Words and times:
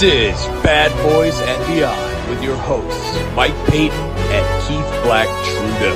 This 0.00 0.40
is 0.40 0.64
Bad 0.64 0.88
Boys 1.04 1.36
and 1.44 1.60
Beyond 1.68 2.00
with 2.32 2.40
your 2.40 2.56
hosts, 2.56 3.12
Mike 3.36 3.52
Payton 3.68 4.00
and 4.32 4.44
Keith 4.64 4.88
Black 5.04 5.28
Trudeau. 5.44 5.92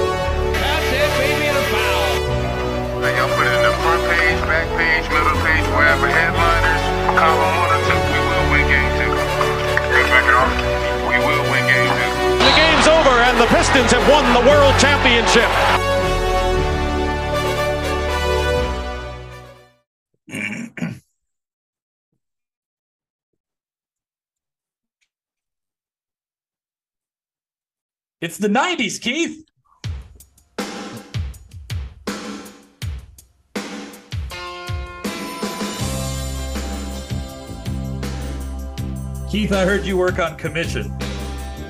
That's 0.53 0.93
it, 0.93 1.09
baby, 1.17 1.49
and 1.49 1.57
a 1.57 1.65
foul. 1.73 3.01
Hey, 3.01 3.17
y'all 3.17 3.33
put 3.33 3.49
it 3.49 3.57
in 3.57 3.65
the 3.65 3.73
front 3.81 4.05
page, 4.13 4.37
back 4.45 4.69
page, 4.77 5.09
middle 5.09 5.33
page, 5.41 5.65
wherever 5.73 6.05
headliners, 6.05 6.85
column 7.17 7.57
one 7.57 7.73
or 7.73 7.81
two, 7.89 7.97
we 7.97 8.21
will 8.29 8.47
win 8.53 8.65
game 8.69 8.93
two. 9.01 9.09
Let's 9.09 10.09
back 10.13 10.29
it 10.29 10.37
off. 10.37 10.53
We 11.09 11.17
will 11.25 11.45
win 11.49 11.65
game 11.65 11.89
two. 11.89 12.45
The 12.45 12.53
game's 12.61 12.85
over, 12.85 13.15
and 13.25 13.41
the 13.41 13.49
Pistons 13.57 13.89
have 13.97 14.05
won 14.13 14.29
the 14.37 14.45
World 14.45 14.77
Championship. 14.77 15.49
It's 28.25 28.39
the 28.39 28.49
90s, 28.49 28.99
Keith. 29.03 29.45
Keith, 39.31 39.53
I 39.53 39.67
heard 39.67 39.85
you 39.85 39.99
work 39.99 40.19
on 40.19 40.39
commission. 40.39 40.91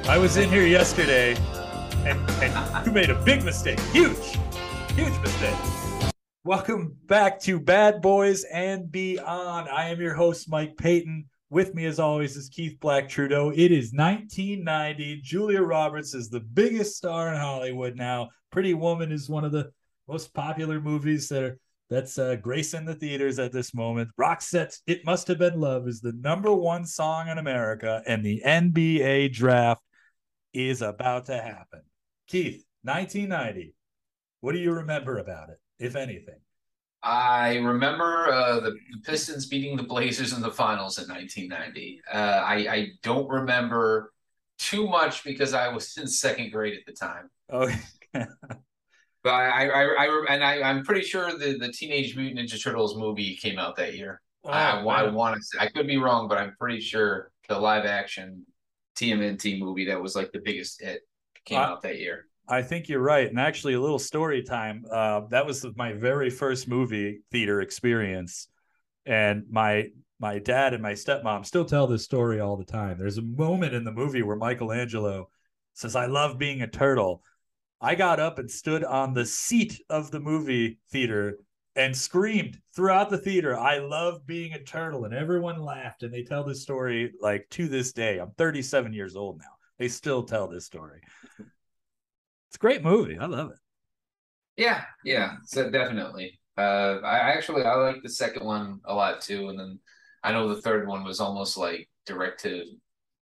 I 0.05 0.17
was 0.17 0.37
in 0.37 0.49
here 0.49 0.65
yesterday 0.65 1.35
and, 2.07 2.21
and 2.41 2.87
you 2.87 2.93
made 2.93 3.11
a 3.11 3.21
big 3.25 3.43
mistake. 3.43 3.81
Huge, 3.91 4.39
huge 4.95 5.19
mistake. 5.23 5.57
Welcome 6.45 6.97
back 7.07 7.41
to 7.41 7.59
Bad 7.59 8.01
Boys 8.01 8.45
and 8.45 8.93
Beyond. 8.93 9.69
I 9.69 9.89
am 9.89 10.01
your 10.01 10.15
host, 10.15 10.49
Mike 10.49 10.77
Payton. 10.77 11.29
With 11.55 11.73
me, 11.73 11.85
as 11.85 12.01
always, 12.01 12.37
is 12.37 12.49
Keith 12.49 12.81
Black 12.81 13.09
Trudeau. 13.09 13.51
It 13.55 13.71
is 13.71 13.93
1990. 13.93 15.21
Julia 15.23 15.63
Roberts 15.63 16.13
is 16.13 16.29
the 16.29 16.41
biggest 16.41 16.97
star 16.97 17.33
in 17.33 17.39
Hollywood 17.39 17.95
now. 17.95 18.31
Pretty 18.51 18.75
Woman 18.75 19.13
is 19.13 19.29
one 19.29 19.45
of 19.45 19.53
the 19.53 19.71
most 20.09 20.35
popular 20.35 20.81
movies 20.81 21.29
that 21.29 21.45
are 21.45 21.59
that's 21.89 22.19
uh, 22.19 22.35
gracing 22.35 22.85
the 22.85 22.97
theaters 22.97 23.39
at 23.39 23.53
this 23.53 23.73
moment. 23.73 24.11
Rock 24.19 24.41
Roxette's 24.41 24.83
"It 24.89 25.05
Must 25.05 25.29
Have 25.29 25.39
Been 25.39 25.61
Love" 25.61 25.87
is 25.87 26.01
the 26.01 26.11
number 26.15 26.53
one 26.53 26.85
song 26.85 27.29
in 27.29 27.39
America, 27.39 28.03
and 28.05 28.27
the 28.27 28.43
NBA 28.45 29.33
draft 29.33 29.83
is 30.53 30.83
about 30.83 31.27
to 31.27 31.41
happen. 31.41 31.83
Keith, 32.27 32.65
1990. 32.83 33.77
What 34.41 34.55
do 34.55 34.59
you 34.59 34.73
remember 34.73 35.19
about 35.19 35.51
it, 35.51 35.61
if 35.79 35.95
anything? 35.95 36.41
I 37.05 37.57
remember 37.59 38.33
uh, 38.33 38.61
the, 38.61 38.71
the 38.71 39.01
Pistons 39.05 39.47
beating 39.47 39.77
the 39.77 39.83
Blazers 39.83 40.33
in 40.33 40.41
the 40.41 40.51
finals 40.51 40.99
in 40.99 41.09
1990. 41.09 42.01
Uh, 42.13 42.17
I, 42.17 42.55
I 42.75 42.89
don't 43.03 43.29
remember 43.29 44.13
too 44.59 44.89
much 44.89 45.23
because 45.25 45.53
I 45.55 45.69
was 45.69 45.97
in 45.99 46.07
second 46.07 46.51
grade 46.51 46.75
at 46.79 46.87
the 46.87 46.93
time. 46.93 47.31
Oh, 47.51 47.69
But 49.23 49.31
I, 49.33 49.69
I, 49.69 49.83
I, 49.83 50.05
I 50.07 50.25
and 50.29 50.45
I, 50.45 50.63
I'm 50.63 50.85
pretty 50.85 51.01
sure 51.03 51.39
the, 51.39 51.57
the 51.59 51.73
Teenage 51.73 52.15
Mutant 52.17 52.41
Ninja 52.49 52.63
Turtles 52.63 52.97
movie 52.97 53.37
came 53.37 53.59
out 53.59 53.77
that 53.77 53.95
year. 53.95 54.21
I, 54.45 54.81
Oh, 54.83 54.89
I 54.89 55.03
man. 55.05 55.15
want 55.15 55.37
to 55.37 55.43
say 55.43 55.59
I 55.61 55.69
could 55.69 55.87
be 55.87 55.97
wrong, 55.97 56.29
but 56.29 56.37
I'm 56.39 56.55
pretty 56.61 56.81
sure 56.81 57.31
the 57.49 57.59
live 57.59 57.87
action 57.87 58.45
TMNT 58.97 59.59
movie 59.59 59.87
that 59.87 60.01
was 60.01 60.15
like 60.15 60.33
the 60.33 60.41
biggest 60.45 60.83
hit 60.83 61.03
came 61.47 61.59
Uh, 61.59 61.63
out 61.63 61.83
that 61.83 61.99
year. 61.99 62.27
I 62.47 62.63
think 62.63 62.89
you're 62.89 63.01
right. 63.01 63.29
And 63.29 63.41
actually, 63.41 63.75
a 63.75 63.81
little 63.81 63.99
story 63.99 64.43
time. 64.43 64.85
Uh, 64.91 65.23
that 65.31 65.47
was 65.47 65.65
my 65.77 65.93
very 65.93 66.31
first 66.31 66.69
movie 66.69 67.21
theater 67.31 67.61
experience, 67.61 68.49
and 69.07 69.45
my 69.51 69.89
my 70.21 70.39
dad 70.39 70.75
and 70.75 70.83
my 70.83 70.93
stepmom 70.93 71.45
still 71.45 71.65
tell 71.65 71.87
this 71.87 72.05
story 72.05 72.41
all 72.41 72.57
the 72.57 72.65
time. 72.65 72.99
There's 72.99 73.19
a 73.19 73.23
moment 73.23 73.75
in 73.75 73.85
the 73.85 73.93
movie 73.93 74.23
where 74.23 74.37
Michelangelo 74.37 75.29
says, 75.73 75.97
"I 75.97 76.07
love 76.07 76.39
being 76.39 76.63
a 76.63 76.67
turtle." 76.67 77.23
I 77.81 77.95
got 77.95 78.21
up 78.21 78.39
and 78.39 78.51
stood 78.51 78.85
on 78.85 79.13
the 79.13 79.27
seat 79.27 79.81
of 79.91 80.11
the 80.11 80.21
movie 80.21 80.79
theater 80.91 81.39
and 81.77 81.97
screamed 81.97 82.59
throughout 82.75 83.11
the 83.11 83.19
theater, 83.19 83.59
"I 83.59 83.79
love 83.79 84.27
being 84.27 84.53
a 84.53 84.63
turtle!" 84.63 85.05
And 85.05 85.15
everyone 85.15 85.61
laughed. 85.61 86.03
And 86.03 86.13
they 86.13 86.23
tell 86.23 86.45
this 86.45 86.63
story 86.63 87.13
like 87.21 87.49
to 87.51 87.69
this 87.69 87.93
day. 87.93 88.19
I'm 88.19 88.33
37 88.33 88.93
years 88.93 89.17
old 89.17 89.39
now. 89.39 89.45
They 89.79 89.89
still 89.89 90.23
tell 90.23 90.47
this 90.47 90.67
story. 90.67 91.01
It's 92.55 92.59
a 92.61 92.61
great 92.61 92.85
movie. 92.85 93.19
I 93.19 93.27
love 93.27 93.51
it. 93.51 93.57
Yeah, 94.57 94.85
yeah, 95.05 95.39
so 95.45 95.69
definitely. 95.73 96.39
Uh, 96.57 97.01
I 97.03 97.19
actually 97.33 97.65
I 97.65 97.75
like 97.75 98.01
the 98.05 98.09
second 98.09 98.47
one 98.47 98.79
a 98.85 98.95
lot 98.95 99.21
too, 99.21 99.49
and 99.49 99.59
then 99.59 99.81
I 100.23 100.31
know 100.31 100.47
the 100.49 100.63
third 100.63 100.87
one 100.87 101.03
was 101.03 101.19
almost 101.19 101.57
like 101.57 101.89
direct 102.07 102.43
to 102.43 102.63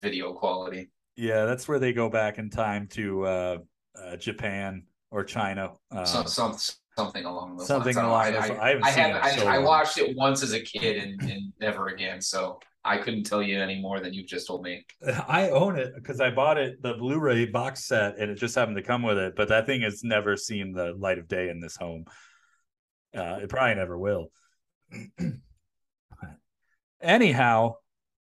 video 0.01 0.33
quality. 0.33 0.91
Yeah, 1.15 1.45
that's 1.45 1.65
where 1.69 1.79
they 1.79 1.93
go 1.93 2.09
back 2.09 2.39
in 2.39 2.49
time 2.49 2.87
to 2.87 3.25
uh, 3.25 3.57
uh, 3.97 4.17
Japan 4.17 4.83
or 5.11 5.23
China. 5.23 5.75
Uh, 5.89 6.03
some, 6.03 6.27
some 6.27 6.57
something 7.05 7.25
along 7.25 7.57
those 7.57 7.67
something 7.67 7.95
lines. 7.95 8.07
along 8.07 8.21
I, 8.21 8.31
those- 8.31 8.57
I, 8.57 8.63
I 8.63 8.69
haven't 8.69 8.83
I, 8.83 8.91
seen 8.91 9.03
have, 9.03 9.23
I, 9.23 9.31
so 9.35 9.47
I 9.47 9.57
watched 9.59 9.97
it 9.97 10.15
once 10.15 10.43
as 10.43 10.53
a 10.53 10.59
kid 10.59 10.97
and, 10.97 11.21
and 11.21 11.53
never 11.59 11.87
again, 11.87 12.21
so 12.21 12.59
I 12.83 12.97
couldn't 12.97 13.23
tell 13.23 13.43
you 13.43 13.59
any 13.61 13.79
more 13.79 13.99
than 13.99 14.13
you've 14.13 14.27
just 14.27 14.47
told 14.47 14.63
me. 14.63 14.85
I 15.27 15.49
own 15.49 15.77
it 15.77 15.93
because 15.95 16.19
I 16.19 16.31
bought 16.31 16.57
it 16.57 16.81
the 16.81 16.95
Blu-ray 16.95 17.45
box 17.45 17.85
set 17.85 18.17
and 18.17 18.31
it 18.31 18.35
just 18.35 18.55
happened 18.55 18.77
to 18.77 18.83
come 18.83 19.03
with 19.03 19.17
it. 19.17 19.35
But 19.35 19.49
that 19.49 19.65
thing 19.67 19.81
has 19.81 20.03
never 20.03 20.35
seen 20.35 20.71
the 20.73 20.93
light 20.97 21.19
of 21.19 21.27
day 21.27 21.49
in 21.49 21.59
this 21.59 21.75
home. 21.75 22.05
Uh, 23.15 23.39
it 23.41 23.49
probably 23.49 23.75
never 23.75 23.97
will. 23.97 24.31
Anyhow, 27.01 27.75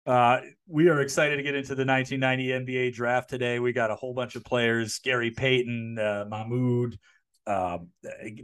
uh, 0.06 0.39
we 0.68 0.89
are 0.89 1.01
excited 1.01 1.38
to 1.38 1.44
get 1.44 1.56
into 1.56 1.75
the 1.75 1.85
1990 1.85 2.47
NBA 2.66 2.94
draft 2.94 3.29
today. 3.29 3.59
We 3.59 3.73
got 3.73 3.91
a 3.91 3.95
whole 3.95 4.13
bunch 4.13 4.35
of 4.35 4.44
players: 4.44 5.00
Gary 5.00 5.31
Payton, 5.31 6.00
uh, 6.00 6.25
Mahmoud, 6.29 6.97
um, 7.50 7.88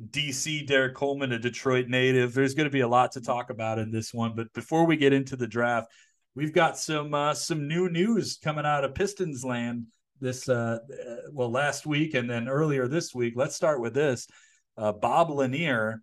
DC, 0.09 0.65
Derrick 0.65 0.95
Coleman, 0.95 1.31
a 1.31 1.39
Detroit 1.39 1.87
native. 1.87 2.33
There's 2.33 2.55
going 2.55 2.65
to 2.65 2.71
be 2.71 2.81
a 2.81 2.87
lot 2.87 3.11
to 3.11 3.21
talk 3.21 3.51
about 3.51 3.77
in 3.77 3.91
this 3.91 4.13
one. 4.13 4.35
But 4.35 4.51
before 4.53 4.85
we 4.85 4.97
get 4.97 5.13
into 5.13 5.35
the 5.35 5.47
draft, 5.47 5.91
we've 6.33 6.53
got 6.53 6.77
some 6.77 7.13
uh, 7.13 7.35
some 7.35 7.67
new 7.67 7.87
news 7.89 8.37
coming 8.43 8.65
out 8.65 8.83
of 8.83 8.95
Pistons 8.95 9.45
land 9.45 9.85
this 10.19 10.49
uh, 10.49 10.79
uh, 10.91 11.15
well 11.31 11.51
last 11.51 11.85
week 11.85 12.15
and 12.15 12.29
then 12.29 12.47
earlier 12.47 12.87
this 12.87 13.13
week. 13.13 13.33
Let's 13.35 13.55
start 13.55 13.79
with 13.79 13.93
this. 13.93 14.27
Uh, 14.77 14.91
Bob 14.91 15.29
Lanier, 15.29 16.01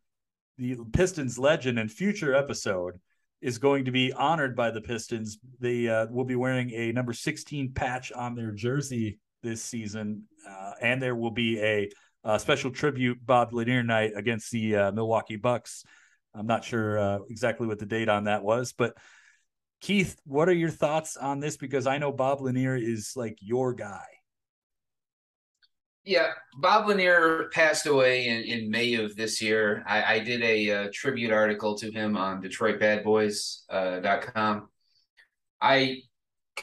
the 0.59 0.77
Pistons 0.93 1.39
legend 1.39 1.79
and 1.79 1.91
future 1.91 2.35
episode, 2.35 3.01
is 3.41 3.59
going 3.59 3.85
to 3.87 3.91
be 3.91 4.13
honored 4.13 4.55
by 4.55 4.71
the 4.71 4.81
Pistons. 4.81 5.39
They 5.59 5.89
uh, 5.89 6.07
will 6.07 6.25
be 6.25 6.37
wearing 6.37 6.71
a 6.71 6.93
number 6.93 7.13
16 7.13 7.73
patch 7.73 8.13
on 8.13 8.37
their 8.37 8.53
jersey 8.53 9.19
this 9.43 9.63
season, 9.65 10.25
uh, 10.49 10.73
and 10.81 11.03
there 11.03 11.17
will 11.17 11.33
be 11.33 11.61
a, 11.61 11.91
uh 12.25 12.39
special 12.39 12.71
tribute 12.71 13.25
Bob 13.25 13.53
Lanier 13.53 13.83
night 13.83 14.13
against 14.15 14.51
the 14.51 14.77
uh, 14.77 14.93
Milwaukee 14.93 15.37
Bucks. 15.37 15.85
I'm 16.35 16.47
not 16.47 16.65
sure 16.65 16.99
uh, 16.99 17.19
exactly 17.29 17.67
what 17.67 17.79
the 17.79 17.87
date 17.87 18.09
on 18.09 18.25
that 18.25 18.43
was, 18.43 18.73
but 18.73 18.97
Keith, 19.81 20.19
what 20.25 20.49
are 20.49 20.55
your 20.55 20.71
thoughts 20.71 21.17
on 21.17 21.41
this? 21.41 21.57
Because 21.57 21.87
I 21.87 21.99
know 21.99 22.13
Bob 22.13 22.41
Lanier 22.41 22.77
is 22.77 23.13
like 23.17 23.39
your 23.41 23.75
guy. 23.75 24.05
Yeah, 26.05 26.31
Bob 26.57 26.89
Lanier 26.89 27.49
passed 27.53 27.87
away 27.87 28.27
in, 28.27 28.43
in 28.43 28.71
May 28.71 28.95
of 28.95 29.15
this 29.15 29.43
year. 29.43 29.85
I, 29.87 30.15
I 30.15 30.19
did 30.21 30.43
a, 30.43 30.71
uh 30.71 30.89
tribute 30.93 31.33
article 31.33 31.77
to 31.79 31.91
him 31.91 32.17
on 32.17 32.43
DetroitBadBoys.com. 32.43 34.69
I 35.61 36.03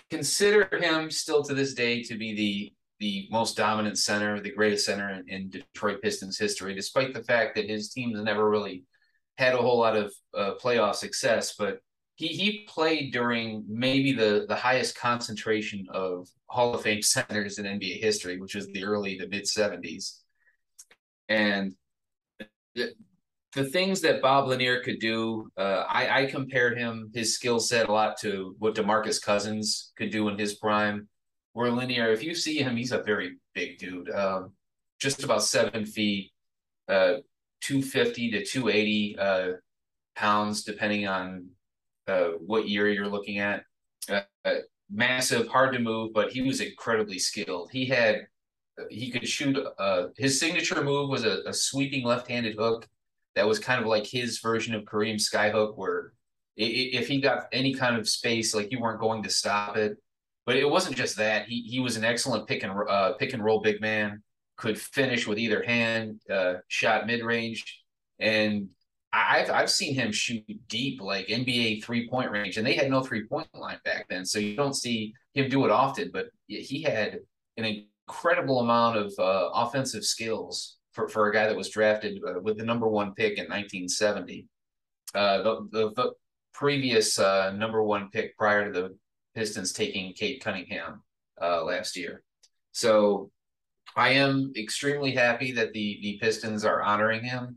consider 0.10 0.78
him 0.78 1.10
still 1.10 1.42
to 1.44 1.54
this 1.54 1.74
day 1.74 2.04
to 2.04 2.18
be 2.18 2.76
the 3.00 3.28
most 3.32 3.56
dominant 3.56 3.98
center, 3.98 4.40
the 4.40 4.52
greatest 4.52 4.86
center 4.86 5.10
in, 5.10 5.30
in 5.30 5.50
Detroit 5.50 6.02
Pistons 6.02 6.38
history, 6.38 6.74
despite 6.74 7.14
the 7.14 7.24
fact 7.24 7.56
that 7.56 7.70
his 7.70 7.90
teams 7.90 8.22
never 8.22 8.50
really 8.50 8.84
had 9.38 9.56
a 9.56 9.58
whole 9.58 9.80
lot 9.80 9.96
of 9.96 10.14
uh, 10.38 10.54
playoff 10.62 10.96
success. 10.96 11.56
But 11.58 11.80
he 12.16 12.28
he 12.28 12.66
played 12.68 13.14
during 13.14 13.64
maybe 13.68 14.12
the 14.12 14.46
the 14.48 14.56
highest 14.56 14.98
concentration 14.98 15.88
of 15.92 16.28
Hall 16.48 16.74
of 16.76 16.82
Fame 16.82 17.02
centers 17.16 17.58
in 17.58 17.66
NBA 17.66 18.02
history, 18.02 18.40
which 18.40 18.56
is 18.56 18.68
the 18.68 18.84
early 18.84 19.18
to 19.18 19.28
mid 19.28 19.48
seventies, 19.48 20.22
and 21.30 21.74
the, 22.76 22.94
the 23.56 23.66
things 23.66 24.02
that 24.02 24.22
Bob 24.22 24.48
Lanier 24.48 24.82
could 24.82 25.00
do, 25.00 25.50
uh, 25.58 25.84
I, 25.90 26.22
I 26.22 26.26
compare 26.28 26.76
him 26.76 27.10
his 27.14 27.34
skill 27.34 27.60
set 27.60 27.90
a 27.90 27.92
lot 27.92 28.18
to 28.20 28.56
what 28.60 28.76
Demarcus 28.76 29.22
Cousins 29.22 29.92
could 29.98 30.12
do 30.12 30.28
in 30.30 30.38
his 30.38 30.56
prime. 30.56 31.08
Where 31.54 31.72
Lanier. 31.72 32.12
if 32.12 32.24
you 32.24 32.36
see 32.36 32.60
him, 32.60 32.78
he's 32.78 32.92
a 32.92 33.02
very 33.02 33.38
big 33.56 33.80
dude, 33.80 34.10
um, 34.12 34.52
just 35.00 35.24
about 35.24 35.44
seven 35.44 35.86
feet, 35.86 36.32
uh, 36.88 37.16
two 37.62 37.82
fifty 37.82 38.32
to 38.32 38.46
two 38.46 38.70
eighty 38.70 39.18
uh, 39.18 39.54
pounds, 40.16 40.64
depending 40.64 41.08
on 41.08 41.48
uh, 42.08 42.30
what 42.46 42.70
year 42.70 42.90
you're 42.90 43.08
looking 43.08 43.40
at. 43.40 43.64
Uh, 44.10 44.22
uh, 44.46 44.56
massive, 44.92 45.48
hard 45.48 45.74
to 45.74 45.80
move, 45.80 46.14
but 46.14 46.32
he 46.32 46.42
was 46.42 46.62
incredibly 46.62 47.20
skilled. 47.20 47.70
He 47.72 47.86
had 47.86 48.28
he 48.90 49.10
could 49.10 49.28
shoot. 49.28 49.58
Uh, 49.78 50.08
his 50.18 50.40
signature 50.40 50.84
move 50.84 51.10
was 51.10 51.26
a, 51.26 51.42
a 51.46 51.54
sweeping 51.54 52.06
left-handed 52.06 52.56
hook 52.56 52.88
that 53.36 53.48
was 53.48 53.60
kind 53.60 53.82
of 53.82 53.88
like 53.88 54.06
his 54.06 54.40
version 54.40 54.74
of 54.74 54.84
Kareem 54.84 55.16
Skyhook, 55.16 55.78
where 55.78 56.14
if 56.56 57.08
he 57.08 57.22
got 57.22 57.48
any 57.52 57.74
kind 57.74 57.98
of 57.98 58.08
space, 58.08 58.54
like 58.54 58.72
you 58.72 58.80
weren't 58.80 59.00
going 59.00 59.24
to 59.24 59.30
stop 59.30 59.78
it. 59.78 59.98
But 60.50 60.58
it 60.58 60.68
wasn't 60.68 60.96
just 60.96 61.18
that. 61.18 61.46
He 61.46 61.62
he 61.62 61.80
was 61.80 61.96
an 61.96 62.04
excellent 62.04 62.48
pick 62.48 62.64
and 62.64 62.74
uh, 62.90 63.14
pick 63.20 63.34
and 63.34 63.46
roll 63.46 63.62
big 63.62 63.82
man. 63.82 64.24
Could 64.58 64.82
finish 64.82 65.28
with 65.28 65.38
either 65.38 65.62
hand, 65.62 66.22
uh, 66.28 66.56
shot 66.68 67.06
mid 67.06 67.24
range, 67.24 67.84
and 68.18 68.70
I've 69.14 69.52
I've 69.52 69.70
seen 69.70 69.94
him 69.94 70.12
shoot 70.12 70.44
deep, 70.68 71.02
like 71.02 71.28
NBA 71.28 71.84
three 71.84 72.10
point 72.10 72.32
range, 72.32 72.58
and 72.58 72.66
they 72.66 72.74
had 72.74 72.90
no 72.90 73.04
three 73.04 73.28
point 73.28 73.48
line 73.54 73.78
back 73.86 74.08
then, 74.10 74.26
so 74.26 74.40
you 74.40 74.56
don't 74.56 74.74
see 74.74 75.14
him 75.36 75.52
do 75.52 75.66
it 75.66 75.72
often. 75.72 76.10
But 76.12 76.30
he 76.48 76.82
had 76.82 77.20
an 77.58 77.86
incredible 78.08 78.62
amount 78.62 78.98
of 78.98 79.14
uh, 79.20 79.52
offensive 79.54 80.04
skills 80.04 80.78
for, 80.94 81.08
for 81.08 81.30
a 81.30 81.32
guy 81.32 81.46
that 81.46 81.56
was 81.56 81.70
drafted 81.70 82.24
uh, 82.28 82.40
with 82.42 82.58
the 82.58 82.66
number 82.66 82.88
one 82.88 83.14
pick 83.14 83.38
in 83.38 83.44
1970. 83.44 84.48
Uh, 85.14 85.44
the, 85.44 85.68
the, 85.72 85.92
the 85.92 86.12
previous 86.56 87.20
uh, 87.20 87.52
number 87.52 87.84
one 87.84 88.10
pick 88.10 88.36
prior 88.36 88.66
to 88.66 88.72
the 88.72 88.98
Pistons 89.40 89.72
taking 89.72 90.12
Cade 90.12 90.42
Cunningham 90.42 91.02
uh, 91.42 91.64
last 91.64 91.96
year. 91.96 92.24
So 92.74 93.32
I 93.96 94.10
am 94.10 94.52
extremely 94.58 95.12
happy 95.12 95.54
that 95.54 95.72
the 95.72 96.00
the 96.02 96.20
Pistons 96.22 96.66
are 96.66 96.82
honoring 96.82 97.24
him. 97.24 97.56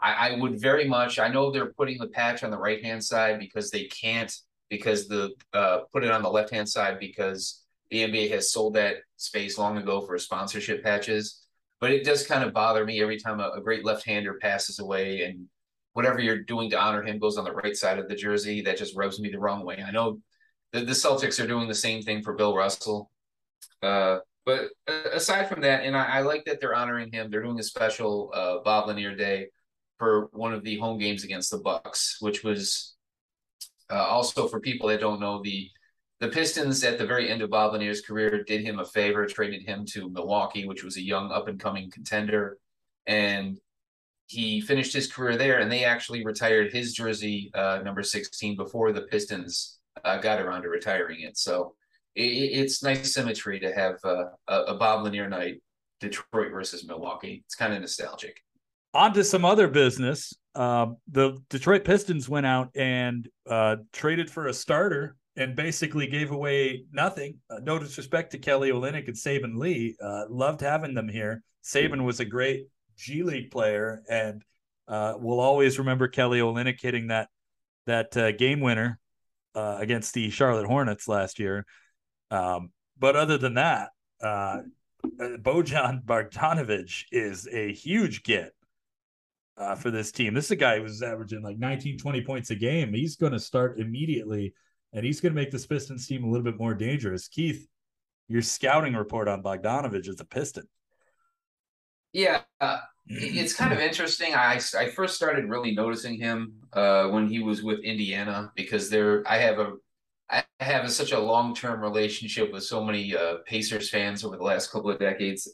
I, 0.00 0.28
I 0.28 0.36
would 0.38 0.60
very 0.60 0.86
much. 0.86 1.18
I 1.18 1.26
know 1.26 1.50
they're 1.50 1.72
putting 1.72 1.98
the 1.98 2.06
patch 2.06 2.44
on 2.44 2.52
the 2.52 2.58
right 2.58 2.82
hand 2.84 3.02
side 3.02 3.40
because 3.40 3.72
they 3.72 3.84
can't 3.86 4.32
because 4.70 5.08
the 5.08 5.32
uh, 5.52 5.78
put 5.92 6.04
it 6.04 6.12
on 6.12 6.22
the 6.22 6.30
left 6.30 6.50
hand 6.50 6.68
side 6.68 7.00
because 7.00 7.64
the 7.90 8.04
NBA 8.04 8.30
has 8.30 8.52
sold 8.52 8.74
that 8.74 8.98
space 9.16 9.58
long 9.58 9.78
ago 9.78 10.00
for 10.02 10.16
sponsorship 10.18 10.84
patches. 10.84 11.42
But 11.80 11.90
it 11.90 12.04
does 12.04 12.24
kind 12.24 12.44
of 12.44 12.54
bother 12.54 12.84
me 12.84 13.02
every 13.02 13.18
time 13.18 13.40
a, 13.40 13.50
a 13.56 13.60
great 13.60 13.84
left 13.84 14.06
hander 14.06 14.34
passes 14.40 14.78
away 14.78 15.22
and 15.24 15.46
whatever 15.92 16.20
you're 16.20 16.42
doing 16.44 16.70
to 16.70 16.80
honor 16.80 17.02
him 17.02 17.18
goes 17.18 17.36
on 17.36 17.44
the 17.44 17.52
right 17.52 17.76
side 17.76 17.98
of 17.98 18.08
the 18.08 18.14
jersey. 18.14 18.60
That 18.62 18.78
just 18.78 18.96
rubs 18.96 19.18
me 19.18 19.28
the 19.28 19.40
wrong 19.40 19.64
way. 19.64 19.82
I 19.84 19.90
know 19.90 20.20
the, 20.76 20.84
the 20.84 20.92
Celtics 20.92 21.42
are 21.42 21.46
doing 21.46 21.68
the 21.68 21.74
same 21.74 22.02
thing 22.02 22.22
for 22.22 22.34
Bill 22.34 22.54
Russell. 22.54 23.10
Uh, 23.82 24.18
but 24.44 24.68
aside 25.12 25.48
from 25.48 25.62
that, 25.62 25.84
and 25.84 25.96
I, 25.96 26.04
I, 26.04 26.20
like 26.20 26.44
that 26.44 26.60
they're 26.60 26.74
honoring 26.74 27.10
him. 27.12 27.30
They're 27.30 27.42
doing 27.42 27.58
a 27.58 27.64
special 27.64 28.30
uh, 28.34 28.58
Bob 28.62 28.86
Lanier 28.86 29.16
Day 29.16 29.48
for 29.98 30.28
one 30.32 30.52
of 30.52 30.62
the 30.62 30.78
home 30.78 30.98
games 30.98 31.24
against 31.24 31.50
the 31.50 31.58
Bucks, 31.58 32.18
which 32.20 32.44
was 32.44 32.94
uh, 33.90 33.94
also 33.94 34.46
for 34.46 34.60
people 34.60 34.88
that 34.88 35.00
don't 35.00 35.20
know 35.20 35.42
the 35.42 35.70
the 36.20 36.28
Pistons 36.28 36.82
at 36.82 36.96
the 36.96 37.06
very 37.06 37.28
end 37.30 37.42
of 37.42 37.50
Bob 37.50 37.74
Lanier's 37.74 38.00
career 38.00 38.42
did 38.42 38.62
him 38.62 38.78
a 38.78 38.86
favor, 38.86 39.26
traded 39.26 39.62
him 39.66 39.84
to 39.84 40.08
Milwaukee, 40.08 40.66
which 40.66 40.82
was 40.82 40.96
a 40.96 41.02
young 41.02 41.30
up 41.30 41.46
and 41.46 41.60
coming 41.60 41.90
contender, 41.90 42.58
and 43.06 43.58
he 44.26 44.62
finished 44.62 44.94
his 44.94 45.12
career 45.12 45.36
there. 45.36 45.58
And 45.58 45.70
they 45.70 45.84
actually 45.84 46.24
retired 46.24 46.72
his 46.72 46.94
jersey 46.94 47.50
uh, 47.54 47.80
number 47.84 48.02
sixteen 48.02 48.56
before 48.56 48.92
the 48.92 49.02
Pistons 49.02 49.78
uh, 50.04 50.18
got 50.18 50.40
around 50.40 50.62
to 50.62 50.68
retiring 50.68 51.20
it. 51.20 51.36
So 51.36 51.74
it, 52.14 52.22
it's 52.22 52.82
nice 52.82 53.12
symmetry 53.12 53.60
to 53.60 53.72
have 53.72 53.96
uh, 54.04 54.24
a, 54.48 54.74
Bob 54.74 55.04
Lanier 55.04 55.28
night, 55.28 55.62
Detroit 56.00 56.52
versus 56.52 56.86
Milwaukee. 56.86 57.42
It's 57.44 57.54
kind 57.54 57.74
of 57.74 57.80
nostalgic. 57.80 58.40
On 58.94 59.12
to 59.12 59.24
some 59.24 59.44
other 59.44 59.68
business. 59.68 60.34
Uh, 60.54 60.86
the 61.08 61.36
Detroit 61.50 61.84
Pistons 61.84 62.28
went 62.28 62.46
out 62.46 62.70
and 62.74 63.28
uh, 63.48 63.76
traded 63.92 64.30
for 64.30 64.46
a 64.46 64.54
starter 64.54 65.16
and 65.36 65.54
basically 65.54 66.06
gave 66.06 66.30
away 66.30 66.84
nothing. 66.92 67.36
Uh, 67.50 67.58
no 67.62 67.78
disrespect 67.78 68.30
to 68.32 68.38
Kelly 68.38 68.70
Olynyk 68.70 69.06
and 69.06 69.16
Saben 69.16 69.58
Lee. 69.58 69.96
Uh, 70.02 70.24
loved 70.30 70.62
having 70.62 70.94
them 70.94 71.08
here. 71.08 71.42
Saban 71.62 72.04
was 72.04 72.20
a 72.20 72.24
great 72.24 72.68
G 72.96 73.22
League 73.22 73.50
player, 73.50 74.02
and 74.08 74.42
we'll 74.88 75.40
always 75.40 75.78
remember 75.78 76.08
Kelly 76.08 76.40
Olynyk 76.40 76.80
hitting 76.80 77.08
that 77.08 77.28
that 77.86 78.16
uh, 78.16 78.32
game 78.32 78.60
winner 78.60 78.98
uh, 79.56 79.78
against 79.80 80.14
the 80.14 80.30
Charlotte 80.30 80.66
Hornets 80.66 81.08
last 81.08 81.38
year. 81.38 81.64
Um, 82.30 82.70
but 82.98 83.16
other 83.16 83.38
than 83.38 83.54
that, 83.54 83.90
uh, 84.22 84.58
Bojan 85.04 86.04
Bogdanovic 86.06 87.04
is 87.10 87.48
a 87.50 87.72
huge 87.72 88.22
get 88.22 88.52
uh, 89.56 89.74
for 89.74 89.90
this 89.90 90.12
team. 90.12 90.34
This 90.34 90.46
is 90.46 90.50
a 90.52 90.56
guy 90.56 90.78
who's 90.78 91.02
averaging 91.02 91.42
like 91.42 91.58
19, 91.58 91.98
20 91.98 92.20
points 92.22 92.50
a 92.50 92.54
game. 92.54 92.92
He's 92.92 93.16
going 93.16 93.32
to 93.32 93.40
start 93.40 93.80
immediately, 93.80 94.54
and 94.92 95.04
he's 95.04 95.20
going 95.20 95.34
to 95.34 95.40
make 95.40 95.50
this 95.50 95.66
Pistons 95.66 96.06
team 96.06 96.24
a 96.24 96.28
little 96.28 96.44
bit 96.44 96.58
more 96.58 96.74
dangerous. 96.74 97.28
Keith, 97.28 97.66
your 98.28 98.42
scouting 98.42 98.94
report 98.94 99.28
on 99.28 99.42
Bogdanovic 99.42 100.08
as 100.08 100.20
a 100.20 100.24
Piston. 100.24 100.68
Yeah, 102.12 102.40
uh, 102.60 102.78
it's 103.08 103.54
kind 103.54 103.72
of 103.72 103.78
interesting. 103.78 104.34
I 104.34 104.60
I 104.76 104.88
first 104.88 105.14
started 105.14 105.48
really 105.48 105.72
noticing 105.74 106.18
him 106.18 106.54
uh, 106.72 107.08
when 107.08 107.28
he 107.28 107.40
was 107.40 107.62
with 107.62 107.80
Indiana 107.80 108.52
because 108.56 108.90
there 108.90 109.22
I 109.26 109.38
have 109.38 109.58
a 109.58 109.74
I 110.28 110.44
have 110.60 110.84
a, 110.84 110.90
such 110.90 111.12
a 111.12 111.18
long 111.18 111.54
term 111.54 111.80
relationship 111.80 112.52
with 112.52 112.64
so 112.64 112.82
many 112.82 113.16
uh, 113.16 113.36
Pacers 113.46 113.90
fans 113.90 114.24
over 114.24 114.36
the 114.36 114.42
last 114.42 114.70
couple 114.70 114.90
of 114.90 114.98
decades. 114.98 115.52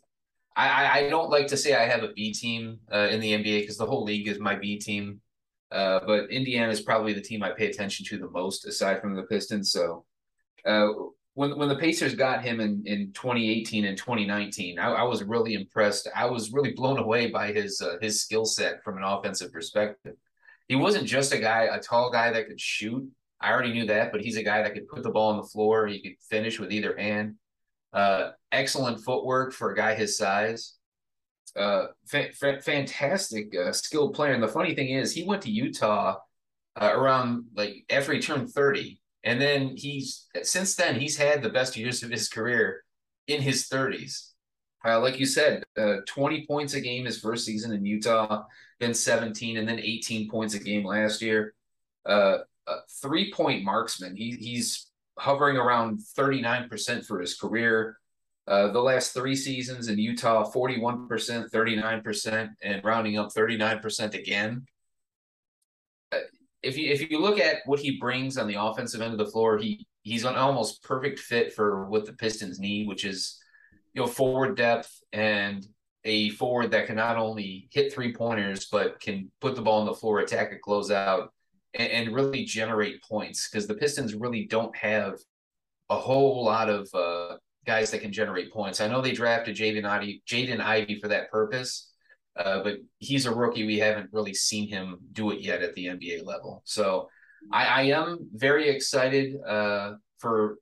I, 0.54 1.00
I 1.00 1.08
don't 1.08 1.30
like 1.30 1.46
to 1.48 1.56
say 1.56 1.74
I 1.74 1.86
have 1.86 2.02
a 2.02 2.12
B 2.12 2.32
team 2.32 2.78
uh, 2.92 3.08
in 3.10 3.20
the 3.20 3.32
NBA 3.32 3.60
because 3.60 3.78
the 3.78 3.86
whole 3.86 4.04
league 4.04 4.28
is 4.28 4.38
my 4.38 4.54
B 4.54 4.78
team. 4.78 5.20
Uh, 5.70 6.00
but 6.06 6.30
Indiana 6.30 6.70
is 6.70 6.82
probably 6.82 7.14
the 7.14 7.22
team 7.22 7.42
I 7.42 7.50
pay 7.50 7.70
attention 7.70 8.04
to 8.06 8.18
the 8.18 8.28
most, 8.28 8.66
aside 8.66 9.00
from 9.00 9.14
the 9.14 9.22
Pistons. 9.22 9.72
So 9.72 10.04
uh, 10.66 10.88
when 11.34 11.56
when 11.58 11.68
the 11.68 11.76
Pacers 11.76 12.14
got 12.14 12.44
him 12.44 12.60
in, 12.60 12.82
in 12.84 13.12
2018 13.12 13.86
and 13.86 13.96
2019, 13.96 14.78
I, 14.78 14.90
I 14.90 15.02
was 15.04 15.22
really 15.22 15.54
impressed. 15.54 16.08
I 16.14 16.26
was 16.26 16.52
really 16.52 16.72
blown 16.72 16.98
away 16.98 17.30
by 17.30 17.52
his 17.52 17.80
uh, 17.80 17.96
his 18.00 18.20
skill 18.20 18.44
set 18.44 18.82
from 18.84 18.98
an 18.98 19.04
offensive 19.04 19.52
perspective. 19.52 20.14
He 20.68 20.76
wasn't 20.76 21.06
just 21.06 21.32
a 21.32 21.38
guy, 21.38 21.68
a 21.70 21.80
tall 21.80 22.10
guy 22.10 22.30
that 22.32 22.48
could 22.48 22.60
shoot. 22.60 23.08
I 23.40 23.50
already 23.50 23.72
knew 23.72 23.86
that, 23.86 24.12
but 24.12 24.20
he's 24.20 24.36
a 24.36 24.42
guy 24.42 24.62
that 24.62 24.74
could 24.74 24.88
put 24.88 25.02
the 25.02 25.10
ball 25.10 25.30
on 25.30 25.36
the 25.38 25.48
floor. 25.48 25.86
He 25.86 26.00
could 26.00 26.16
finish 26.30 26.60
with 26.60 26.70
either 26.70 26.96
hand. 26.96 27.36
Uh, 27.92 28.30
excellent 28.52 29.00
footwork 29.00 29.52
for 29.52 29.72
a 29.72 29.76
guy 29.76 29.94
his 29.94 30.16
size. 30.16 30.74
Uh, 31.56 31.86
fa- 32.06 32.32
fa- 32.32 32.60
fantastic 32.62 33.54
uh, 33.54 33.72
skilled 33.72 34.14
player. 34.14 34.32
And 34.32 34.42
the 34.42 34.48
funny 34.48 34.74
thing 34.74 34.90
is, 34.90 35.12
he 35.12 35.24
went 35.24 35.42
to 35.42 35.50
Utah 35.50 36.18
uh, 36.80 36.90
around 36.94 37.46
like 37.54 37.84
after 37.90 38.12
he 38.12 38.20
turned 38.20 38.50
30. 38.50 39.01
And 39.24 39.40
then 39.40 39.76
he's 39.76 40.26
since 40.42 40.74
then 40.74 40.98
he's 40.98 41.16
had 41.16 41.42
the 41.42 41.50
best 41.50 41.76
years 41.76 42.02
of 42.02 42.10
his 42.10 42.28
career 42.28 42.84
in 43.28 43.40
his 43.40 43.68
30s. 43.68 44.30
Uh, 44.84 45.00
like 45.00 45.18
you 45.18 45.26
said, 45.26 45.62
uh, 45.78 45.98
20 46.06 46.46
points 46.46 46.74
a 46.74 46.80
game 46.80 47.04
his 47.04 47.20
first 47.20 47.44
season 47.44 47.72
in 47.72 47.86
Utah, 47.86 48.44
then 48.80 48.92
17, 48.92 49.56
and 49.56 49.68
then 49.68 49.78
18 49.78 50.28
points 50.28 50.54
a 50.54 50.58
game 50.58 50.84
last 50.84 51.22
year. 51.22 51.54
Uh, 52.04 52.38
three 53.00 53.32
point 53.32 53.64
marksman. 53.64 54.16
He, 54.16 54.32
he's 54.32 54.90
hovering 55.18 55.56
around 55.56 56.00
39% 56.18 57.06
for 57.06 57.20
his 57.20 57.36
career. 57.36 57.98
Uh, 58.48 58.72
the 58.72 58.80
last 58.80 59.14
three 59.14 59.36
seasons 59.36 59.88
in 59.88 59.98
Utah, 59.98 60.50
41%, 60.50 61.06
39%, 61.08 62.50
and 62.62 62.84
rounding 62.84 63.18
up 63.18 63.32
39% 63.32 64.14
again. 64.14 64.66
If 66.62 66.76
you 66.76 66.90
if 66.90 67.10
you 67.10 67.18
look 67.18 67.38
at 67.38 67.58
what 67.66 67.80
he 67.80 67.98
brings 67.98 68.38
on 68.38 68.46
the 68.46 68.60
offensive 68.60 69.00
end 69.00 69.12
of 69.12 69.18
the 69.18 69.30
floor, 69.30 69.58
he 69.58 69.86
he's 70.02 70.24
an 70.24 70.36
almost 70.36 70.82
perfect 70.82 71.18
fit 71.18 71.52
for 71.52 71.86
what 71.88 72.06
the 72.06 72.12
Pistons 72.12 72.58
need, 72.58 72.88
which 72.88 73.04
is 73.04 73.38
you 73.94 74.02
know 74.02 74.06
forward 74.06 74.56
depth 74.56 75.02
and 75.12 75.66
a 76.04 76.30
forward 76.30 76.72
that 76.72 76.86
can 76.86 76.96
not 76.96 77.16
only 77.16 77.68
hit 77.72 77.92
three 77.92 78.12
pointers 78.12 78.66
but 78.66 78.98
can 79.00 79.30
put 79.40 79.54
the 79.54 79.62
ball 79.62 79.80
on 79.80 79.86
the 79.86 79.94
floor, 79.94 80.18
attack 80.18 80.52
a 80.52 80.68
closeout, 80.68 81.28
and, 81.74 81.90
and 81.90 82.14
really 82.14 82.44
generate 82.44 83.02
points 83.02 83.48
because 83.48 83.66
the 83.66 83.74
Pistons 83.74 84.14
really 84.14 84.44
don't 84.46 84.74
have 84.76 85.18
a 85.90 85.96
whole 85.96 86.44
lot 86.44 86.68
of 86.68 86.88
uh, 86.94 87.36
guys 87.66 87.90
that 87.90 88.00
can 88.00 88.12
generate 88.12 88.52
points. 88.52 88.80
I 88.80 88.88
know 88.88 89.00
they 89.00 89.12
drafted 89.12 89.56
Jaden 89.56 89.84
Ivey, 89.84 90.22
Jaden 90.26 90.60
Ivey 90.60 90.98
for 91.00 91.08
that 91.08 91.30
purpose, 91.30 91.91
uh, 92.36 92.62
but 92.62 92.78
he's 92.98 93.26
a 93.26 93.34
rookie. 93.34 93.66
We 93.66 93.78
haven't 93.78 94.10
really 94.12 94.34
seen 94.34 94.68
him 94.68 94.98
do 95.12 95.30
it 95.30 95.40
yet 95.40 95.62
at 95.62 95.74
the 95.74 95.86
NBA 95.86 96.24
level. 96.24 96.62
So 96.64 97.08
I, 97.52 97.64
I 97.64 97.82
am 97.82 98.28
very 98.32 98.68
excited 98.68 99.36
uh, 99.46 99.94
for 100.18 100.56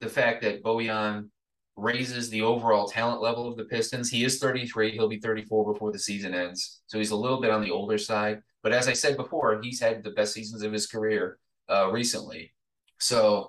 the 0.00 0.08
fact 0.08 0.42
that 0.42 0.62
Bojan 0.62 1.28
raises 1.76 2.28
the 2.28 2.42
overall 2.42 2.88
talent 2.88 3.22
level 3.22 3.48
of 3.48 3.56
the 3.56 3.64
Pistons. 3.64 4.10
He 4.10 4.24
is 4.24 4.38
33. 4.38 4.92
He'll 4.92 5.08
be 5.08 5.20
34 5.20 5.72
before 5.72 5.92
the 5.92 5.98
season 5.98 6.34
ends. 6.34 6.82
So 6.86 6.98
he's 6.98 7.12
a 7.12 7.16
little 7.16 7.40
bit 7.40 7.50
on 7.50 7.62
the 7.62 7.70
older 7.70 7.98
side. 7.98 8.40
But 8.62 8.72
as 8.72 8.88
I 8.88 8.92
said 8.92 9.16
before, 9.16 9.60
he's 9.62 9.80
had 9.80 10.02
the 10.02 10.10
best 10.10 10.34
seasons 10.34 10.62
of 10.62 10.72
his 10.72 10.86
career 10.86 11.38
uh, 11.68 11.90
recently. 11.90 12.52
So 12.98 13.48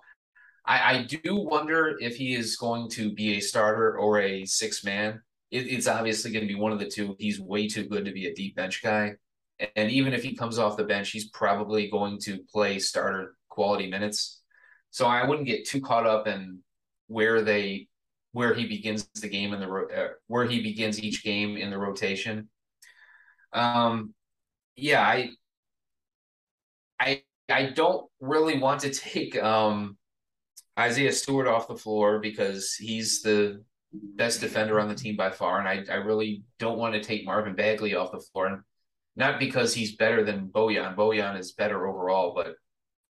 I, 0.65 0.93
I, 0.93 1.03
do 1.03 1.35
wonder 1.35 1.97
if 1.99 2.15
he 2.15 2.35
is 2.35 2.55
going 2.55 2.89
to 2.91 3.11
be 3.11 3.38
a 3.38 3.39
starter 3.39 3.97
or 3.97 4.21
a 4.21 4.45
six 4.45 4.83
man. 4.83 5.21
It, 5.51 5.68
it's 5.68 5.88
obviously 5.88 6.32
going 6.32 6.48
to 6.48 6.53
be 6.53 6.60
one 6.60 6.72
of 6.72 6.79
the 6.79 6.89
two. 6.89 7.15
He's 7.20 7.39
way 7.39 7.68
too 7.68 7.86
good 7.86 8.06
to 8.06 8.12
be 8.12 8.27
a 8.27 8.34
deep 8.34 8.56
bench 8.56 8.82
guy. 8.84 9.13
And 9.75 9.91
even 9.91 10.13
if 10.13 10.24
he 10.24 10.36
comes 10.36 10.58
off 10.58 10.77
the 10.77 10.86
bench, 10.86 11.12
he's 11.12 11.29
probably 11.29 11.89
going 11.89 12.20
to 12.22 12.39
play 12.51 12.79
starter 12.79 13.36
quality 13.50 13.89
minutes. 13.89 14.41
So 14.91 15.06
I 15.06 15.25
wouldn't 15.27 15.48
get 15.48 15.68
too 15.68 15.82
caught 15.82 16.08
up 16.08 16.27
in 16.27 16.60
where 17.08 17.41
they 17.41 17.88
where 18.32 18.53
he 18.53 18.68
begins 18.68 19.10
the 19.20 19.27
game 19.27 19.53
in 19.53 19.60
the 19.60 19.68
uh, 19.68 20.08
where 20.27 20.46
he 20.46 20.62
begins 20.62 21.01
each 21.01 21.24
game 21.24 21.58
in 21.58 21.72
the 21.72 21.77
rotation. 21.77 22.48
Um, 23.53 24.13
yeah, 24.75 25.01
I, 25.01 25.32
I, 27.00 27.24
I 27.50 27.72
don't 27.72 28.08
really 28.20 28.60
want 28.60 28.82
to 28.82 28.91
take 28.91 29.41
um, 29.41 29.98
Isaiah 30.77 31.12
Stewart 31.12 31.48
off 31.48 31.68
the 31.68 31.75
floor 31.75 32.20
because 32.20 32.75
he's 32.75 33.22
the 33.22 33.63
best 33.91 34.41
defender 34.41 34.79
on 34.79 34.88
the 34.88 34.96
team 34.96 35.15
by 35.15 35.31
far, 35.31 35.60
and 35.60 35.67
I, 35.67 35.91
I 35.91 35.98
really 35.98 36.43
don't 36.60 36.77
want 36.77 36.93
to 36.93 37.01
take 37.01 37.25
Marvin 37.25 37.55
Bagley 37.55 37.96
off 37.96 38.12
the 38.12 38.19
floor, 38.19 38.48
and 38.48 38.62
not 39.15 39.39
because 39.39 39.74
he's 39.74 39.96
better 39.96 40.24
than 40.24 40.48
Bojan. 40.48 40.96
Bojan 40.96 41.38
is 41.39 41.53
better 41.53 41.88
overall, 41.88 42.34
but 42.36 42.55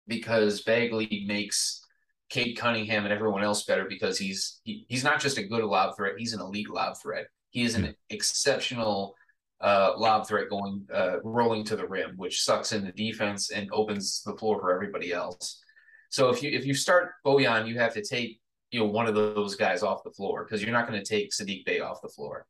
because 0.07 0.61
Bagley 0.61 1.25
makes 1.27 1.85
Cade 2.29 2.57
Cunningham 2.57 3.03
and 3.03 3.13
everyone 3.13 3.43
else 3.43 3.63
better 3.63 3.85
because 3.85 4.17
he's 4.17 4.61
he, 4.63 4.85
he's 4.87 5.03
not 5.03 5.19
just 5.19 5.37
a 5.37 5.43
good 5.43 5.63
lob 5.63 5.95
threat; 5.95 6.13
he's 6.17 6.33
an 6.33 6.41
elite 6.41 6.69
lob 6.69 6.95
threat. 7.01 7.27
He 7.49 7.63
is 7.63 7.75
an 7.75 7.95
exceptional 8.09 9.15
uh, 9.61 9.93
lob 9.97 10.27
threat 10.27 10.49
going 10.49 10.87
uh, 10.93 11.21
rolling 11.23 11.63
to 11.65 11.75
the 11.75 11.87
rim, 11.87 12.13
which 12.15 12.43
sucks 12.43 12.71
in 12.71 12.85
the 12.85 12.91
defense 12.91 13.51
and 13.51 13.69
opens 13.73 14.23
the 14.23 14.35
floor 14.37 14.59
for 14.59 14.73
everybody 14.73 15.11
else. 15.11 15.61
So 16.09 16.29
if 16.29 16.41
you 16.41 16.51
if 16.51 16.65
you 16.65 16.73
start 16.73 17.11
Bojan, 17.25 17.67
you 17.67 17.77
have 17.79 17.93
to 17.95 18.03
take 18.03 18.39
you 18.71 18.79
know 18.79 18.85
one 18.85 19.07
of 19.07 19.15
those 19.15 19.55
guys 19.55 19.83
off 19.83 20.03
the 20.03 20.11
floor 20.11 20.43
because 20.43 20.61
you're 20.61 20.71
not 20.71 20.87
going 20.87 20.99
to 20.99 21.05
take 21.05 21.31
Saddiq 21.31 21.65
Bey 21.65 21.79
off 21.79 22.01
the 22.01 22.09
floor. 22.09 22.45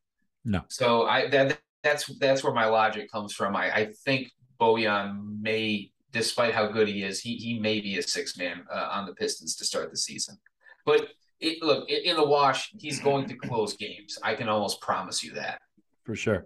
No. 0.46 0.62
So 0.68 1.06
I 1.06 1.30
that 1.30 1.60
that's 1.84 2.06
that's 2.18 2.44
where 2.44 2.54
my 2.54 2.66
logic 2.66 3.12
comes 3.12 3.34
from. 3.34 3.56
I, 3.56 3.74
I 3.74 3.94
think 4.06 4.32
Bojan 4.60 5.42
may, 5.42 5.92
despite 6.12 6.54
how 6.54 6.68
good 6.68 6.88
he 6.88 7.04
is, 7.04 7.20
he 7.20 7.36
he 7.36 7.60
may 7.60 7.80
be 7.80 7.98
a 7.98 8.04
six 8.04 8.38
man 8.38 8.64
uh, 8.72 8.90
on 8.92 9.06
the 9.06 9.14
Pistons 9.14 9.56
to 9.58 9.66
start 9.66 9.92
the 9.92 9.98
season. 9.98 10.38
But 10.86 11.10
it, 11.40 11.62
look 11.62 11.90
in 11.90 12.16
the 12.16 12.26
wash, 12.26 12.72
he's 12.78 13.00
going 13.00 13.28
to 13.28 13.36
close 13.36 13.76
games. 13.76 14.18
I 14.24 14.36
can 14.36 14.50
almost 14.50 14.82
promise 14.82 15.24
you 15.24 15.34
that 15.34 15.62
for 16.10 16.16
sure. 16.16 16.46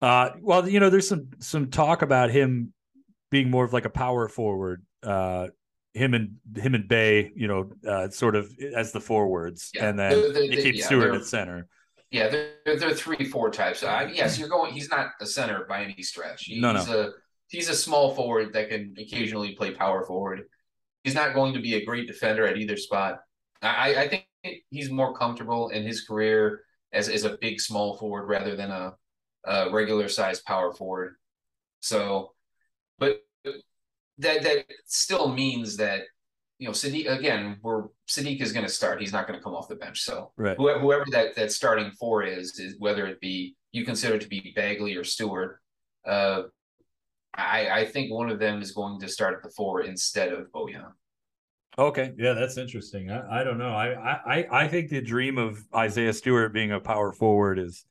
Uh, 0.00 0.30
well, 0.40 0.68
you 0.68 0.80
know, 0.80 0.90
there's 0.90 1.08
some 1.08 1.28
some 1.40 1.70
talk 1.70 2.02
about 2.02 2.30
him 2.30 2.72
being 3.30 3.50
more 3.50 3.64
of 3.64 3.72
like 3.72 3.84
a 3.84 3.90
power 3.90 4.28
forward. 4.28 4.84
Uh, 5.02 5.48
him 5.94 6.14
and 6.14 6.36
him 6.56 6.74
and 6.74 6.86
Bey, 6.88 7.32
you 7.34 7.48
know, 7.48 7.70
uh, 7.86 8.08
sort 8.10 8.36
of 8.36 8.52
as 8.76 8.92
the 8.92 9.00
forwards, 9.00 9.70
yeah. 9.74 9.88
and 9.88 9.98
then 9.98 10.32
they 10.32 10.48
keep 10.48 10.76
yeah, 10.76 10.86
Stewart 10.86 11.14
at 11.14 11.24
center. 11.24 11.66
Yeah, 12.10 12.28
they're 12.28 12.76
they're 12.76 12.94
three 12.94 13.24
four 13.24 13.50
types. 13.50 13.82
Uh, 13.82 14.08
yes, 14.12 14.38
you're 14.38 14.48
going. 14.48 14.72
He's 14.72 14.90
not 14.90 15.12
a 15.20 15.26
center 15.26 15.64
by 15.68 15.82
any 15.82 16.02
stretch. 16.02 16.44
He, 16.44 16.60
no, 16.60 16.72
no. 16.72 16.80
He's 16.80 16.88
a 16.88 17.12
he's 17.48 17.68
a 17.68 17.74
small 17.74 18.14
forward 18.14 18.52
that 18.52 18.68
can 18.68 18.94
occasionally 18.98 19.54
play 19.54 19.72
power 19.72 20.04
forward. 20.04 20.42
He's 21.04 21.14
not 21.14 21.34
going 21.34 21.54
to 21.54 21.60
be 21.60 21.74
a 21.74 21.84
great 21.84 22.06
defender 22.06 22.46
at 22.46 22.56
either 22.56 22.76
spot. 22.76 23.20
I, 23.62 23.94
I 23.94 24.08
think 24.08 24.26
he's 24.70 24.90
more 24.90 25.14
comfortable 25.14 25.68
in 25.68 25.84
his 25.84 26.02
career 26.02 26.62
as 26.92 27.08
as 27.08 27.24
a 27.24 27.38
big 27.40 27.60
small 27.60 27.96
forward 27.96 28.26
rather 28.26 28.56
than 28.56 28.70
a, 28.70 28.94
a 29.44 29.70
regular 29.70 30.08
size 30.08 30.40
power 30.40 30.72
forward. 30.72 31.14
So, 31.80 32.32
but 32.98 33.22
that 34.20 34.42
that 34.42 34.64
still 34.86 35.32
means 35.32 35.76
that 35.76 36.02
you 36.58 36.66
know 36.66 36.72
Saddiq 36.72 37.10
again. 37.10 37.58
We're 37.62 37.84
Saddiq 38.08 38.40
is 38.40 38.52
going 38.52 38.66
to 38.66 38.72
start. 38.72 39.00
He's 39.00 39.12
not 39.12 39.26
going 39.26 39.38
to 39.38 39.42
come 39.42 39.54
off 39.54 39.68
the 39.68 39.76
bench. 39.76 40.02
So 40.02 40.32
right. 40.36 40.56
whoever, 40.56 40.80
whoever 40.80 41.04
that 41.10 41.34
that 41.36 41.52
starting 41.52 41.90
four 41.92 42.22
is, 42.22 42.58
is 42.58 42.76
whether 42.78 43.06
it 43.06 43.20
be 43.20 43.56
you 43.72 43.84
consider 43.84 44.18
to 44.18 44.28
be 44.28 44.52
Bagley 44.54 44.96
or 44.96 45.04
Stewart. 45.04 45.60
Uh, 46.06 46.42
I 47.34 47.68
I 47.70 47.84
think 47.86 48.12
one 48.12 48.30
of 48.30 48.38
them 48.38 48.62
is 48.62 48.72
going 48.72 49.00
to 49.00 49.08
start 49.08 49.34
at 49.34 49.42
the 49.42 49.50
four 49.50 49.82
instead 49.82 50.32
of 50.32 50.50
Bojan. 50.52 50.92
Okay, 51.78 52.12
yeah, 52.18 52.32
that's 52.32 52.58
interesting. 52.58 53.10
I, 53.10 53.40
I 53.40 53.44
don't 53.44 53.58
know. 53.58 53.70
I, 53.70 54.40
I 54.40 54.46
I 54.64 54.68
think 54.68 54.90
the 54.90 55.00
dream 55.00 55.38
of 55.38 55.64
Isaiah 55.74 56.12
Stewart 56.12 56.52
being 56.52 56.72
a 56.72 56.80
power 56.80 57.12
forward 57.12 57.58
is 57.58 57.84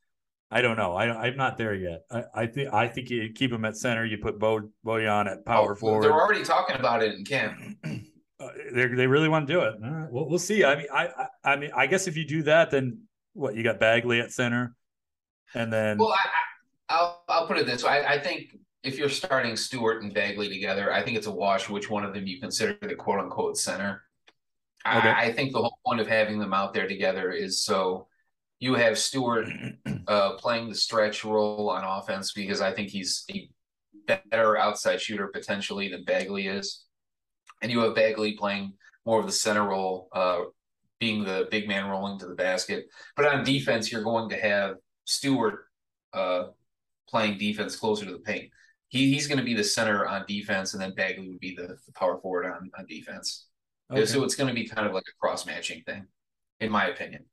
I 0.51 0.61
don't 0.61 0.77
know. 0.77 0.93
I, 0.93 1.27
I'm 1.27 1.37
not 1.37 1.57
there 1.57 1.75
yet. 1.75 2.05
I, 2.09 2.23
I 2.33 2.45
think 2.47 2.73
I 2.73 2.87
think 2.87 3.09
you 3.09 3.31
keep 3.33 3.51
him 3.51 3.65
at 3.65 3.77
center. 3.77 4.03
You 4.05 4.17
put 4.17 4.39
Bo 4.39 4.69
Bojan 4.85 5.31
at 5.31 5.45
power 5.45 5.73
oh, 5.73 5.75
forward. 5.75 6.03
They're 6.03 6.11
already 6.11 6.43
talking 6.43 6.75
about 6.75 7.03
it 7.03 7.13
in 7.13 7.23
camp. 7.23 7.59
uh, 8.39 8.47
they 8.73 8.87
they 8.87 9.07
really 9.07 9.29
want 9.29 9.47
to 9.47 9.53
do 9.53 9.61
it. 9.61 9.75
Right. 9.79 10.11
Well, 10.11 10.27
we'll 10.27 10.39
see. 10.39 10.65
I 10.65 10.75
mean, 10.75 10.87
I, 10.91 11.07
I, 11.07 11.51
I 11.51 11.55
mean, 11.55 11.69
I 11.75 11.85
guess 11.85 12.07
if 12.07 12.17
you 12.17 12.25
do 12.25 12.43
that, 12.43 12.71
then 12.71 13.03
what 13.33 13.55
you 13.55 13.63
got 13.63 13.79
Bagley 13.79 14.21
at 14.21 14.31
center, 14.31 14.75
and 15.53 15.71
then 15.71 15.99
well, 15.99 16.15
I, 16.89 16.99
will 16.99 17.19
I'll 17.27 17.47
put 17.47 17.57
it 17.57 17.67
this 17.67 17.83
way. 17.83 17.91
I, 17.91 18.15
I 18.15 18.19
think 18.19 18.57
if 18.83 18.97
you're 18.97 19.09
starting 19.09 19.55
Stewart 19.55 20.01
and 20.01 20.11
Bagley 20.11 20.49
together, 20.49 20.91
I 20.91 21.03
think 21.03 21.15
it's 21.15 21.27
a 21.27 21.31
wash 21.31 21.69
which 21.69 21.91
one 21.91 22.03
of 22.03 22.13
them 22.15 22.25
you 22.25 22.39
consider 22.39 22.75
the 22.81 22.95
quote 22.95 23.19
unquote 23.19 23.57
center. 23.57 24.01
Okay. 24.87 25.09
I, 25.09 25.25
I 25.25 25.33
think 25.33 25.51
the 25.51 25.59
whole 25.59 25.77
point 25.85 25.99
of 25.99 26.07
having 26.07 26.39
them 26.39 26.53
out 26.53 26.73
there 26.73 26.87
together 26.87 27.31
is 27.31 27.63
so 27.63 28.07
you 28.59 28.75
have 28.75 28.97
Stewart 28.97 29.47
uh, 30.07 30.33
playing 30.33 30.69
the 30.69 30.75
stretch 30.75 31.23
role 31.23 31.69
on 31.69 31.83
offense 31.83 32.33
because 32.33 32.61
I 32.61 32.73
think 32.73 32.89
he's 32.89 33.25
a 33.31 33.49
better 34.29 34.57
outside 34.57 35.01
shooter 35.01 35.27
potentially 35.27 35.89
than 35.89 36.03
Bagley 36.03 36.47
is, 36.47 36.85
and 37.61 37.71
you 37.71 37.79
have 37.79 37.95
Bagley 37.95 38.33
playing 38.33 38.73
more 39.05 39.19
of 39.19 39.25
the 39.25 39.31
center 39.31 39.67
role, 39.67 40.09
uh, 40.13 40.41
being 40.99 41.23
the 41.23 41.47
big 41.49 41.67
man 41.67 41.89
rolling 41.89 42.19
to 42.19 42.27
the 42.27 42.35
basket. 42.35 42.87
But 43.15 43.25
on 43.25 43.43
defense, 43.43 43.91
you're 43.91 44.03
going 44.03 44.29
to 44.29 44.37
have 44.37 44.75
Stewart 45.05 45.65
uh, 46.13 46.47
playing 47.07 47.37
defense 47.37 47.75
closer 47.75 48.05
to 48.05 48.11
the 48.11 48.19
paint. 48.19 48.51
He, 48.89 49.13
he's 49.13 49.27
going 49.27 49.37
to 49.37 49.43
be 49.43 49.53
the 49.53 49.63
center 49.63 50.05
on 50.05 50.25
defense, 50.27 50.73
and 50.73 50.81
then 50.81 50.93
Bagley 50.95 51.29
would 51.29 51.39
be 51.39 51.55
the, 51.55 51.77
the 51.85 51.93
power 51.93 52.19
forward 52.19 52.45
on, 52.45 52.69
on 52.77 52.85
defense. 52.87 53.47
Okay. 53.91 54.05
So 54.05 54.23
it's 54.23 54.35
going 54.35 54.49
to 54.49 54.53
be 54.53 54.67
kind 54.67 54.87
of 54.87 54.93
like 54.93 55.05
a 55.07 55.17
cross 55.19 55.45
matching 55.45 55.83
thing, 55.85 56.05
in 56.59 56.71
my 56.71 56.87
opinion. 56.87 57.25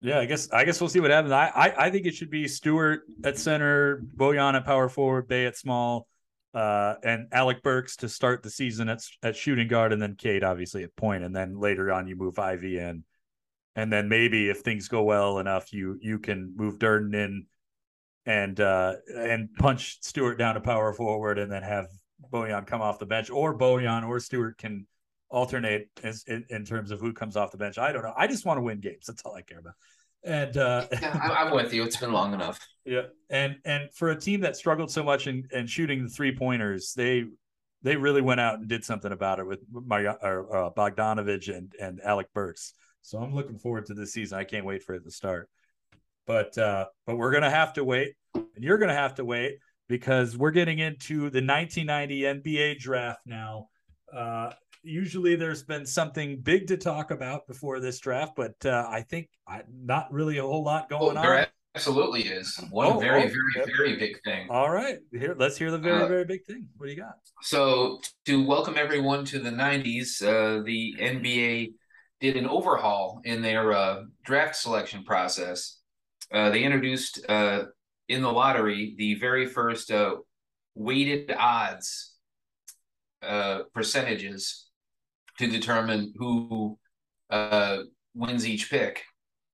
Yeah, 0.00 0.20
I 0.20 0.26
guess 0.26 0.48
I 0.52 0.64
guess 0.64 0.80
we'll 0.80 0.90
see 0.90 1.00
what 1.00 1.10
happens. 1.10 1.32
I, 1.32 1.48
I, 1.48 1.86
I 1.86 1.90
think 1.90 2.06
it 2.06 2.14
should 2.14 2.30
be 2.30 2.46
Stewart 2.46 3.00
at 3.24 3.36
center, 3.36 4.00
Bojan 4.16 4.54
at 4.54 4.64
power 4.64 4.88
forward, 4.88 5.26
Bey 5.26 5.46
at 5.46 5.56
small, 5.56 6.06
uh, 6.54 6.94
and 7.02 7.26
Alec 7.32 7.62
Burks 7.64 7.96
to 7.96 8.08
start 8.08 8.44
the 8.44 8.50
season 8.50 8.88
at 8.88 9.00
at 9.24 9.34
shooting 9.34 9.66
guard, 9.66 9.92
and 9.92 10.00
then 10.00 10.14
Cade 10.14 10.44
obviously 10.44 10.84
at 10.84 10.94
point, 10.94 11.24
and 11.24 11.34
then 11.34 11.58
later 11.58 11.92
on 11.92 12.06
you 12.06 12.14
move 12.14 12.38
Ivey 12.38 12.78
in, 12.78 13.02
and 13.74 13.92
then 13.92 14.08
maybe 14.08 14.48
if 14.48 14.60
things 14.60 14.86
go 14.86 15.02
well 15.02 15.40
enough, 15.40 15.72
you 15.72 15.98
you 16.00 16.20
can 16.20 16.54
move 16.54 16.78
Duren 16.78 17.12
in, 17.12 17.46
and 18.24 18.60
uh, 18.60 18.94
and 19.16 19.52
punch 19.58 19.98
Stewart 20.02 20.38
down 20.38 20.54
to 20.54 20.60
power 20.60 20.92
forward, 20.92 21.40
and 21.40 21.50
then 21.50 21.64
have 21.64 21.88
Bojan 22.32 22.68
come 22.68 22.82
off 22.82 23.00
the 23.00 23.06
bench, 23.06 23.30
or 23.30 23.58
Bojan 23.58 24.06
or 24.06 24.20
Stewart 24.20 24.58
can 24.58 24.86
alternate 25.30 25.88
as, 26.02 26.24
in, 26.26 26.44
in, 26.48 26.64
terms 26.64 26.90
of 26.90 27.00
who 27.00 27.12
comes 27.12 27.36
off 27.36 27.50
the 27.50 27.58
bench. 27.58 27.78
I 27.78 27.92
don't 27.92 28.02
know. 28.02 28.14
I 28.16 28.26
just 28.26 28.46
want 28.46 28.58
to 28.58 28.62
win 28.62 28.80
games. 28.80 29.04
That's 29.06 29.22
all 29.22 29.34
I 29.34 29.42
care 29.42 29.58
about. 29.58 29.74
And 30.24 30.56
uh, 30.56 30.86
yeah, 31.00 31.12
I'm 31.36 31.54
with 31.54 31.72
you. 31.72 31.84
It's 31.84 31.96
been 31.96 32.12
long 32.12 32.34
enough. 32.34 32.58
Yeah, 32.84 33.02
and 33.30 33.56
and 33.64 33.88
for 33.94 34.10
a 34.10 34.16
team 34.18 34.40
that 34.40 34.56
struggled 34.56 34.90
so 34.90 35.02
much 35.04 35.26
in, 35.26 35.46
in 35.52 35.66
shooting 35.66 36.02
the 36.02 36.08
three 36.08 36.34
pointers, 36.34 36.92
they 36.94 37.26
they 37.82 37.96
really 37.96 38.20
went 38.20 38.40
out 38.40 38.58
and 38.58 38.68
did 38.68 38.84
something 38.84 39.12
about 39.12 39.38
it 39.38 39.46
with 39.46 39.60
my 39.70 40.06
uh, 40.06 40.12
uh, 40.12 40.70
Bogdanovic 40.70 41.56
and 41.56 41.72
and 41.80 42.00
Alec 42.00 42.32
Burks. 42.34 42.74
So 43.02 43.18
I'm 43.18 43.32
looking 43.32 43.58
forward 43.58 43.86
to 43.86 43.94
this 43.94 44.12
season. 44.12 44.38
I 44.38 44.44
can't 44.44 44.66
wait 44.66 44.82
for 44.82 44.94
it 44.94 45.04
to 45.04 45.10
start. 45.10 45.48
But 46.26 46.58
uh, 46.58 46.86
but 47.06 47.16
we're 47.16 47.32
gonna 47.32 47.50
have 47.50 47.74
to 47.74 47.84
wait, 47.84 48.14
and 48.34 48.44
you're 48.58 48.78
gonna 48.78 48.94
have 48.94 49.14
to 49.16 49.24
wait 49.24 49.58
because 49.88 50.36
we're 50.36 50.50
getting 50.50 50.78
into 50.78 51.30
the 51.30 51.42
1990 51.42 52.20
NBA 52.20 52.78
draft 52.78 53.20
now. 53.24 53.68
Uh, 54.14 54.52
usually 54.82 55.36
there's 55.36 55.62
been 55.62 55.86
something 55.86 56.40
big 56.40 56.68
to 56.68 56.76
talk 56.76 57.10
about 57.10 57.46
before 57.46 57.80
this 57.80 57.98
draft, 57.98 58.32
but 58.36 58.54
uh, 58.64 58.86
I 58.88 59.02
think 59.02 59.28
I, 59.46 59.62
not 59.70 60.12
really 60.12 60.38
a 60.38 60.42
whole 60.42 60.64
lot 60.64 60.88
going 60.88 61.16
oh, 61.16 61.20
on. 61.20 61.46
Absolutely 61.74 62.22
is 62.22 62.58
one 62.70 62.88
oh, 62.88 62.98
very, 62.98 63.24
oh, 63.24 63.28
very, 63.28 63.72
very 63.76 63.96
big 63.96 64.20
thing. 64.24 64.48
All 64.50 64.70
right, 64.70 64.98
here 65.12 65.36
let's 65.38 65.56
hear 65.56 65.70
the 65.70 65.78
very, 65.78 66.02
uh, 66.02 66.08
very 66.08 66.24
big 66.24 66.44
thing. 66.44 66.66
What 66.76 66.86
do 66.86 66.92
you 66.92 66.98
got? 66.98 67.14
So 67.42 68.00
to 68.24 68.44
welcome 68.44 68.74
everyone 68.76 69.24
to 69.26 69.38
the 69.38 69.50
'90s, 69.50 70.22
uh, 70.22 70.64
the 70.64 70.96
NBA 70.98 71.74
did 72.20 72.36
an 72.36 72.48
overhaul 72.48 73.20
in 73.24 73.42
their 73.42 73.72
uh, 73.72 74.02
draft 74.24 74.56
selection 74.56 75.04
process. 75.04 75.78
Uh, 76.32 76.50
they 76.50 76.64
introduced 76.64 77.20
uh, 77.28 77.64
in 78.08 78.22
the 78.22 78.32
lottery 78.32 78.94
the 78.98 79.14
very 79.14 79.46
first 79.46 79.92
weighted 80.74 81.30
odds 81.38 82.14
percentages 83.72 84.67
to 85.38 85.46
determine 85.46 86.12
who 86.16 86.78
uh, 87.30 87.78
wins 88.14 88.46
each 88.46 88.70
pick. 88.70 89.02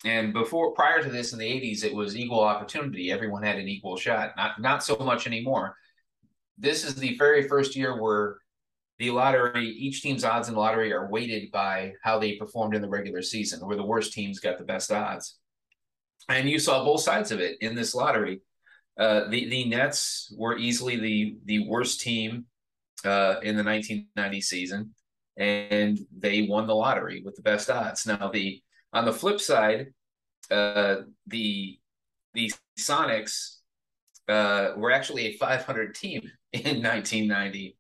And 0.05 0.33
before, 0.33 0.73
prior 0.73 1.03
to 1.03 1.11
this, 1.11 1.33
in 1.33 1.39
the 1.39 1.47
'80s, 1.47 1.85
it 1.85 1.95
was 1.95 2.17
equal 2.17 2.41
opportunity. 2.41 3.11
Everyone 3.11 3.43
had 3.43 3.59
an 3.59 3.69
equal 3.69 3.97
shot. 3.97 4.33
Not 4.37 4.61
not 4.61 4.85
so 4.85 4.97
much 4.97 5.27
anymore. 5.27 5.77
This 6.59 6.85
is 6.85 6.95
the 6.95 7.17
very 7.17 7.49
first 7.49 7.75
year 7.75 8.01
where 8.01 8.37
the 8.99 9.11
lottery, 9.11 9.67
each 9.67 10.03
team's 10.03 10.25
odds 10.25 10.49
in 10.49 10.55
the 10.55 10.61
lottery 10.61 10.93
are 10.93 11.11
weighted 11.11 11.51
by 11.51 11.95
how 12.03 12.19
they 12.19 12.37
performed 12.37 12.77
in 12.77 12.83
the 12.83 12.89
regular 12.89 13.23
season, 13.23 13.67
where 13.67 13.77
the 13.77 13.85
worst 13.85 14.13
teams 14.13 14.39
got 14.39 14.57
the 14.57 14.65
best 14.65 14.93
odds. 14.93 15.39
And 16.29 16.49
you 16.49 16.59
saw 16.59 16.85
both 16.85 17.01
sides 17.01 17.33
of 17.33 17.41
it 17.41 17.57
in 17.61 17.75
this 17.75 17.95
lottery. 17.95 18.43
Uh, 18.99 19.29
the 19.29 19.49
the 19.49 19.65
Nets 19.65 20.33
were 20.37 20.59
easily 20.59 20.97
the 20.97 21.37
the 21.47 21.69
worst 21.69 22.01
team 22.03 22.45
uh, 23.05 23.37
in 23.43 23.57
the 23.57 23.65
1990 23.65 24.41
season 24.43 24.95
and 25.37 25.99
they 26.17 26.43
won 26.43 26.67
the 26.67 26.75
lottery 26.75 27.23
with 27.25 27.37
the 27.37 27.43
best 27.43 27.71
odds. 27.71 28.07
Now 28.07 28.31
the 28.33 28.63
on 28.93 29.05
the 29.05 29.13
flip 29.13 29.41
side, 29.41 29.89
uh, 30.51 30.97
the 31.27 31.79
the 32.35 32.53
Sonics 32.79 33.57
uh, 34.29 34.73
were 34.77 34.91
actually 34.93 35.27
a 35.27 35.37
500 35.37 35.95
team 35.95 36.23
in 36.53 36.83
1990. 36.83 37.77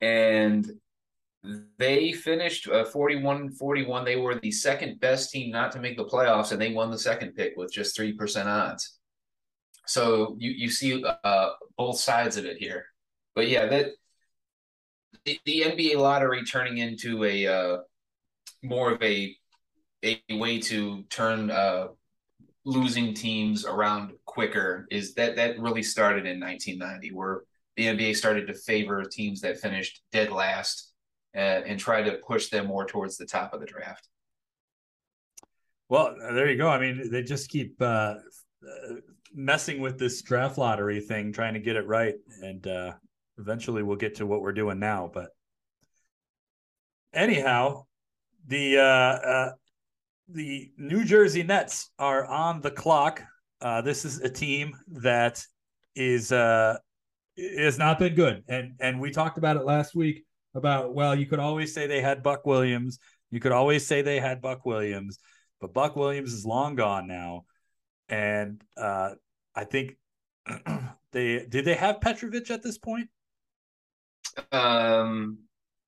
and 0.00 0.70
they 1.78 2.12
finished 2.12 2.68
uh, 2.68 2.84
41 2.84 3.52
41. 3.52 4.04
They 4.04 4.16
were 4.16 4.34
the 4.34 4.50
second 4.50 5.00
best 5.00 5.30
team 5.30 5.50
not 5.50 5.72
to 5.72 5.80
make 5.80 5.96
the 5.96 6.04
playoffs, 6.04 6.52
and 6.52 6.60
they 6.60 6.72
won 6.72 6.90
the 6.90 6.98
second 6.98 7.34
pick 7.34 7.54
with 7.56 7.72
just 7.72 7.96
3% 7.98 8.46
odds. 8.46 8.98
So 9.86 10.36
you, 10.38 10.50
you 10.50 10.68
see 10.68 11.04
uh, 11.04 11.50
both 11.78 11.98
sides 11.98 12.36
of 12.36 12.44
it 12.44 12.56
here. 12.58 12.86
But 13.34 13.48
yeah, 13.48 13.66
that 13.66 13.90
the, 15.26 15.38
the 15.44 15.62
NBA 15.62 15.96
lottery 15.96 16.44
turning 16.44 16.78
into 16.78 17.24
a 17.24 17.46
uh, 17.46 17.78
more 18.62 18.92
of 18.92 19.02
a 19.02 19.36
a 20.02 20.22
way 20.30 20.60
to 20.60 21.02
turn 21.10 21.50
uh, 21.50 21.88
losing 22.64 23.12
teams 23.12 23.66
around 23.66 24.12
quicker 24.24 24.86
is 24.90 25.14
that 25.14 25.36
that 25.36 25.58
really 25.58 25.82
started 25.82 26.26
in 26.26 26.40
1990, 26.40 27.12
where 27.12 27.42
the 27.76 27.86
NBA 27.86 28.16
started 28.16 28.46
to 28.46 28.54
favor 28.54 29.02
teams 29.04 29.40
that 29.40 29.58
finished 29.58 30.00
dead 30.12 30.30
last 30.30 30.92
uh, 31.34 31.38
and 31.38 31.78
try 31.78 32.02
to 32.02 32.18
push 32.26 32.48
them 32.48 32.66
more 32.66 32.86
towards 32.86 33.16
the 33.16 33.26
top 33.26 33.52
of 33.52 33.60
the 33.60 33.66
draft. 33.66 34.08
Well, 35.88 36.14
there 36.18 36.50
you 36.50 36.56
go. 36.56 36.68
I 36.68 36.80
mean, 36.80 37.10
they 37.10 37.22
just 37.22 37.48
keep 37.48 37.80
uh, 37.80 38.14
messing 39.34 39.80
with 39.80 39.98
this 39.98 40.22
draft 40.22 40.58
lottery 40.58 41.00
thing, 41.00 41.32
trying 41.32 41.54
to 41.54 41.60
get 41.60 41.76
it 41.76 41.86
right, 41.86 42.14
and 42.42 42.66
uh, 42.66 42.92
eventually 43.38 43.82
we'll 43.82 43.96
get 43.96 44.16
to 44.16 44.26
what 44.26 44.40
we're 44.40 44.52
doing 44.52 44.78
now. 44.78 45.10
But 45.12 45.30
anyhow, 47.12 47.86
the 48.46 48.78
uh, 48.78 48.82
uh, 48.82 49.52
the 50.28 50.70
New 50.76 51.04
Jersey 51.04 51.42
Nets 51.42 51.90
are 51.98 52.24
on 52.26 52.60
the 52.60 52.70
clock. 52.70 53.22
Uh, 53.60 53.80
this 53.80 54.04
is 54.04 54.20
a 54.20 54.28
team 54.28 54.76
that 54.88 55.42
is 55.94 56.32
uh, 56.32 56.76
has 57.36 57.78
not 57.78 57.98
been 57.98 58.14
good, 58.14 58.44
and 58.48 58.74
and 58.80 59.00
we 59.00 59.10
talked 59.10 59.38
about 59.38 59.56
it 59.56 59.64
last 59.64 59.94
week 59.94 60.24
about 60.54 60.94
well, 60.94 61.14
you 61.14 61.26
could 61.26 61.38
always 61.38 61.74
say 61.74 61.86
they 61.86 62.00
had 62.00 62.22
Buck 62.22 62.46
Williams, 62.46 62.98
you 63.30 63.40
could 63.40 63.52
always 63.52 63.86
say 63.86 64.02
they 64.02 64.20
had 64.20 64.40
Buck 64.40 64.64
Williams, 64.64 65.18
but 65.60 65.74
Buck 65.74 65.96
Williams 65.96 66.32
is 66.32 66.44
long 66.44 66.74
gone 66.74 67.06
now, 67.06 67.44
and 68.08 68.62
uh, 68.76 69.12
I 69.54 69.64
think 69.64 69.96
they 71.12 71.46
did 71.46 71.64
they 71.64 71.74
have 71.74 72.00
Petrovich 72.00 72.50
at 72.50 72.62
this 72.62 72.78
point. 72.78 73.08
Um, 74.52 75.38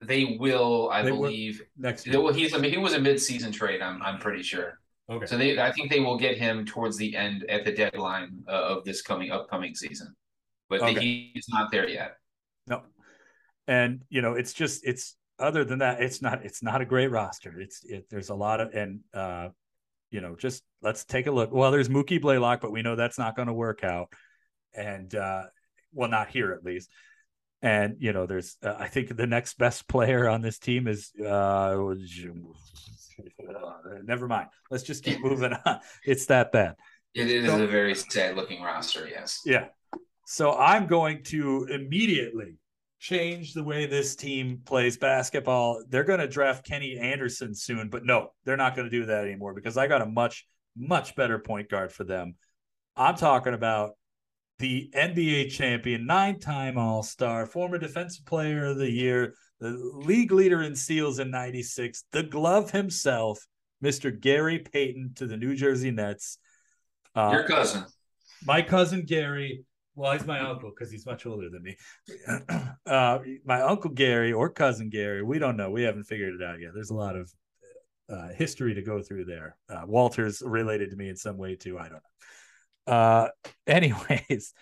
they 0.01 0.37
will, 0.39 0.89
I 0.91 1.01
they 1.01 1.09
believe, 1.09 1.61
next. 1.77 2.07
Year. 2.07 2.21
Well, 2.21 2.33
he's 2.33 2.55
he 2.55 2.77
was 2.77 2.93
a 2.93 2.99
mid-season 2.99 3.51
trade. 3.51 3.81
I'm 3.81 4.01
I'm 4.01 4.19
pretty 4.19 4.43
sure. 4.43 4.79
Okay. 5.09 5.25
So 5.25 5.37
they, 5.37 5.59
I 5.59 5.71
think 5.71 5.89
they 5.89 5.99
will 5.99 6.17
get 6.17 6.37
him 6.37 6.65
towards 6.65 6.95
the 6.95 7.15
end 7.15 7.43
at 7.49 7.65
the 7.65 7.71
deadline 7.71 8.43
uh, 8.47 8.51
of 8.51 8.83
this 8.83 9.01
coming 9.01 9.31
upcoming 9.31 9.73
season, 9.73 10.15
but 10.69 10.81
okay. 10.81 10.93
the, 10.93 11.31
he's 11.33 11.47
not 11.49 11.71
there 11.71 11.89
yet. 11.89 12.15
No, 12.67 12.83
and 13.67 14.01
you 14.09 14.21
know 14.21 14.35
it's 14.35 14.53
just 14.53 14.85
it's 14.85 15.15
other 15.39 15.65
than 15.65 15.79
that 15.79 16.01
it's 16.01 16.21
not 16.21 16.45
it's 16.45 16.63
not 16.63 16.81
a 16.81 16.85
great 16.85 17.11
roster. 17.11 17.59
It's 17.59 17.83
it, 17.83 18.05
there's 18.09 18.29
a 18.29 18.35
lot 18.35 18.61
of 18.61 18.73
and 18.73 19.01
uh, 19.13 19.49
you 20.11 20.21
know 20.21 20.35
just 20.35 20.63
let's 20.81 21.03
take 21.03 21.27
a 21.27 21.31
look. 21.31 21.51
Well, 21.51 21.71
there's 21.71 21.89
Mookie 21.89 22.21
Blaylock, 22.21 22.61
but 22.61 22.71
we 22.71 22.83
know 22.83 22.95
that's 22.95 23.17
not 23.17 23.35
going 23.35 23.47
to 23.47 23.53
work 23.53 23.83
out, 23.83 24.13
and 24.73 25.13
uh, 25.13 25.43
well, 25.91 26.09
not 26.09 26.29
here 26.29 26.53
at 26.53 26.63
least 26.63 26.89
and 27.61 27.97
you 27.99 28.13
know 28.13 28.25
there's 28.25 28.57
uh, 28.63 28.75
i 28.79 28.87
think 28.87 29.15
the 29.15 29.27
next 29.27 29.57
best 29.57 29.87
player 29.87 30.27
on 30.27 30.41
this 30.41 30.59
team 30.59 30.87
is 30.87 31.11
uh 31.19 31.75
never 34.03 34.27
mind. 34.27 34.47
Let's 34.71 34.83
just 34.83 35.03
keep 35.03 35.21
moving 35.21 35.53
on. 35.65 35.79
It's 36.05 36.27
that 36.27 36.51
bad. 36.51 36.75
It 37.13 37.27
is 37.27 37.47
so, 37.47 37.61
a 37.61 37.67
very 37.67 37.95
sad 37.95 38.35
looking 38.35 38.61
roster 38.61 39.07
yes. 39.07 39.41
Yeah. 39.45 39.67
So 40.25 40.53
i'm 40.53 40.87
going 40.87 41.23
to 41.25 41.65
immediately 41.69 42.57
change 42.99 43.53
the 43.53 43.63
way 43.63 43.85
this 43.85 44.15
team 44.15 44.61
plays 44.65 44.97
basketball. 44.97 45.83
They're 45.89 46.03
going 46.03 46.19
to 46.19 46.27
draft 46.27 46.65
kenny 46.65 46.97
anderson 46.97 47.55
soon 47.55 47.89
but 47.89 48.05
no 48.05 48.31
they're 48.45 48.57
not 48.57 48.75
going 48.75 48.89
to 48.89 48.95
do 48.95 49.05
that 49.05 49.25
anymore 49.25 49.53
because 49.53 49.77
i 49.77 49.87
got 49.87 50.01
a 50.01 50.05
much 50.05 50.45
much 50.77 51.15
better 51.15 51.39
point 51.39 51.69
guard 51.69 51.91
for 51.91 52.03
them. 52.03 52.35
I'm 52.95 53.15
talking 53.15 53.53
about 53.53 53.91
the 54.59 54.89
NBA 54.93 55.51
champion, 55.51 56.05
nine 56.05 56.39
time 56.39 56.77
All 56.77 57.01
Star, 57.01 57.45
former 57.45 57.77
Defensive 57.77 58.25
Player 58.25 58.65
of 58.65 58.77
the 58.77 58.91
Year, 58.91 59.33
the 59.59 59.69
league 59.69 60.31
leader 60.31 60.61
in 60.61 60.75
steals 60.75 61.19
in 61.19 61.31
96, 61.31 62.03
the 62.11 62.23
glove 62.23 62.71
himself, 62.71 63.45
Mr. 63.83 64.17
Gary 64.17 64.59
Payton 64.59 65.13
to 65.15 65.25
the 65.25 65.37
New 65.37 65.55
Jersey 65.55 65.91
Nets. 65.91 66.37
Uh, 67.15 67.31
Your 67.33 67.47
cousin. 67.47 67.85
My 68.45 68.61
cousin 68.61 69.05
Gary. 69.05 69.63
Well, 69.95 70.13
he's 70.13 70.25
my 70.25 70.39
uncle 70.39 70.69
because 70.69 70.91
he's 70.91 71.05
much 71.05 71.25
older 71.25 71.49
than 71.49 71.63
me. 71.63 71.75
uh, 72.85 73.19
my 73.45 73.61
uncle 73.61 73.91
Gary 73.91 74.31
or 74.31 74.49
cousin 74.49 74.89
Gary, 74.89 75.23
we 75.23 75.39
don't 75.39 75.57
know. 75.57 75.71
We 75.71 75.83
haven't 75.83 76.05
figured 76.05 76.35
it 76.39 76.45
out 76.45 76.61
yet. 76.61 76.71
There's 76.73 76.91
a 76.91 76.95
lot 76.95 77.17
of 77.17 77.33
uh, 78.09 78.29
history 78.29 78.73
to 78.75 78.81
go 78.81 79.01
through 79.01 79.25
there. 79.25 79.57
Uh, 79.69 79.83
Walter's 79.85 80.41
related 80.41 80.91
to 80.91 80.95
me 80.95 81.09
in 81.09 81.15
some 81.15 81.37
way 81.37 81.55
too. 81.55 81.77
I 81.77 81.83
don't 81.83 81.93
know. 81.93 81.99
Uh, 82.87 83.29
anyways, 83.67 84.53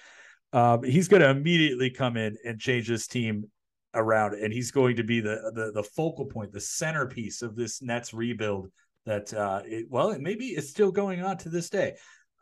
um, 0.54 0.84
he's 0.84 1.08
going 1.08 1.22
to 1.22 1.30
immediately 1.30 1.90
come 1.90 2.18
in 2.18 2.38
and 2.46 2.60
change 2.60 2.88
this 2.88 3.08
team 3.08 3.46
around, 3.94 4.36
and 4.36 4.54
he's 4.54 4.72
going 4.72 4.96
to 4.98 5.04
be 5.04 5.20
the 5.20 5.52
the, 5.54 5.72
the 5.74 5.84
focal 5.84 6.26
point, 6.26 6.52
the 6.52 6.62
centerpiece 6.62 7.42
of 7.42 7.56
this 7.56 7.82
Nets 7.82 8.14
rebuild. 8.14 8.70
That 9.06 9.34
uh, 9.34 9.62
it, 9.66 9.88
well, 9.90 10.12
it 10.12 10.22
maybe 10.22 10.48
it's 10.48 10.70
still 10.70 10.92
going 10.92 11.22
on 11.22 11.38
to 11.38 11.50
this 11.50 11.70
day, 11.70 11.96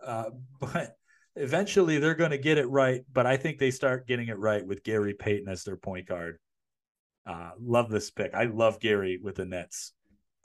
uh, 0.04 0.32
but 0.60 0.96
eventually 1.36 1.98
they're 1.98 2.16
going 2.16 2.32
to 2.32 2.38
get 2.38 2.58
it 2.58 2.68
right. 2.70 3.02
But 3.12 3.26
I 3.26 3.38
think 3.38 3.58
they 3.58 3.72
start 3.72 4.08
getting 4.08 4.28
it 4.28 4.38
right 4.38 4.66
with 4.66 4.84
Gary 4.84 5.14
Payton 5.14 5.48
as 5.50 5.64
their 5.64 5.78
point 5.78 6.08
guard. 6.08 6.38
Uh, 7.26 7.52
love 7.60 7.90
this 7.90 8.12
pick. 8.12 8.34
I 8.36 8.46
love 8.46 8.80
Gary 8.80 9.20
with 9.22 9.36
the 9.36 9.46
Nets. 9.46 9.94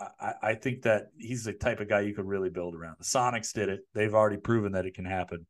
I, 0.00 0.34
I 0.42 0.54
think 0.54 0.82
that 0.82 1.08
he's 1.18 1.44
the 1.44 1.52
type 1.52 1.80
of 1.80 1.88
guy 1.88 2.00
you 2.00 2.14
could 2.14 2.26
really 2.26 2.50
build 2.50 2.74
around. 2.74 2.96
The 2.98 3.04
Sonics 3.04 3.52
did 3.52 3.68
it. 3.68 3.80
They've 3.94 4.14
already 4.14 4.38
proven 4.38 4.72
that 4.72 4.86
it 4.86 4.94
can 4.94 5.04
happen. 5.04 5.46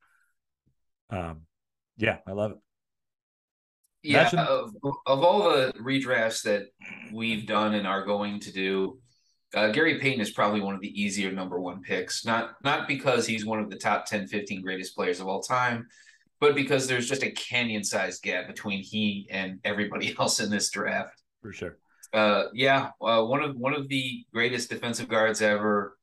Um, 1.10 1.42
yeah, 1.96 2.18
I 2.26 2.32
love 2.32 2.52
it. 2.52 2.58
Yeah, 4.02 4.20
Imagine- 4.20 4.38
of, 4.40 4.74
of 5.06 5.22
all 5.22 5.50
the 5.50 5.72
redrafts 5.80 6.42
that 6.44 6.68
we've 7.12 7.46
done 7.46 7.74
and 7.74 7.86
are 7.86 8.04
going 8.04 8.40
to 8.40 8.52
do, 8.52 8.98
uh, 9.54 9.70
Gary 9.72 9.98
Payton 9.98 10.20
is 10.20 10.30
probably 10.30 10.60
one 10.60 10.74
of 10.74 10.80
the 10.80 11.00
easier 11.00 11.30
number 11.32 11.60
one 11.60 11.82
picks. 11.82 12.24
Not 12.24 12.52
not 12.62 12.86
because 12.86 13.26
he's 13.26 13.44
one 13.44 13.58
of 13.58 13.68
the 13.68 13.76
top 13.76 14.06
10, 14.06 14.28
15 14.28 14.62
greatest 14.62 14.94
players 14.94 15.20
of 15.20 15.26
all 15.26 15.42
time, 15.42 15.88
but 16.38 16.54
because 16.54 16.86
there's 16.86 17.08
just 17.08 17.24
a 17.24 17.32
canyon 17.32 17.82
sized 17.84 18.22
gap 18.22 18.46
between 18.46 18.82
he 18.82 19.26
and 19.30 19.58
everybody 19.64 20.14
else 20.18 20.40
in 20.40 20.50
this 20.50 20.70
draft. 20.70 21.20
For 21.42 21.52
sure 21.52 21.78
uh, 22.12 22.44
yeah, 22.52 22.90
uh, 23.00 23.22
one 23.22 23.42
of 23.42 23.56
one 23.56 23.74
of 23.74 23.88
the 23.88 24.24
greatest 24.32 24.70
defensive 24.70 25.08
guards 25.08 25.42
ever. 25.42 25.96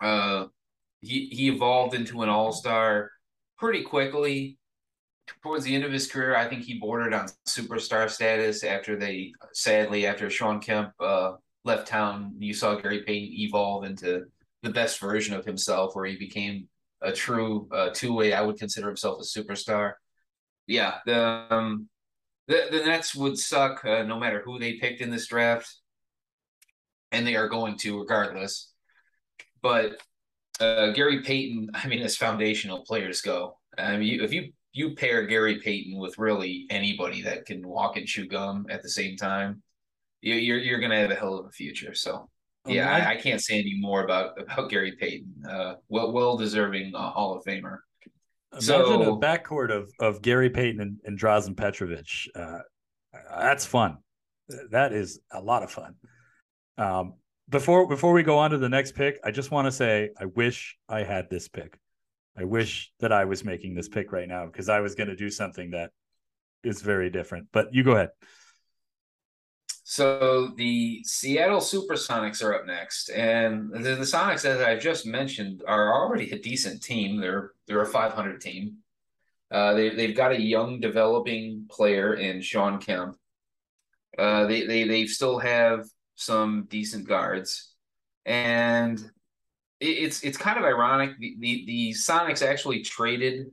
Uh, 0.00 0.46
he 1.00 1.26
he 1.26 1.48
evolved 1.48 1.94
into 1.94 2.22
an 2.22 2.28
all 2.28 2.52
star 2.52 3.10
pretty 3.58 3.82
quickly. 3.82 4.58
Towards 5.42 5.64
the 5.64 5.74
end 5.74 5.84
of 5.84 5.92
his 5.92 6.10
career, 6.10 6.36
I 6.36 6.48
think 6.48 6.62
he 6.62 6.78
bordered 6.78 7.14
on 7.14 7.28
superstar 7.46 8.10
status. 8.10 8.64
After 8.64 8.96
they, 8.96 9.32
sadly, 9.52 10.06
after 10.06 10.28
Shawn 10.28 10.60
Kemp 10.60 10.92
uh, 11.00 11.34
left 11.64 11.86
town, 11.86 12.34
you 12.38 12.54
saw 12.54 12.74
Gary 12.74 13.02
Payton 13.02 13.34
evolve 13.38 13.84
into 13.84 14.24
the 14.62 14.70
best 14.70 15.00
version 15.00 15.34
of 15.34 15.44
himself, 15.44 15.94
where 15.94 16.06
he 16.06 16.16
became 16.16 16.68
a 17.00 17.12
true 17.12 17.68
uh, 17.72 17.90
two 17.92 18.12
way. 18.12 18.32
I 18.32 18.42
would 18.42 18.58
consider 18.58 18.88
himself 18.88 19.20
a 19.20 19.24
superstar. 19.24 19.94
Yeah, 20.66 20.98
the 21.06 21.46
um, 21.50 21.88
the 22.48 22.68
the 22.70 22.84
Nets 22.84 23.14
would 23.14 23.38
suck 23.38 23.84
uh, 23.84 24.02
no 24.02 24.18
matter 24.18 24.42
who 24.44 24.58
they 24.58 24.74
picked 24.74 25.00
in 25.00 25.10
this 25.10 25.26
draft, 25.26 25.74
and 27.10 27.26
they 27.26 27.36
are 27.36 27.48
going 27.48 27.78
to 27.78 28.00
regardless. 28.00 28.72
But 29.62 30.00
uh, 30.60 30.90
Gary 30.90 31.22
Payton, 31.22 31.70
I 31.74 31.86
mean, 31.88 32.02
as 32.02 32.16
foundational 32.16 32.84
players 32.84 33.20
go, 33.20 33.58
I 33.78 33.96
mean, 33.96 34.20
if 34.20 34.32
you 34.32 34.52
you 34.72 34.94
pair 34.94 35.26
Gary 35.26 35.60
Payton 35.60 35.98
with 35.98 36.18
really 36.18 36.66
anybody 36.70 37.22
that 37.22 37.46
can 37.46 37.66
walk 37.66 37.96
and 37.96 38.06
chew 38.06 38.26
gum 38.26 38.66
at 38.70 38.82
the 38.82 38.88
same 38.88 39.16
time, 39.16 39.62
you, 40.20 40.34
you're 40.34 40.58
you're 40.58 40.80
gonna 40.80 41.00
have 41.00 41.10
a 41.10 41.16
hell 41.16 41.38
of 41.38 41.46
a 41.46 41.50
future. 41.50 41.94
So. 41.94 42.28
Yeah, 42.64 42.92
I, 42.92 43.14
I, 43.14 43.16
can't 43.16 43.42
say 43.42 43.58
any 43.58 43.74
more 43.80 44.04
about 44.04 44.40
about 44.40 44.70
Gary 44.70 44.92
Payton. 44.92 45.44
Uh, 45.50 45.74
well, 45.88 46.12
well 46.12 46.36
deserving 46.36 46.94
uh, 46.94 47.10
Hall 47.10 47.36
of 47.36 47.44
Famer. 47.44 47.78
Imagine 48.52 48.68
so, 48.68 49.14
a 49.14 49.18
backcourt 49.18 49.70
of 49.70 49.90
of 49.98 50.22
Gary 50.22 50.50
Payton 50.50 50.80
and, 50.80 50.98
and 51.04 51.18
Drazen 51.18 51.56
Petrovic. 51.56 52.28
Uh, 52.34 52.58
that's 53.30 53.64
fun. 53.64 53.98
That 54.70 54.92
is 54.92 55.20
a 55.30 55.40
lot 55.40 55.62
of 55.62 55.70
fun. 55.70 55.94
Um, 56.76 57.14
before 57.48 57.88
before 57.88 58.12
we 58.12 58.22
go 58.22 58.38
on 58.38 58.50
to 58.50 58.58
the 58.58 58.68
next 58.68 58.94
pick, 58.94 59.18
I 59.24 59.30
just 59.30 59.50
want 59.50 59.66
to 59.66 59.72
say 59.72 60.10
I 60.18 60.26
wish 60.26 60.76
I 60.88 61.02
had 61.02 61.30
this 61.30 61.48
pick. 61.48 61.78
I 62.36 62.44
wish 62.44 62.92
that 63.00 63.12
I 63.12 63.24
was 63.24 63.44
making 63.44 63.74
this 63.74 63.88
pick 63.88 64.12
right 64.12 64.28
now 64.28 64.46
because 64.46 64.68
I 64.68 64.80
was 64.80 64.94
going 64.94 65.08
to 65.08 65.16
do 65.16 65.30
something 65.30 65.70
that 65.70 65.90
is 66.64 66.80
very 66.80 67.10
different. 67.10 67.48
But 67.52 67.74
you 67.74 67.84
go 67.84 67.92
ahead. 67.92 68.10
So 69.92 70.52
the 70.56 71.02
Seattle 71.04 71.60
Supersonics 71.60 72.42
are 72.42 72.54
up 72.54 72.64
next, 72.64 73.10
and 73.10 73.70
the, 73.70 73.94
the 73.94 74.06
Sonics, 74.06 74.46
as 74.46 74.58
I 74.62 74.74
just 74.78 75.04
mentioned, 75.04 75.62
are 75.68 75.92
already 75.92 76.30
a 76.30 76.38
decent 76.38 76.82
team. 76.82 77.20
They're 77.20 77.50
they're 77.66 77.82
a 77.82 77.86
500 77.86 78.40
team. 78.40 78.78
Uh, 79.50 79.74
they 79.74 79.90
they've 79.90 80.16
got 80.16 80.32
a 80.32 80.40
young 80.40 80.80
developing 80.80 81.66
player 81.70 82.14
in 82.14 82.40
Shawn 82.40 82.80
Kemp. 82.80 83.18
Uh, 84.16 84.46
they 84.46 84.66
they 84.66 84.84
they 84.84 85.04
still 85.04 85.38
have 85.38 85.84
some 86.14 86.66
decent 86.70 87.06
guards, 87.06 87.74
and 88.24 88.98
it, 89.78 89.84
it's 89.84 90.22
it's 90.22 90.38
kind 90.38 90.58
of 90.58 90.64
ironic. 90.64 91.18
The, 91.18 91.36
the 91.38 91.64
the 91.66 91.90
Sonics 91.90 92.40
actually 92.40 92.80
traded 92.80 93.48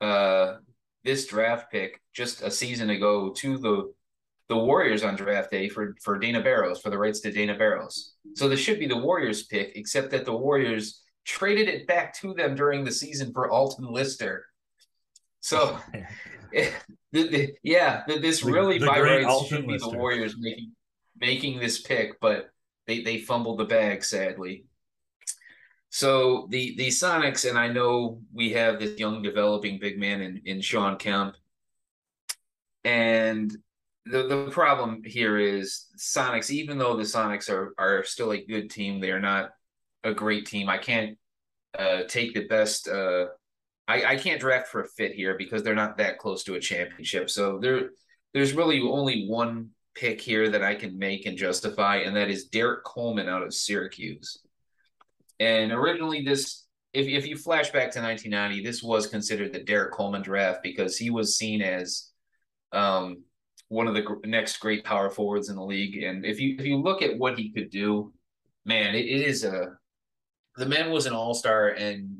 uh 0.00 0.58
this 1.02 1.26
draft 1.26 1.72
pick 1.72 2.00
just 2.12 2.42
a 2.42 2.50
season 2.50 2.90
ago 2.90 3.30
to 3.30 3.58
the 3.58 3.92
the 4.50 4.56
Warriors 4.56 5.04
on 5.04 5.14
draft 5.14 5.52
day 5.52 5.68
for 5.68 5.94
for 6.02 6.18
Dana 6.18 6.42
Barros 6.42 6.80
for 6.80 6.90
the 6.90 6.98
rights 6.98 7.20
to 7.20 7.30
Dana 7.30 7.56
Barros. 7.56 8.14
So 8.34 8.48
this 8.48 8.58
should 8.58 8.80
be 8.80 8.88
the 8.88 8.96
Warriors 8.96 9.44
pick, 9.44 9.72
except 9.76 10.10
that 10.10 10.24
the 10.24 10.36
Warriors 10.36 11.02
traded 11.24 11.68
it 11.68 11.86
back 11.86 12.12
to 12.20 12.34
them 12.34 12.56
during 12.56 12.84
the 12.84 12.90
season 12.90 13.32
for 13.32 13.48
Alton 13.48 13.86
Lister. 13.86 14.44
So, 15.38 15.78
the, 16.52 16.72
the, 17.12 17.54
yeah, 17.62 18.02
the, 18.08 18.18
this 18.18 18.42
really 18.42 18.78
the 18.78 18.86
by 18.86 19.00
rights 19.00 19.26
Alton 19.26 19.48
should 19.48 19.66
be 19.68 19.74
Lister. 19.74 19.90
the 19.90 19.96
Warriors 19.96 20.34
making 20.36 20.72
making 21.20 21.60
this 21.60 21.80
pick, 21.80 22.18
but 22.20 22.50
they 22.88 23.02
they 23.02 23.18
fumbled 23.18 23.60
the 23.60 23.66
bag 23.66 24.02
sadly. 24.02 24.64
So 25.90 26.48
the 26.50 26.74
the 26.76 26.88
Sonics, 26.88 27.48
and 27.48 27.56
I 27.56 27.68
know 27.68 28.20
we 28.34 28.50
have 28.54 28.80
this 28.80 28.98
young 28.98 29.22
developing 29.22 29.78
big 29.78 29.96
man 29.96 30.20
in 30.20 30.42
in 30.44 30.60
Shawn 30.60 30.96
Kemp, 30.96 31.36
and 32.82 33.56
the 34.06 34.26
the 34.26 34.50
problem 34.50 35.02
here 35.04 35.38
is 35.38 35.86
Sonics. 35.96 36.50
Even 36.50 36.78
though 36.78 36.96
the 36.96 37.02
Sonics 37.02 37.50
are 37.50 37.74
are 37.78 38.04
still 38.04 38.32
a 38.32 38.44
good 38.44 38.70
team, 38.70 39.00
they 39.00 39.10
are 39.10 39.20
not 39.20 39.50
a 40.04 40.14
great 40.14 40.46
team. 40.46 40.68
I 40.68 40.78
can't 40.78 41.18
uh, 41.78 42.02
take 42.08 42.34
the 42.34 42.46
best. 42.46 42.88
Uh, 42.88 43.26
I 43.86 44.04
I 44.04 44.16
can't 44.16 44.40
draft 44.40 44.68
for 44.68 44.82
a 44.82 44.88
fit 44.88 45.12
here 45.12 45.36
because 45.36 45.62
they're 45.62 45.74
not 45.74 45.98
that 45.98 46.18
close 46.18 46.44
to 46.44 46.54
a 46.54 46.60
championship. 46.60 47.30
So 47.30 47.58
there 47.58 47.90
there's 48.32 48.52
really 48.52 48.80
only 48.80 49.26
one 49.26 49.70
pick 49.94 50.20
here 50.20 50.48
that 50.50 50.62
I 50.62 50.74
can 50.74 50.98
make 50.98 51.26
and 51.26 51.36
justify, 51.36 51.96
and 51.96 52.16
that 52.16 52.30
is 52.30 52.46
Derrick 52.46 52.84
Coleman 52.84 53.28
out 53.28 53.42
of 53.42 53.54
Syracuse. 53.54 54.38
And 55.38 55.72
originally, 55.72 56.22
this, 56.22 56.66
if, 56.92 57.06
if 57.06 57.26
you 57.26 57.36
flash 57.36 57.70
back 57.70 57.90
to 57.92 58.00
1990, 58.00 58.62
this 58.62 58.82
was 58.82 59.06
considered 59.06 59.52
the 59.52 59.64
Derrick 59.64 59.92
Coleman 59.92 60.22
draft 60.22 60.62
because 60.62 60.96
he 60.96 61.10
was 61.10 61.36
seen 61.36 61.62
as 61.62 62.10
um, 62.72 63.24
one 63.70 63.86
of 63.86 63.94
the 63.94 64.04
next 64.24 64.58
great 64.58 64.84
power 64.84 65.08
forwards 65.08 65.48
in 65.48 65.54
the 65.54 65.64
league. 65.64 66.02
And 66.02 66.26
if 66.26 66.40
you 66.40 66.56
if 66.58 66.66
you 66.66 66.76
look 66.76 67.02
at 67.02 67.16
what 67.16 67.38
he 67.38 67.50
could 67.52 67.70
do, 67.70 68.12
man, 68.66 68.94
it, 68.94 69.06
it 69.06 69.26
is 69.26 69.44
a 69.44 69.76
the 70.56 70.66
man 70.66 70.90
was 70.90 71.06
an 71.06 71.14
all 71.14 71.32
star, 71.32 71.68
and 71.68 72.18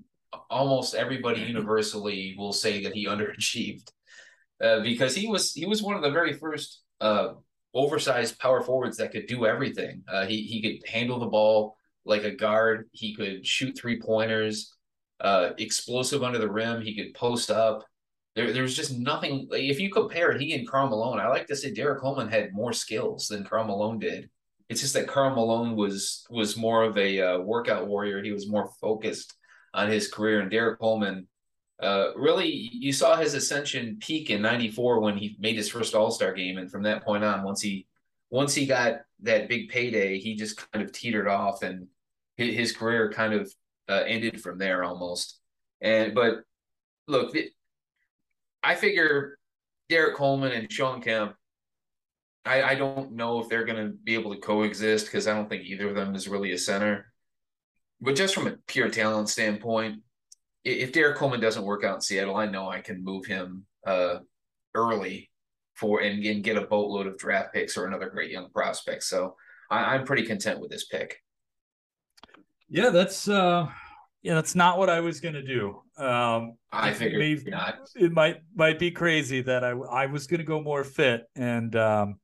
almost 0.48 0.94
everybody 0.94 1.40
universally 1.42 2.34
will 2.38 2.52
say 2.52 2.84
that 2.84 2.94
he 2.94 3.06
underachieved 3.08 3.90
uh, 4.62 4.80
because 4.80 5.14
he 5.14 5.26
was 5.26 5.52
he 5.52 5.66
was 5.66 5.82
one 5.82 5.96
of 5.96 6.02
the 6.02 6.10
very 6.10 6.32
first 6.34 6.82
uh, 7.00 7.32
oversized 7.74 8.38
power 8.38 8.62
forwards 8.62 8.96
that 8.98 9.10
could 9.10 9.26
do 9.26 9.44
everything. 9.44 10.02
Uh, 10.08 10.26
he 10.26 10.42
he 10.42 10.62
could 10.62 10.88
handle 10.88 11.18
the 11.18 11.26
ball 11.26 11.76
like 12.04 12.22
a 12.22 12.30
guard. 12.30 12.88
He 12.92 13.14
could 13.14 13.44
shoot 13.44 13.76
three 13.76 14.00
pointers, 14.00 14.72
uh, 15.20 15.50
explosive 15.58 16.22
under 16.22 16.38
the 16.38 16.50
rim. 16.50 16.80
He 16.80 16.94
could 16.94 17.12
post 17.14 17.50
up. 17.50 17.84
There, 18.36 18.52
there 18.52 18.62
was 18.62 18.76
just 18.76 18.96
nothing. 18.96 19.48
Like, 19.50 19.62
if 19.62 19.80
you 19.80 19.90
compare 19.90 20.36
he 20.36 20.54
and 20.54 20.68
Karl 20.68 20.88
Malone, 20.88 21.18
I 21.18 21.28
like 21.28 21.46
to 21.48 21.56
say 21.56 21.72
Derrick 21.72 22.00
Coleman 22.00 22.28
had 22.28 22.52
more 22.52 22.72
skills 22.72 23.26
than 23.26 23.44
Karl 23.44 23.64
Malone 23.64 23.98
did. 23.98 24.30
It's 24.68 24.80
just 24.80 24.94
that 24.94 25.08
Karl 25.08 25.34
Malone 25.34 25.74
was 25.74 26.26
was 26.30 26.56
more 26.56 26.84
of 26.84 26.96
a 26.96 27.20
uh, 27.20 27.38
workout 27.40 27.88
warrior. 27.88 28.22
He 28.22 28.32
was 28.32 28.48
more 28.48 28.70
focused 28.80 29.34
on 29.74 29.88
his 29.88 30.08
career, 30.08 30.40
and 30.40 30.50
Derrick 30.50 30.78
Coleman 30.78 31.26
uh, 31.80 32.12
really 32.14 32.48
you 32.48 32.92
saw 32.92 33.16
his 33.16 33.34
ascension 33.34 33.96
peak 34.00 34.30
in 34.30 34.42
94 34.42 35.00
when 35.00 35.16
he 35.16 35.36
made 35.40 35.56
his 35.56 35.68
first 35.68 35.94
all-star 35.94 36.34
game 36.34 36.58
and 36.58 36.70
from 36.70 36.82
that 36.82 37.02
point 37.02 37.24
on 37.24 37.42
once 37.42 37.62
he 37.62 37.86
once 38.28 38.54
he 38.54 38.66
got 38.66 39.00
that 39.20 39.48
big 39.48 39.70
payday 39.70 40.18
he 40.18 40.34
just 40.34 40.70
kind 40.70 40.84
of 40.84 40.92
teetered 40.92 41.26
off 41.26 41.62
and 41.62 41.86
his, 42.36 42.72
career 42.72 43.10
kind 43.10 43.34
of 43.34 43.52
uh, 43.88 44.02
ended 44.06 44.40
from 44.40 44.58
there 44.58 44.84
almost 44.84 45.40
and 45.80 46.14
but 46.14 46.42
look 47.08 47.34
i 48.62 48.74
figure 48.74 49.38
derrick 49.88 50.16
coleman 50.16 50.52
and 50.52 50.72
shawn 50.72 51.00
kemp 51.00 51.34
i, 52.44 52.62
I 52.62 52.74
don't 52.74 53.12
know 53.12 53.40
if 53.40 53.48
they're 53.48 53.64
going 53.64 53.84
to 53.84 53.92
be 53.92 54.14
able 54.14 54.34
to 54.34 54.40
coexist 54.40 55.06
because 55.06 55.26
i 55.26 55.34
don't 55.34 55.48
think 55.48 55.64
either 55.64 55.88
of 55.88 55.94
them 55.94 56.14
is 56.14 56.28
really 56.28 56.52
a 56.52 56.58
center 56.58 57.12
but 58.00 58.16
just 58.16 58.34
from 58.34 58.46
a 58.46 58.56
pure 58.66 58.88
talent 58.88 59.28
standpoint 59.28 60.00
if 60.64 60.92
Derrick 60.92 61.16
Coleman 61.16 61.40
doesn't 61.40 61.64
work 61.64 61.84
out 61.84 61.96
in 61.96 62.00
Seattle, 62.00 62.36
I 62.36 62.46
know 62.46 62.68
I 62.68 62.80
can 62.80 63.02
move 63.02 63.26
him 63.26 63.64
uh, 63.86 64.18
early 64.74 65.30
for 65.74 66.00
and, 66.02 66.24
and 66.24 66.44
get 66.44 66.56
a 66.56 66.66
boatload 66.66 67.06
of 67.06 67.16
draft 67.16 67.54
picks 67.54 67.76
or 67.76 67.86
another 67.86 68.10
great 68.10 68.30
young 68.30 68.50
prospect. 68.50 69.02
So 69.04 69.36
I, 69.70 69.94
I'm 69.94 70.04
pretty 70.04 70.24
content 70.24 70.60
with 70.60 70.70
this 70.70 70.84
pick. 70.84 71.22
Yeah, 72.68 72.90
that's 72.90 73.28
uh 73.28 73.66
yeah, 74.22 74.34
that's 74.34 74.54
not 74.54 74.78
what 74.78 74.90
I 74.90 75.00
was 75.00 75.20
gonna 75.20 75.42
do. 75.42 75.82
Um 75.96 76.54
I 76.72 76.90
it 76.90 76.96
figured 76.96 77.18
may- 77.44 77.50
not. 77.50 77.78
it 77.96 78.12
might 78.12 78.38
might 78.54 78.78
be 78.78 78.90
crazy 78.90 79.42
that 79.42 79.64
I 79.64 79.70
I 79.70 80.06
was 80.06 80.26
gonna 80.26 80.44
go 80.44 80.60
more 80.62 80.84
fit 80.84 81.24
and 81.36 81.74
um 81.76 82.20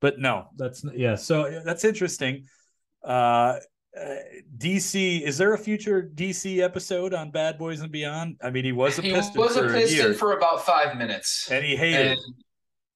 but 0.00 0.18
no, 0.18 0.48
that's 0.56 0.84
yeah, 0.94 1.16
so 1.16 1.60
that's 1.64 1.84
interesting. 1.84 2.44
Uh 3.02 3.58
uh, 3.98 4.14
DC, 4.58 5.22
is 5.22 5.38
there 5.38 5.54
a 5.54 5.58
future 5.58 6.08
DC 6.14 6.60
episode 6.60 7.14
on 7.14 7.30
Bad 7.30 7.58
Boys 7.58 7.80
and 7.80 7.90
Beyond? 7.90 8.36
I 8.42 8.50
mean, 8.50 8.64
he 8.64 8.70
was 8.70 8.98
a 8.98 9.02
He 9.02 9.12
Piston 9.12 9.40
was 9.40 9.56
a 9.56 9.66
Piston 9.66 10.14
for 10.14 10.36
about 10.36 10.64
five 10.64 10.96
minutes. 10.96 11.48
and 11.50 11.64
he 11.64 11.74
hated. 11.74 12.12
And, 12.12 12.20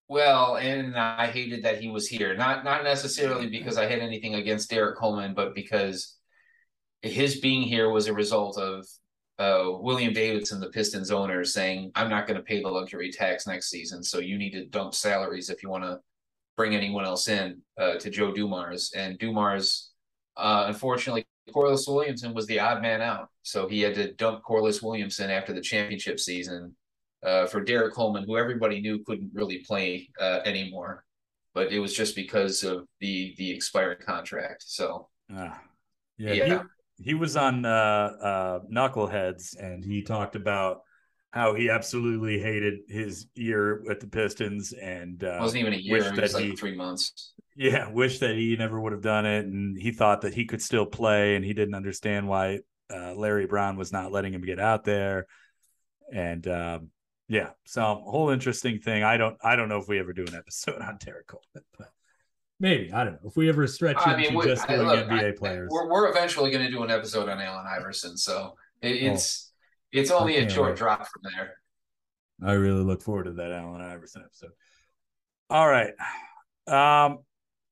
well, 0.09 0.59
and 0.59 0.97
I 0.97 1.27
hated 1.29 1.65
that 1.65 1.81
he 1.81 1.89
was 1.89 2.07
here. 2.07 2.37
Not 2.37 2.65
not 2.65 2.85
necessarily 2.85 3.49
because 3.49 3.79
I 3.79 3.87
had 3.87 4.01
anything 4.01 4.35
against 4.35 4.71
Derrick 4.71 4.97
Coleman, 4.97 5.35
but 5.35 5.55
because 5.55 6.19
his 7.03 7.41
being 7.41 7.63
here 7.63 7.91
was 7.91 8.07
a 8.07 8.15
result 8.15 8.59
of 8.59 8.87
uh, 9.39 9.79
William 9.81 10.13
Davidson, 10.13 10.61
the 10.61 10.71
Pistons 10.71 11.11
owner, 11.11 11.45
saying, 11.45 11.91
"I'm 11.95 12.09
not 12.09 12.27
going 12.27 12.37
to 12.37 12.43
pay 12.43 12.63
the 12.63 12.69
luxury 12.69 13.11
tax 13.11 13.47
next 13.47 13.71
season, 13.71 14.03
so 14.03 14.19
you 14.19 14.39
need 14.39 14.53
to 14.53 14.67
dump 14.67 14.95
salaries 14.95 15.51
if 15.51 15.63
you 15.63 15.69
want 15.69 15.85
to 15.85 16.01
bring 16.57 16.75
anyone 16.75 17.05
else 17.05 17.29
in 17.29 17.61
uh, 17.79 17.95
to 17.95 18.11
Joe 18.11 18.33
Dumars." 18.33 18.93
And 18.95 19.19
Dumars, 19.19 19.91
uh, 20.37 20.65
unfortunately, 20.69 21.27
Corliss 21.53 21.89
Williamson 21.89 22.35
was 22.35 22.47
the 22.47 22.61
odd 22.61 22.83
man 22.83 23.03
out, 23.03 23.31
so 23.43 23.67
he 23.67 23.81
had 23.81 23.95
to 23.97 24.13
dump 24.15 24.43
Corliss 24.43 24.81
Williamson 24.81 25.31
after 25.31 25.53
the 25.53 25.61
championship 25.61 26.21
season 26.21 26.77
uh, 27.25 27.47
for 27.47 27.63
Derrick 27.63 27.95
Coleman, 27.95 28.25
who 28.25 28.37
everybody 28.37 28.81
knew 28.81 29.03
couldn't 29.05 29.31
really 29.35 29.59
play 29.59 30.09
uh, 30.21 30.41
anymore, 30.45 31.05
but 31.53 31.73
it 31.73 31.81
was 31.81 31.95
just 31.95 32.15
because 32.15 32.63
of 32.63 32.87
the 33.01 33.35
the 33.39 33.51
expiring 33.51 33.99
contract. 34.07 34.63
So 34.67 35.09
Ah, 35.35 35.61
yeah, 36.19 36.33
Yeah. 36.33 36.63
He 36.99 37.15
was 37.15 37.37
on 37.37 37.65
uh, 37.65 37.69
uh, 37.69 38.61
Knuckleheads, 38.71 39.57
and 39.59 39.85
he 39.85 40.03
talked 40.03 40.37
about 40.37 40.83
how 41.31 41.55
he 41.55 41.71
absolutely 41.71 42.39
hated 42.39 42.81
his 42.89 43.27
year 43.35 43.83
with 43.85 44.01
the 44.01 44.07
Pistons, 44.07 44.73
and 44.73 45.23
uh, 45.25 45.39
wasn't 45.41 45.63
even 45.63 45.73
a 45.73 45.77
year; 45.77 46.05
it 46.05 46.21
was 46.21 46.35
like 46.35 46.45
he- 46.45 46.57
three 46.57 46.75
months. 46.75 47.33
yeah, 47.57 47.91
wish 47.91 48.19
that 48.19 48.37
he 48.37 48.57
never 48.57 48.81
would 48.81 48.93
have 48.93 49.03
done 49.03 49.27
it, 49.27 49.47
and 49.47 49.77
he 49.77 49.93
thought 49.93 50.21
that 50.23 50.35
he 50.35 50.45
could 50.45 50.63
still 50.63 50.87
play, 50.87 51.35
and 51.35 51.45
he 51.45 51.55
didn't 51.55 51.75
understand 51.75 52.29
why 52.29 52.61
uh, 52.95 53.15
Larry 53.15 53.47
Brown 53.47 53.77
was 53.77 53.93
not 53.93 54.13
letting 54.13 54.35
him 54.35 54.43
get 54.43 54.61
out 54.61 54.85
there, 54.85 55.27
and 56.13 56.47
um, 56.47 56.91
yeah, 57.29 57.51
so 57.65 57.83
whole 57.83 58.29
interesting 58.31 58.79
thing. 58.79 59.03
I 59.03 59.17
don't, 59.17 59.39
I 59.43 59.57
don't 59.57 59.71
know 59.71 59.79
if 59.79 59.89
we 59.89 59.99
ever 59.99 60.13
do 60.13 60.25
an 60.27 60.35
episode 60.35 60.83
on 60.83 60.99
Derrick 61.03 61.27
Coleman, 61.27 61.65
but 61.79 61.89
maybe 62.63 62.91
I 62.93 63.05
don't 63.05 63.15
know 63.23 63.29
if 63.29 63.37
we 63.37 63.51
ever 63.51 63.67
stretch 63.67 63.97
I 63.99 64.17
mean, 64.17 64.27
into 64.27 64.39
we- 64.39 64.47
just 64.47 64.69
I- 64.71 64.77
doing 64.77 64.87
look, 64.89 65.07
NBA 65.09 65.29
I- 65.29 65.37
players. 65.37 65.69
We're 65.71 65.91
we're 65.91 66.09
eventually 66.09 66.51
going 66.51 66.65
to 66.65 66.71
do 66.71 66.83
an 66.83 66.91
episode 66.91 67.29
on 67.29 67.39
Allen 67.41 67.67
Iverson, 67.67 68.17
so 68.17 68.57
it, 68.81 68.93
it's 69.03 69.53
it's 69.91 70.11
only 70.11 70.39
a 70.39 70.47
Oh. 70.47 70.49
short 70.49 70.69
wait. 70.71 70.79
drop 70.79 71.07
from 71.07 71.23
there. 71.37 71.57
I 72.43 72.53
really 72.55 72.83
look 72.83 73.03
forward 73.03 73.25
to 73.25 73.33
that 73.35 73.53
Allen 73.53 73.83
Iverson 73.83 74.23
episode. 74.25 74.53
All 75.51 75.69
right. 75.69 75.93
Um, 76.67 77.19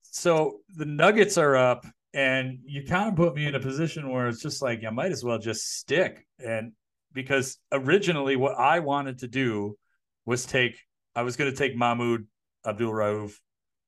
so 0.03 0.59
the 0.77 0.85
Nuggets 0.85 1.39
are 1.39 1.57
up, 1.57 1.87
and 2.13 2.59
you 2.65 2.85
kind 2.85 3.09
of 3.09 3.17
put 3.17 3.35
me 3.35 3.47
in 3.47 3.55
a 3.55 3.61
position 3.61 4.11
where 4.11 4.29
it's 4.29 4.43
just 4.43 4.61
like 4.61 4.85
I 4.85 4.91
might 4.91 5.13
as 5.13 5.25
well 5.25 5.39
just 5.39 5.63
stick. 5.79 6.27
And 6.39 6.73
because 7.13 7.59
originally 7.73 8.37
what 8.37 8.57
I 8.59 8.81
wanted 8.81 9.19
to 9.21 9.29
do 9.29 9.77
was 10.27 10.45
take, 10.45 10.79
I 11.17 11.23
was 11.23 11.37
going 11.37 11.51
to 11.51 11.57
take 11.57 11.77
Mahmoud 11.77 12.27
Abdul 12.67 12.93
Rauf 12.93 13.33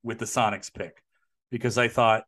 with 0.02 0.18
the 0.18 0.24
Sonics 0.24 0.72
pick 0.72 1.02
because 1.50 1.78
I 1.78 1.88
thought 1.88 2.24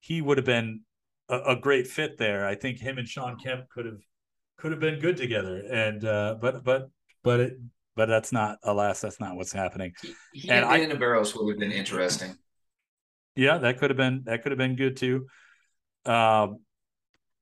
he 0.00 0.20
would 0.22 0.38
have 0.38 0.44
been 0.46 0.82
a, 1.28 1.38
a 1.48 1.56
great 1.56 1.86
fit 1.86 2.18
there. 2.18 2.46
I 2.46 2.54
think 2.54 2.78
him 2.78 2.98
and 2.98 3.08
Shawn 3.08 3.36
Kemp 3.38 3.68
could 3.68 3.86
have 3.86 4.00
could 4.58 4.70
have 4.72 4.80
been 4.80 4.98
good 5.00 5.16
together. 5.16 5.62
And 5.70 6.04
uh, 6.04 6.36
but 6.40 6.62
but 6.64 6.90
but 7.22 7.40
it 7.40 7.58
but 7.96 8.06
that's 8.06 8.30
not 8.30 8.58
alas 8.62 9.00
that's 9.00 9.18
not 9.18 9.36
what's 9.36 9.52
happening 9.52 9.92
He, 10.32 10.50
And 10.50 10.64
I- 10.64 10.78
Dana 10.78 10.96
Barros 10.96 11.34
would 11.34 11.50
have 11.50 11.58
been 11.58 11.72
interesting. 11.72 12.36
yeah 13.34 13.58
that 13.58 13.78
could 13.78 13.90
have 13.90 13.96
been 13.96 14.22
that 14.26 14.42
could 14.42 14.52
have 14.52 14.58
been 14.58 14.76
good 14.76 14.96
too 14.96 15.26
um 16.04 16.60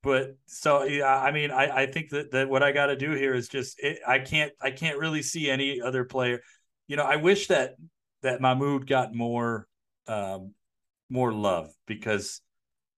but 0.02 0.36
so 0.46 0.84
yeah 0.84 1.18
i 1.18 1.30
mean 1.32 1.50
i 1.50 1.82
i 1.82 1.86
think 1.86 2.10
that 2.10 2.30
that 2.32 2.48
what 2.48 2.62
i 2.62 2.72
got 2.72 2.86
to 2.86 2.96
do 2.96 3.10
here 3.12 3.34
is 3.34 3.48
just 3.48 3.78
it, 3.82 3.98
i 4.06 4.18
can't 4.18 4.52
i 4.62 4.70
can't 4.70 4.98
really 4.98 5.22
see 5.22 5.50
any 5.50 5.80
other 5.80 6.04
player 6.04 6.40
you 6.86 6.96
know 6.96 7.04
i 7.04 7.16
wish 7.16 7.48
that 7.48 7.74
that 8.22 8.40
mahmoud 8.40 8.86
got 8.86 9.14
more 9.14 9.66
um, 10.06 10.52
more 11.08 11.32
love 11.32 11.72
because 11.86 12.40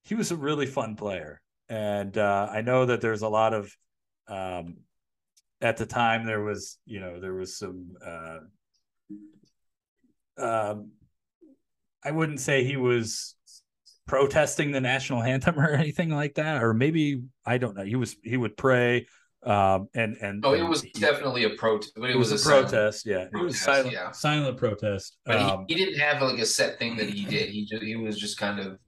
he 0.03 0.15
was 0.15 0.31
a 0.31 0.37
really 0.37 0.67
fun 0.67 0.97
player, 0.97 1.41
and 1.69 2.17
uh, 2.17 2.49
I 2.51 2.61
know 2.61 2.87
that 2.87 3.01
there's 3.01 3.23
a 3.23 3.29
lot 3.29 3.55
of 3.55 3.77
um, 4.29 4.79
at 5.61 5.77
the 5.77 5.87
time 5.87 6.25
there 6.25 6.43
was 6.43 6.79
you 6.85 7.01
know 7.01 7.21
there 7.21 7.35
was 7.35 7.59
some 7.59 7.93
uh, 8.05 8.39
um, 10.39 10.91
I 12.05 12.11
wouldn't 12.11 12.41
say 12.41 12.65
he 12.65 12.77
was 12.77 13.35
protesting 14.07 14.71
the 14.71 14.81
national 14.81 15.23
anthem 15.25 15.59
or 15.59 15.71
anything 15.71 16.11
like 16.11 16.35
that, 16.35 16.63
or 16.63 16.75
maybe 16.75 17.23
I 17.45 17.59
don't 17.59 17.77
know. 17.77 17.85
He 17.85 17.97
was 17.97 18.17
he 18.23 18.37
would 18.37 18.57
pray, 18.57 19.07
um, 19.47 19.89
and 19.95 20.17
and 20.21 20.45
oh, 20.45 20.55
it 20.55 20.63
was 20.63 20.83
he- 20.83 20.91
definitely 20.91 21.45
a 21.45 21.51
protest, 21.51 21.93
but 21.95 22.11
it, 22.11 22.17
it 22.17 22.19
was, 22.19 22.33
was, 22.33 22.41
a 22.41 22.45
silent 22.45 22.69
protest. 22.71 23.07
Yeah, 23.07 23.27
it 23.33 23.43
was 23.43 23.61
silent, 23.61 23.93
yeah. 23.93 24.11
silent 24.11 24.57
protest. 24.57 25.19
But 25.25 25.37
Um, 25.37 25.65
he, 25.69 25.75
he 25.75 25.85
didn't 25.85 26.01
have 26.01 26.21
like 26.21 26.41
a 26.41 26.47
set 26.47 26.81
thing 26.81 26.97
that 26.97 27.09
he 27.09 27.25
did. 27.25 27.51
He 27.51 27.65
just, 27.65 27.83
he 27.83 27.95
was 27.95 28.19
just 28.19 28.39
kind 28.39 28.59
of 28.59 28.79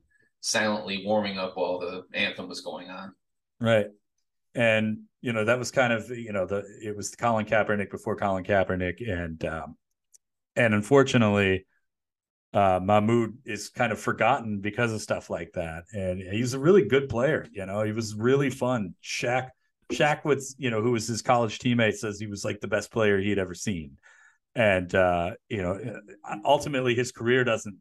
silently 0.41 1.05
warming 1.07 1.39
up 1.39 1.57
while 1.57 1.79
the 1.79 2.03
anthem 2.13 2.49
was 2.49 2.61
going 2.61 2.91
on. 2.91 3.13
Right. 3.61 3.87
And 4.55 5.03
you 5.21 5.33
know, 5.33 5.45
that 5.45 5.59
was 5.59 5.71
kind 5.71 5.93
of, 5.93 6.11
you 6.11 6.33
know, 6.33 6.45
the 6.47 6.65
it 6.83 6.97
was 6.97 7.15
Colin 7.15 7.47
Kaepernick 7.47 7.91
before 7.91 8.17
Colin 8.17 8.45
Kaepernick 8.45 9.09
and 9.09 9.45
um 9.45 9.77
and 10.57 10.75
unfortunately 10.75 11.67
uh 12.53 12.81
Mahmoud 12.83 13.35
is 13.45 13.69
kind 13.69 13.93
of 13.93 14.01
forgotten 14.01 14.61
because 14.61 14.93
of 14.93 15.01
stuff 15.03 15.31
like 15.31 15.53
that. 15.55 15.85
And 15.93 16.21
he's 16.21 16.55
a 16.55 16.59
really 16.59 16.87
good 16.87 17.09
player, 17.09 17.47
you 17.53 17.65
know. 17.67 17.83
He 17.83 17.93
was 17.93 18.15
really 18.15 18.51
fun. 18.51 18.95
Shaq 19.05 19.51
Shaq 19.93 20.25
was, 20.25 20.55
you 20.59 20.71
know, 20.71 20.83
who 20.83 20.93
was 20.93 21.07
his 21.07 21.23
college 21.23 21.59
teammate 21.59 21.95
says 21.95 22.19
he 22.19 22.27
was 22.27 22.45
like 22.45 22.61
the 22.61 22.69
best 22.69 22.93
player 22.93 23.19
he'd 23.19 23.39
ever 23.39 23.55
seen. 23.55 23.99
And 24.55 24.93
uh, 24.95 25.33
you 25.49 25.63
know, 25.63 25.79
ultimately 26.45 26.95
his 26.95 27.13
career 27.13 27.45
doesn't 27.45 27.77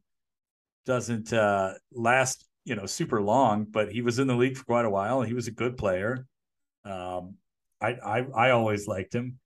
doesn't 0.86 1.34
uh 1.34 1.74
last 1.91 2.46
you 2.63 2.74
know 2.74 2.86
super 2.86 3.22
long 3.22 3.65
but 3.70 3.91
he 3.91 4.02
was 4.02 4.20
in 4.20 4.28
the 4.28 4.36
league 4.36 4.56
for 4.56 4.63
quite 4.63 4.86
a 4.86 4.89
while. 4.89 5.20
And 5.20 5.28
he 5.28 5.34
was 5.34 5.48
a 5.48 5.52
good 5.52 5.78
player. 5.78 6.26
Um 6.86 7.36
i 7.82 7.89
i, 8.06 8.26
I 8.36 8.50
always 8.52 8.88
liked 8.88 9.13
him. 9.13 9.39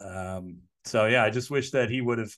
Um 0.00 0.62
so 0.84 1.06
yeah 1.06 1.22
i 1.22 1.30
just 1.30 1.50
wish 1.50 1.70
that 1.72 1.90
he 1.90 2.00
would 2.00 2.18
have 2.18 2.34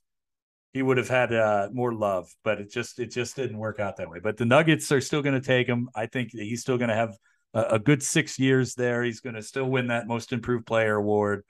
he 0.73 0.83
would 0.83 0.99
have 0.99 1.09
had 1.09 1.33
uh 1.33 1.69
more 1.73 1.95
love 1.95 2.29
but 2.43 2.61
it 2.61 2.71
just 2.71 2.99
it 2.99 3.11
just 3.11 3.37
didn't 3.37 3.57
work 3.57 3.81
out 3.81 3.97
that 3.97 4.11
way. 4.11 4.21
But 4.23 4.37
the 4.37 4.45
nuggets 4.45 4.93
are 4.93 5.01
still 5.01 5.23
going 5.23 5.41
to 5.41 5.47
take 5.47 5.67
him. 5.67 5.89
I 5.95 6.07
think 6.07 6.31
he's 6.33 6.61
still 6.61 6.77
going 6.77 6.91
to 6.91 6.97
have 6.97 7.17
a, 7.53 7.79
good 7.79 8.03
six 8.03 8.39
years 8.39 8.75
there 8.75 9.03
he's 9.03 9.21
going 9.21 9.35
to 9.35 9.43
still 9.43 9.67
win 9.67 9.89
that 9.89 10.07
most 10.07 10.33
improved 10.33 10.67
player 10.67 10.97
award 10.97 11.45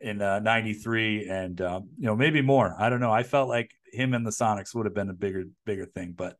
in 0.00 0.22
uh, 0.22 0.38
93 0.38 1.28
and 1.28 1.60
um, 1.60 1.88
you 1.98 2.06
know 2.06 2.16
maybe 2.16 2.42
more 2.42 2.76
i 2.78 2.88
don't 2.88 3.00
know 3.00 3.12
i 3.12 3.22
felt 3.22 3.48
like 3.48 3.70
him 3.92 4.14
and 4.14 4.26
the 4.26 4.30
sonics 4.30 4.74
would 4.74 4.86
have 4.86 4.94
been 4.94 5.10
a 5.10 5.14
bigger 5.14 5.44
bigger 5.64 5.86
thing 5.86 6.14
but 6.16 6.36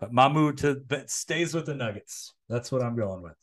but 0.00 0.12
Mahmoud 0.12 0.56
to 0.58 0.82
but 0.88 1.10
stays 1.10 1.54
with 1.54 1.66
the 1.66 1.74
Nuggets. 1.74 2.32
That's 2.48 2.72
what 2.72 2.82
I'm 2.82 2.96
going 2.96 3.22
with. 3.22 3.36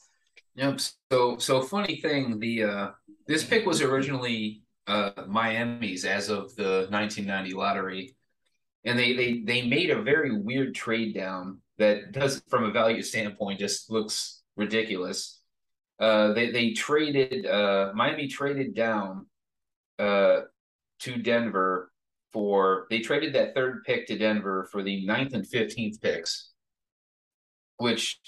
Yep. 0.56 0.80
So 1.12 1.38
so 1.38 1.62
funny 1.62 1.98
thing, 1.98 2.40
the 2.40 2.64
uh 2.64 2.88
this 3.28 3.44
pick 3.44 3.66
was 3.66 3.82
originally 3.82 4.64
uh 4.88 5.12
Miami's 5.28 6.04
as 6.04 6.30
of 6.30 6.56
the 6.56 6.88
1990 6.90 7.54
lottery. 7.54 8.16
And 8.84 8.98
they 8.98 9.14
they 9.14 9.42
they 9.42 9.68
made 9.68 9.92
a 9.92 10.02
very 10.02 10.36
weird 10.36 10.74
trade 10.74 11.14
down 11.14 11.62
that 11.78 12.12
does 12.12 12.42
from 12.50 12.64
a 12.64 12.72
value 12.72 13.04
standpoint 13.04 13.60
just 13.60 13.92
looks 13.92 14.37
ridiculous. 14.58 15.42
Uh 16.00 16.34
they 16.34 16.52
they 16.52 16.72
traded 16.72 17.46
uh 17.46 17.92
Miami 17.96 18.28
traded 18.28 18.76
down 18.76 19.28
uh 20.00 20.42
to 21.00 21.18
Denver 21.18 21.92
for 22.34 22.88
they 22.90 23.00
traded 23.00 23.34
that 23.34 23.56
third 23.56 23.84
pick 23.84 24.08
to 24.08 24.18
Denver 24.18 24.68
for 24.72 24.84
the 24.84 25.06
ninth 25.06 25.34
and 25.34 25.46
15th 25.46 26.02
picks, 26.02 26.52
which, 27.78 28.20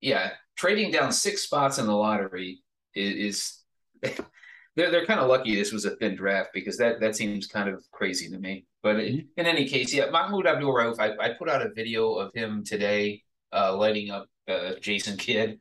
yeah, 0.00 0.30
trading 0.56 0.90
down 0.90 1.12
six 1.12 1.42
spots 1.42 1.78
in 1.78 1.86
the 1.86 1.92
lottery 1.92 2.60
is, 2.94 3.62
is 4.02 4.16
they're 4.76 4.90
they're 4.90 5.06
kind 5.06 5.20
of 5.20 5.28
lucky 5.28 5.54
this 5.54 5.72
was 5.72 5.84
a 5.84 5.96
thin 5.96 6.16
draft 6.16 6.50
because 6.54 6.76
that 6.78 7.00
that 7.00 7.14
seems 7.14 7.46
kind 7.46 7.68
of 7.68 7.84
crazy 7.92 8.28
to 8.30 8.38
me. 8.38 8.66
But 8.82 8.98
in, 8.98 9.28
in 9.36 9.46
any 9.46 9.68
case, 9.68 9.94
yeah, 9.94 10.10
Mahmoud 10.10 10.46
Abdul 10.46 10.74
Rauf, 10.74 10.98
I, 10.98 11.12
I 11.24 11.34
put 11.34 11.48
out 11.48 11.64
a 11.64 11.72
video 11.72 12.14
of 12.14 12.32
him 12.34 12.64
today 12.64 13.22
uh, 13.52 13.76
lighting 13.76 14.10
up 14.10 14.26
uh, 14.48 14.72
Jason 14.80 15.16
Kidd. 15.16 15.60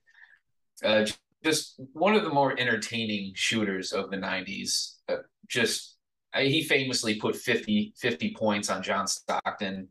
Uh, 0.84 1.06
just 1.44 1.80
one 1.94 2.16
of 2.16 2.24
the 2.24 2.30
more 2.30 2.60
entertaining 2.60 3.34
shooters 3.36 3.94
of 3.94 4.10
the 4.12 4.18
90s. 4.18 4.96
Uh, 5.10 5.18
just 5.48 5.98
I, 6.34 6.44
he 6.44 6.64
famously 6.64 7.16
put 7.16 7.36
50, 7.36 7.94
50 7.98 8.36
points 8.36 8.70
on 8.70 8.84
John 8.84 9.08
Stockton. 9.08 9.90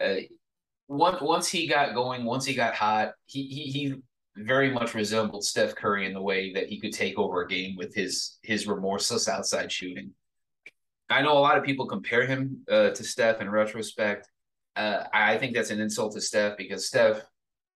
Uh, 0.00 0.14
once 0.88 1.22
once 1.22 1.48
he 1.48 1.66
got 1.66 1.94
going, 1.94 2.24
once 2.24 2.44
he 2.44 2.54
got 2.54 2.74
hot, 2.74 3.12
he 3.26 3.46
he 3.46 3.62
he 3.70 3.94
very 4.36 4.70
much 4.70 4.94
resembled 4.94 5.44
Steph 5.44 5.74
Curry 5.74 6.06
in 6.06 6.12
the 6.12 6.20
way 6.20 6.52
that 6.52 6.68
he 6.68 6.80
could 6.80 6.92
take 6.92 7.18
over 7.18 7.42
a 7.42 7.48
game 7.48 7.76
with 7.76 7.94
his 7.94 8.38
his 8.42 8.66
remorseless 8.66 9.28
outside 9.28 9.70
shooting. 9.70 10.10
I 11.08 11.22
know 11.22 11.36
a 11.36 11.40
lot 11.40 11.58
of 11.58 11.64
people 11.64 11.86
compare 11.86 12.26
him 12.26 12.64
uh, 12.70 12.90
to 12.90 13.04
Steph 13.04 13.40
in 13.40 13.50
retrospect. 13.50 14.28
Uh, 14.76 15.04
I 15.12 15.36
think 15.36 15.54
that's 15.54 15.70
an 15.70 15.80
insult 15.80 16.14
to 16.14 16.20
Steph 16.20 16.56
because 16.56 16.88
Steph 16.88 17.22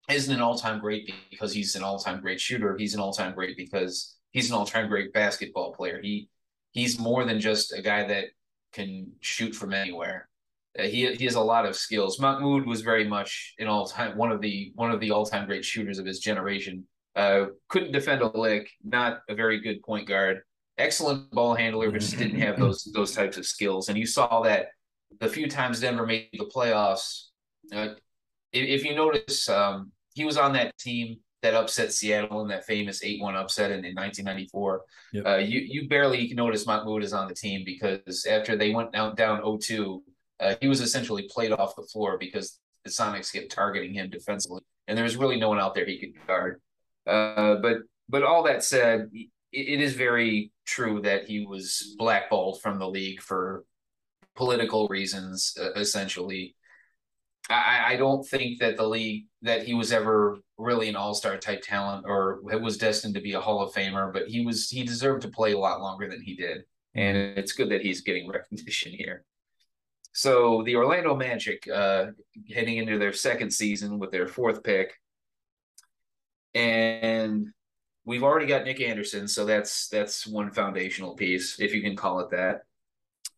isn't 0.09 0.33
an 0.33 0.41
all-time 0.41 0.79
great 0.79 1.11
because 1.29 1.53
he's 1.53 1.75
an 1.75 1.83
all-time 1.83 2.21
great 2.21 2.39
shooter. 2.39 2.75
He's 2.77 2.93
an 2.93 2.99
all-time 2.99 3.33
great 3.33 3.55
because 3.55 4.15
he's 4.31 4.49
an 4.49 4.57
all-time 4.57 4.89
great 4.89 5.13
basketball 5.13 5.73
player. 5.73 5.99
He 6.01 6.29
he's 6.71 6.99
more 6.99 7.23
than 7.23 7.39
just 7.39 7.73
a 7.73 7.81
guy 7.81 8.07
that 8.07 8.25
can 8.73 9.11
shoot 9.21 9.55
from 9.55 9.73
anywhere. 9.73 10.27
Uh, 10.77 10.83
he 10.83 11.13
he 11.15 11.25
has 11.25 11.35
a 11.35 11.41
lot 11.41 11.65
of 11.65 11.75
skills. 11.75 12.19
Mahmoud 12.19 12.65
was 12.65 12.81
very 12.81 13.07
much 13.07 13.53
an 13.59 13.67
all 13.67 13.85
time 13.85 14.17
one 14.17 14.31
of 14.31 14.41
the 14.41 14.71
one 14.75 14.91
of 14.91 14.99
the 14.99 15.11
all 15.11 15.25
time 15.25 15.45
great 15.45 15.63
shooters 15.63 15.99
of 15.99 16.05
his 16.05 16.19
generation. 16.19 16.85
Uh, 17.15 17.45
couldn't 17.69 17.91
defend 17.91 18.21
a 18.21 18.37
lick. 18.37 18.69
Not 18.83 19.21
a 19.29 19.35
very 19.35 19.59
good 19.61 19.83
point 19.83 20.07
guard. 20.07 20.41
Excellent 20.79 21.29
ball 21.31 21.53
handler, 21.53 21.91
but 21.91 22.01
just 22.01 22.17
didn't 22.17 22.39
have 22.39 22.57
those 22.57 22.89
those 22.93 23.13
types 23.13 23.37
of 23.37 23.45
skills. 23.45 23.89
And 23.89 23.97
you 23.97 24.07
saw 24.07 24.41
that 24.41 24.69
the 25.19 25.29
few 25.29 25.47
times 25.47 25.79
Denver 25.79 26.05
made 26.05 26.29
the 26.33 26.45
playoffs. 26.53 27.27
Uh, 27.73 27.89
if, 28.53 28.81
if 28.81 28.85
you 28.85 28.95
notice, 28.95 29.49
um, 29.49 29.91
he 30.13 30.25
was 30.25 30.37
on 30.37 30.53
that 30.53 30.77
team 30.77 31.17
that 31.43 31.53
upset 31.53 31.91
Seattle 31.91 32.41
in 32.41 32.47
that 32.47 32.65
famous 32.65 33.03
eight 33.03 33.21
one 33.21 33.35
upset 33.35 33.69
in, 33.69 33.85
in 33.85 33.93
1994. 33.93 34.81
Yep. 35.11 35.25
Uh, 35.25 35.35
you 35.37 35.59
you 35.59 35.89
barely 35.89 36.33
notice 36.33 36.65
Mahmoud 36.65 37.03
is 37.03 37.13
on 37.13 37.27
the 37.27 37.35
team 37.35 37.63
because 37.65 38.25
after 38.25 38.55
they 38.55 38.73
went 38.73 38.93
down 38.93 39.15
down 39.15 39.41
0-2, 39.41 39.99
uh, 40.39 40.55
he 40.61 40.67
was 40.67 40.81
essentially 40.81 41.27
played 41.29 41.51
off 41.51 41.75
the 41.75 41.83
floor 41.83 42.17
because 42.17 42.59
the 42.85 42.89
Sonics 42.89 43.31
kept 43.31 43.51
targeting 43.51 43.93
him 43.93 44.09
defensively, 44.09 44.61
and 44.87 44.97
there 44.97 45.03
was 45.03 45.17
really 45.17 45.39
no 45.39 45.49
one 45.49 45.59
out 45.59 45.75
there 45.75 45.85
he 45.85 45.99
could 45.99 46.27
guard. 46.27 46.61
Uh, 47.05 47.55
but 47.55 47.77
but 48.09 48.23
all 48.23 48.43
that 48.43 48.63
said, 48.63 49.09
it, 49.13 49.27
it 49.51 49.81
is 49.81 49.93
very 49.93 50.51
true 50.65 51.01
that 51.01 51.25
he 51.25 51.45
was 51.45 51.95
blackballed 51.97 52.61
from 52.61 52.79
the 52.79 52.87
league 52.87 53.21
for 53.21 53.65
political 54.35 54.87
reasons, 54.87 55.55
uh, 55.61 55.73
essentially. 55.73 56.55
I, 57.49 57.93
I 57.93 57.95
don't 57.97 58.25
think 58.25 58.59
that 58.59 58.77
the 58.77 58.87
league 58.87 59.25
that 59.41 59.63
he 59.63 59.73
was 59.73 59.91
ever 59.91 60.37
really 60.57 60.87
an 60.87 60.95
all 60.95 61.13
star 61.13 61.37
type 61.37 61.61
talent 61.61 62.05
or 62.07 62.41
was 62.41 62.77
destined 62.77 63.15
to 63.15 63.21
be 63.21 63.33
a 63.33 63.39
Hall 63.39 63.61
of 63.61 63.73
Famer, 63.73 64.13
but 64.13 64.27
he 64.27 64.45
was 64.45 64.69
he 64.69 64.83
deserved 64.83 65.23
to 65.23 65.27
play 65.27 65.51
a 65.51 65.57
lot 65.57 65.81
longer 65.81 66.09
than 66.09 66.21
he 66.21 66.35
did, 66.35 66.63
and 66.95 67.17
it's 67.17 67.51
good 67.51 67.69
that 67.69 67.81
he's 67.81 68.01
getting 68.01 68.29
recognition 68.31 68.93
here. 68.93 69.25
So 70.13 70.61
the 70.63 70.75
Orlando 70.75 71.15
Magic, 71.15 71.67
uh, 71.73 72.07
heading 72.53 72.77
into 72.77 72.99
their 72.99 73.13
second 73.13 73.51
season 73.51 73.99
with 73.99 74.11
their 74.11 74.27
fourth 74.27 74.63
pick, 74.63 74.93
and 76.53 77.47
we've 78.05 78.23
already 78.23 78.45
got 78.45 78.63
Nick 78.63 78.79
Anderson, 78.79 79.27
so 79.27 79.45
that's 79.45 79.87
that's 79.89 80.25
one 80.27 80.51
foundational 80.51 81.15
piece, 81.15 81.59
if 81.59 81.73
you 81.73 81.81
can 81.81 81.95
call 81.95 82.19
it 82.21 82.29
that. 82.31 82.61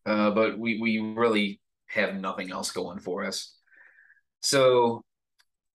Uh, 0.06 0.30
but 0.32 0.60
we 0.60 0.80
we 0.80 1.00
really 1.00 1.60
have 1.88 2.16
nothing 2.16 2.52
else 2.52 2.72
going 2.72 3.00
for 3.00 3.26
us. 3.26 3.55
So 4.42 5.04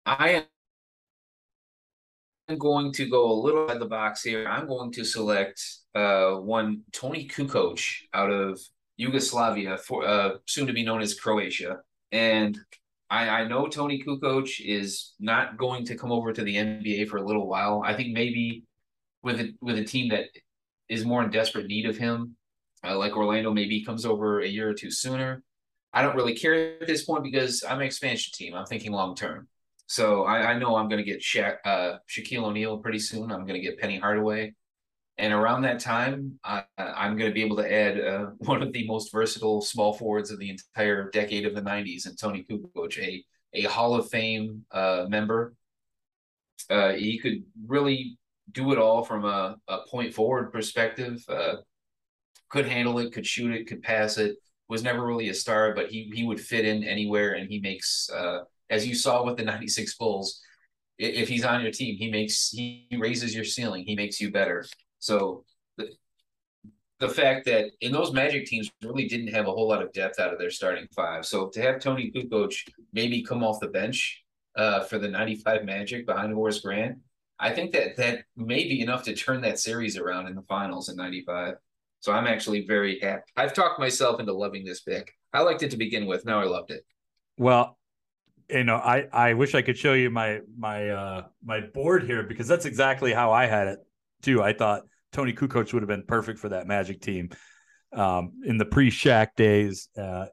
I 0.05 0.45
am 2.49 2.59
going 2.59 2.93
to 2.93 3.09
go 3.09 3.31
a 3.31 3.41
little 3.41 3.65
out 3.65 3.77
of 3.77 3.81
the 3.81 3.87
box 3.87 4.23
here. 4.23 4.47
I'm 4.49 4.67
going 4.67 4.93
to 4.93 5.05
select 5.05 5.63
uh, 5.95 6.33
one 6.33 6.83
Toni 6.93 7.29
Kukoc 7.29 7.81
out 8.15 8.31
of 8.31 8.61
Yugoslavia, 8.97 9.79
for 9.79 10.07
uh, 10.07 10.31
soon 10.47 10.67
to 10.67 10.73
be 10.73 10.83
known 10.83 11.01
as 11.01 11.15
Croatia. 11.15 11.79
And 12.11 12.59
I, 13.11 13.29
I 13.29 13.49
know 13.49 13.69
Toni 13.69 14.03
Kukoc 14.03 14.61
is 14.61 15.15
not 15.21 15.57
going 15.57 15.85
to 15.87 15.97
come 15.97 16.13
over 16.13 16.33
to 16.33 16.43
the 16.43 16.57
NBA 16.57 17.09
for 17.09 17.19
a 17.19 17.27
little 17.27 17.47
while. 17.47 17.83
I 17.85 17.95
think 17.95 18.13
maybe 18.13 18.65
with 19.23 19.41
a, 19.41 19.53
with 19.61 19.79
a 19.79 19.85
team 19.85 20.09
that 20.11 20.25
is 20.89 21.05
more 21.05 21.23
in 21.23 21.31
desperate 21.31 21.67
need 21.67 21.87
of 21.87 21.97
him, 21.97 22.37
uh, 22.85 22.97
like 22.97 23.17
Orlando, 23.17 23.53
maybe 23.53 23.85
comes 23.85 24.05
over 24.05 24.41
a 24.41 24.49
year 24.49 24.69
or 24.69 24.75
two 24.75 24.91
sooner. 24.91 25.43
I 25.93 26.03
don't 26.03 26.17
really 26.17 26.35
care 26.35 26.81
at 26.81 26.87
this 26.87 27.05
point 27.05 27.25
because 27.25 27.65
I'm 27.69 27.81
an 27.81 27.87
expansion 27.87 28.33
team. 28.35 28.55
I'm 28.55 28.67
thinking 28.67 28.93
long 28.93 29.15
term. 29.15 29.49
So 29.87 30.25
I, 30.25 30.51
I 30.51 30.59
know 30.59 30.77
I'm 30.77 30.89
going 30.89 31.03
to 31.03 31.11
get 31.11 31.23
Sha- 31.23 31.57
uh, 31.65 31.99
Shaquille 32.09 32.45
O'Neal 32.45 32.79
pretty 32.79 32.99
soon. 32.99 33.33
I'm 33.33 33.47
going 33.47 33.61
to 33.61 33.67
get 33.67 33.79
Penny 33.79 33.99
Hardaway. 33.99 34.55
And 35.17 35.33
around 35.33 35.63
that 35.63 35.81
time, 35.81 36.39
I, 36.45 36.63
I'm 36.79 37.17
going 37.17 37.31
to 37.31 37.35
be 37.35 37.43
able 37.43 37.57
to 37.57 37.73
add 37.73 38.01
uh, 38.01 38.27
one 38.39 38.63
of 38.63 38.73
the 38.73 38.87
most 38.87 39.11
versatile 39.13 39.61
small 39.61 39.93
forwards 39.95 40.31
of 40.31 40.39
the 40.39 40.51
entire 40.51 41.11
decade 41.11 41.47
of 41.47 41.55
the 41.55 41.63
90s, 41.63 42.07
and 42.07 42.19
Toni 42.19 42.45
Kukoc, 42.49 42.99
a 42.99 43.25
a 43.55 43.63
Hall 43.63 43.95
of 43.95 44.09
Fame 44.11 44.65
uh, 44.71 45.07
member. 45.09 45.55
Uh, 46.69 46.93
he 46.93 47.19
could 47.19 47.45
really 47.67 48.19
do 48.53 48.73
it 48.73 48.79
all 48.79 49.03
from 49.03 49.25
a, 49.25 49.57
a 49.69 49.79
point 49.91 50.13
forward 50.15 50.53
perspective. 50.53 51.25
Uh, 51.29 51.57
could 52.51 52.67
handle 52.67 52.99
it, 52.99 53.13
could 53.13 53.27
shoot 53.27 53.55
it, 53.55 53.67
could 53.67 53.83
pass 53.83 54.19
it. 54.19 54.37
Was 54.69 54.83
never 54.83 55.05
really 55.05 55.31
a 55.31 55.35
star, 55.35 55.75
but 55.75 55.89
he 55.89 56.11
he 56.15 56.25
would 56.25 56.41
fit 56.41 56.67
in 56.67 56.85
anywhere, 56.85 57.35
and 57.35 57.49
he 57.49 57.59
makes, 57.61 58.11
uh, 58.11 58.41
as 58.69 58.87
you 58.87 58.95
saw 58.95 59.25
with 59.25 59.37
the 59.37 59.45
'96 59.45 59.97
Bulls, 59.97 60.43
if 60.99 61.29
he's 61.29 61.45
on 61.45 61.63
your 61.63 61.71
team, 61.71 61.97
he 61.97 62.11
makes 62.11 62.51
he 62.51 62.87
raises 62.99 63.35
your 63.35 63.45
ceiling, 63.45 63.85
he 63.85 63.95
makes 63.95 64.21
you 64.21 64.31
better. 64.31 64.65
So 64.99 65.45
the, 65.77 65.89
the 66.99 67.09
fact 67.09 67.47
that 67.47 67.71
in 67.81 67.93
those 67.93 68.13
Magic 68.13 68.47
teams 68.47 68.71
really 68.83 69.07
didn't 69.07 69.29
have 69.29 69.47
a 69.47 69.53
whole 69.53 69.69
lot 69.69 69.83
of 69.83 69.93
depth 69.93 70.19
out 70.19 70.33
of 70.33 70.39
their 70.39 70.51
starting 70.51 70.89
five. 70.95 71.25
So 71.25 71.49
to 71.51 71.63
have 71.63 71.81
Toni 71.81 72.11
Kukoc 72.11 72.53
maybe 72.93 73.23
come 73.23 73.45
off 73.45 73.61
the 73.61 73.69
bench 73.69 74.25
uh, 74.57 74.85
for 74.85 74.99
the 74.99 75.09
95 75.09 75.65
Magic 75.65 76.05
behind 76.05 76.35
Horace 76.35 76.61
Grant, 76.61 76.99
I 77.39 77.53
think 77.53 77.73
that 77.73 77.97
that 77.97 78.25
may 78.37 78.65
be 78.65 78.81
enough 78.81 79.05
to 79.05 79.15
turn 79.15 79.41
that 79.43 79.61
series 79.61 79.97
around 79.97 80.27
in 80.27 80.35
the 80.35 80.43
finals 80.43 80.89
in 80.89 80.97
95. 80.97 81.55
So 82.01 82.13
I'm 82.13 82.27
actually 82.27 82.67
very 82.67 83.01
happy. 83.01 83.25
I've 83.37 83.55
talked 83.55 83.81
myself 83.81 84.21
into 84.21 84.33
loving 84.33 84.65
this 84.65 84.81
pick. 84.81 85.13
I 85.33 85.43
liked 85.43 85.63
it 85.63 85.71
to 85.73 85.77
begin 85.77 86.07
with. 86.07 86.25
Now 86.25 86.41
I 86.41 86.45
loved 86.45 86.71
it. 86.71 86.85
Well, 87.37 87.79
you 88.49 88.65
know, 88.65 88.77
I 88.77 89.07
I 89.13 89.35
wish 89.35 89.55
I 89.55 89.63
could 89.63 89.77
show 89.77 89.93
you 89.93 90.11
my 90.11 90.41
my 90.57 90.89
uh 90.89 91.23
my 91.45 91.61
board 91.61 92.05
here 92.05 92.23
because 92.23 92.49
that's 92.49 92.65
exactly 92.65 93.13
how 93.13 93.33
I 93.33 93.47
had 93.47 93.69
it 93.69 93.79
too. 94.23 94.43
I 94.43 94.53
thought 94.53 94.83
Toni 95.13 95.33
Kukoc 95.33 95.73
would 95.73 95.83
have 95.83 95.89
been 95.89 96.05
perfect 96.07 96.39
for 96.39 96.51
that 96.51 96.67
Magic 96.67 97.01
team 97.01 97.31
um, 97.93 98.33
in 98.45 98.59
the 98.59 98.65
pre-Shaq 98.65 99.29
days. 99.37 99.89
Uh, 99.97 100.27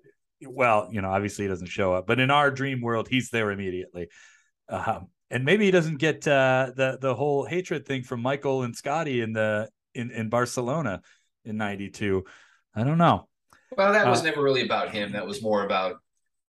well, 0.45 0.89
you 0.91 1.01
know, 1.01 1.09
obviously 1.09 1.45
he 1.45 1.49
doesn't 1.49 1.67
show 1.67 1.93
up, 1.93 2.07
but 2.07 2.19
in 2.19 2.29
our 2.29 2.51
dream 2.51 2.81
world, 2.81 3.07
he's 3.07 3.29
there 3.29 3.51
immediately. 3.51 4.07
Um, 4.69 5.07
and 5.31 5.43
maybe 5.43 5.65
he 5.65 5.71
doesn't 5.71 5.97
get 5.97 6.27
uh, 6.27 6.71
the 6.75 6.97
the 7.01 7.15
whole 7.15 7.45
hatred 7.45 7.85
thing 7.85 8.03
from 8.03 8.21
Michael 8.21 8.63
and 8.63 8.75
Scottie 8.75 9.21
in 9.21 9.33
the 9.33 9.69
in 9.93 10.11
in 10.11 10.29
Barcelona 10.29 11.01
in 11.45 11.57
'92. 11.57 12.23
I 12.75 12.83
don't 12.83 12.97
know. 12.97 13.27
Well, 13.77 13.93
that 13.93 14.07
was 14.07 14.21
uh, 14.21 14.25
never 14.25 14.41
really 14.41 14.65
about 14.65 14.91
him. 14.91 15.11
That 15.13 15.25
was 15.25 15.41
more 15.41 15.65
about 15.65 15.97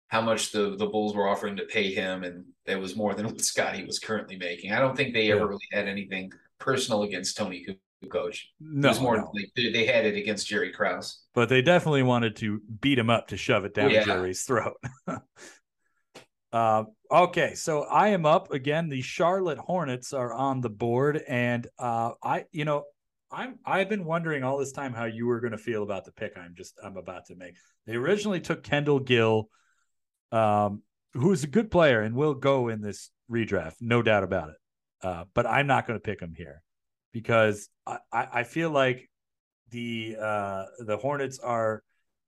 how 0.08 0.20
much 0.20 0.52
the 0.52 0.76
the 0.76 0.86
Bulls 0.86 1.14
were 1.14 1.28
offering 1.28 1.56
to 1.56 1.64
pay 1.64 1.92
him, 1.92 2.24
and 2.24 2.44
it 2.66 2.76
was 2.76 2.96
more 2.96 3.14
than 3.14 3.26
what 3.26 3.40
Scottie 3.40 3.84
was 3.84 3.98
currently 3.98 4.36
making. 4.36 4.72
I 4.72 4.80
don't 4.80 4.96
think 4.96 5.14
they 5.14 5.30
ever 5.32 5.46
really 5.46 5.60
had 5.72 5.88
anything 5.88 6.32
personal 6.58 7.04
against 7.04 7.36
Toni 7.36 7.64
Kukoc. 7.66 8.38
No, 8.60 8.88
it 8.88 8.92
was 8.92 9.00
more 9.00 9.18
no. 9.18 9.32
like 9.34 9.50
they 9.54 9.86
had 9.86 10.06
it 10.06 10.16
against 10.16 10.46
Jerry 10.46 10.72
Krause. 10.72 11.22
But 11.34 11.48
they 11.48 11.62
definitely 11.62 12.02
wanted 12.02 12.36
to 12.36 12.60
beat 12.80 12.98
him 12.98 13.10
up 13.10 13.28
to 13.28 13.36
shove 13.36 13.64
it 13.64 13.74
down 13.74 13.90
yeah. 13.90 14.04
Jerry's 14.04 14.42
throat. 14.42 14.76
uh, 16.52 16.84
okay, 17.10 17.54
so 17.54 17.82
I 17.82 18.08
am 18.08 18.24
up 18.24 18.52
again. 18.52 18.88
The 18.88 19.02
Charlotte 19.02 19.58
Hornets 19.58 20.12
are 20.12 20.32
on 20.32 20.60
the 20.60 20.70
board, 20.70 21.22
and 21.28 21.66
uh, 21.78 22.12
I, 22.22 22.46
you 22.52 22.64
know, 22.64 22.84
I'm 23.32 23.58
I've 23.64 23.88
been 23.88 24.04
wondering 24.04 24.42
all 24.42 24.58
this 24.58 24.72
time 24.72 24.92
how 24.92 25.04
you 25.04 25.26
were 25.26 25.40
going 25.40 25.52
to 25.52 25.58
feel 25.58 25.82
about 25.82 26.04
the 26.04 26.12
pick 26.12 26.36
I'm 26.36 26.54
just 26.56 26.74
I'm 26.82 26.96
about 26.96 27.26
to 27.26 27.36
make. 27.36 27.54
They 27.86 27.94
originally 27.94 28.40
took 28.40 28.62
Kendall 28.62 29.00
Gill, 29.00 29.48
um, 30.32 30.82
who's 31.14 31.44
a 31.44 31.48
good 31.48 31.70
player 31.70 32.00
and 32.00 32.14
will 32.14 32.34
go 32.34 32.68
in 32.68 32.80
this 32.80 33.10
redraft, 33.30 33.74
no 33.80 34.02
doubt 34.02 34.24
about 34.24 34.50
it. 34.50 34.56
Uh, 35.02 35.24
but 35.34 35.46
I'm 35.46 35.66
not 35.66 35.86
going 35.86 35.98
to 35.98 36.02
pick 36.02 36.20
him 36.20 36.34
here 36.36 36.62
because 37.12 37.68
I, 37.86 37.98
I 38.12 38.42
feel 38.42 38.70
like 38.70 39.08
the 39.70 40.16
uh, 40.20 40.64
the 40.80 40.96
Hornets 40.96 41.38
are 41.38 41.82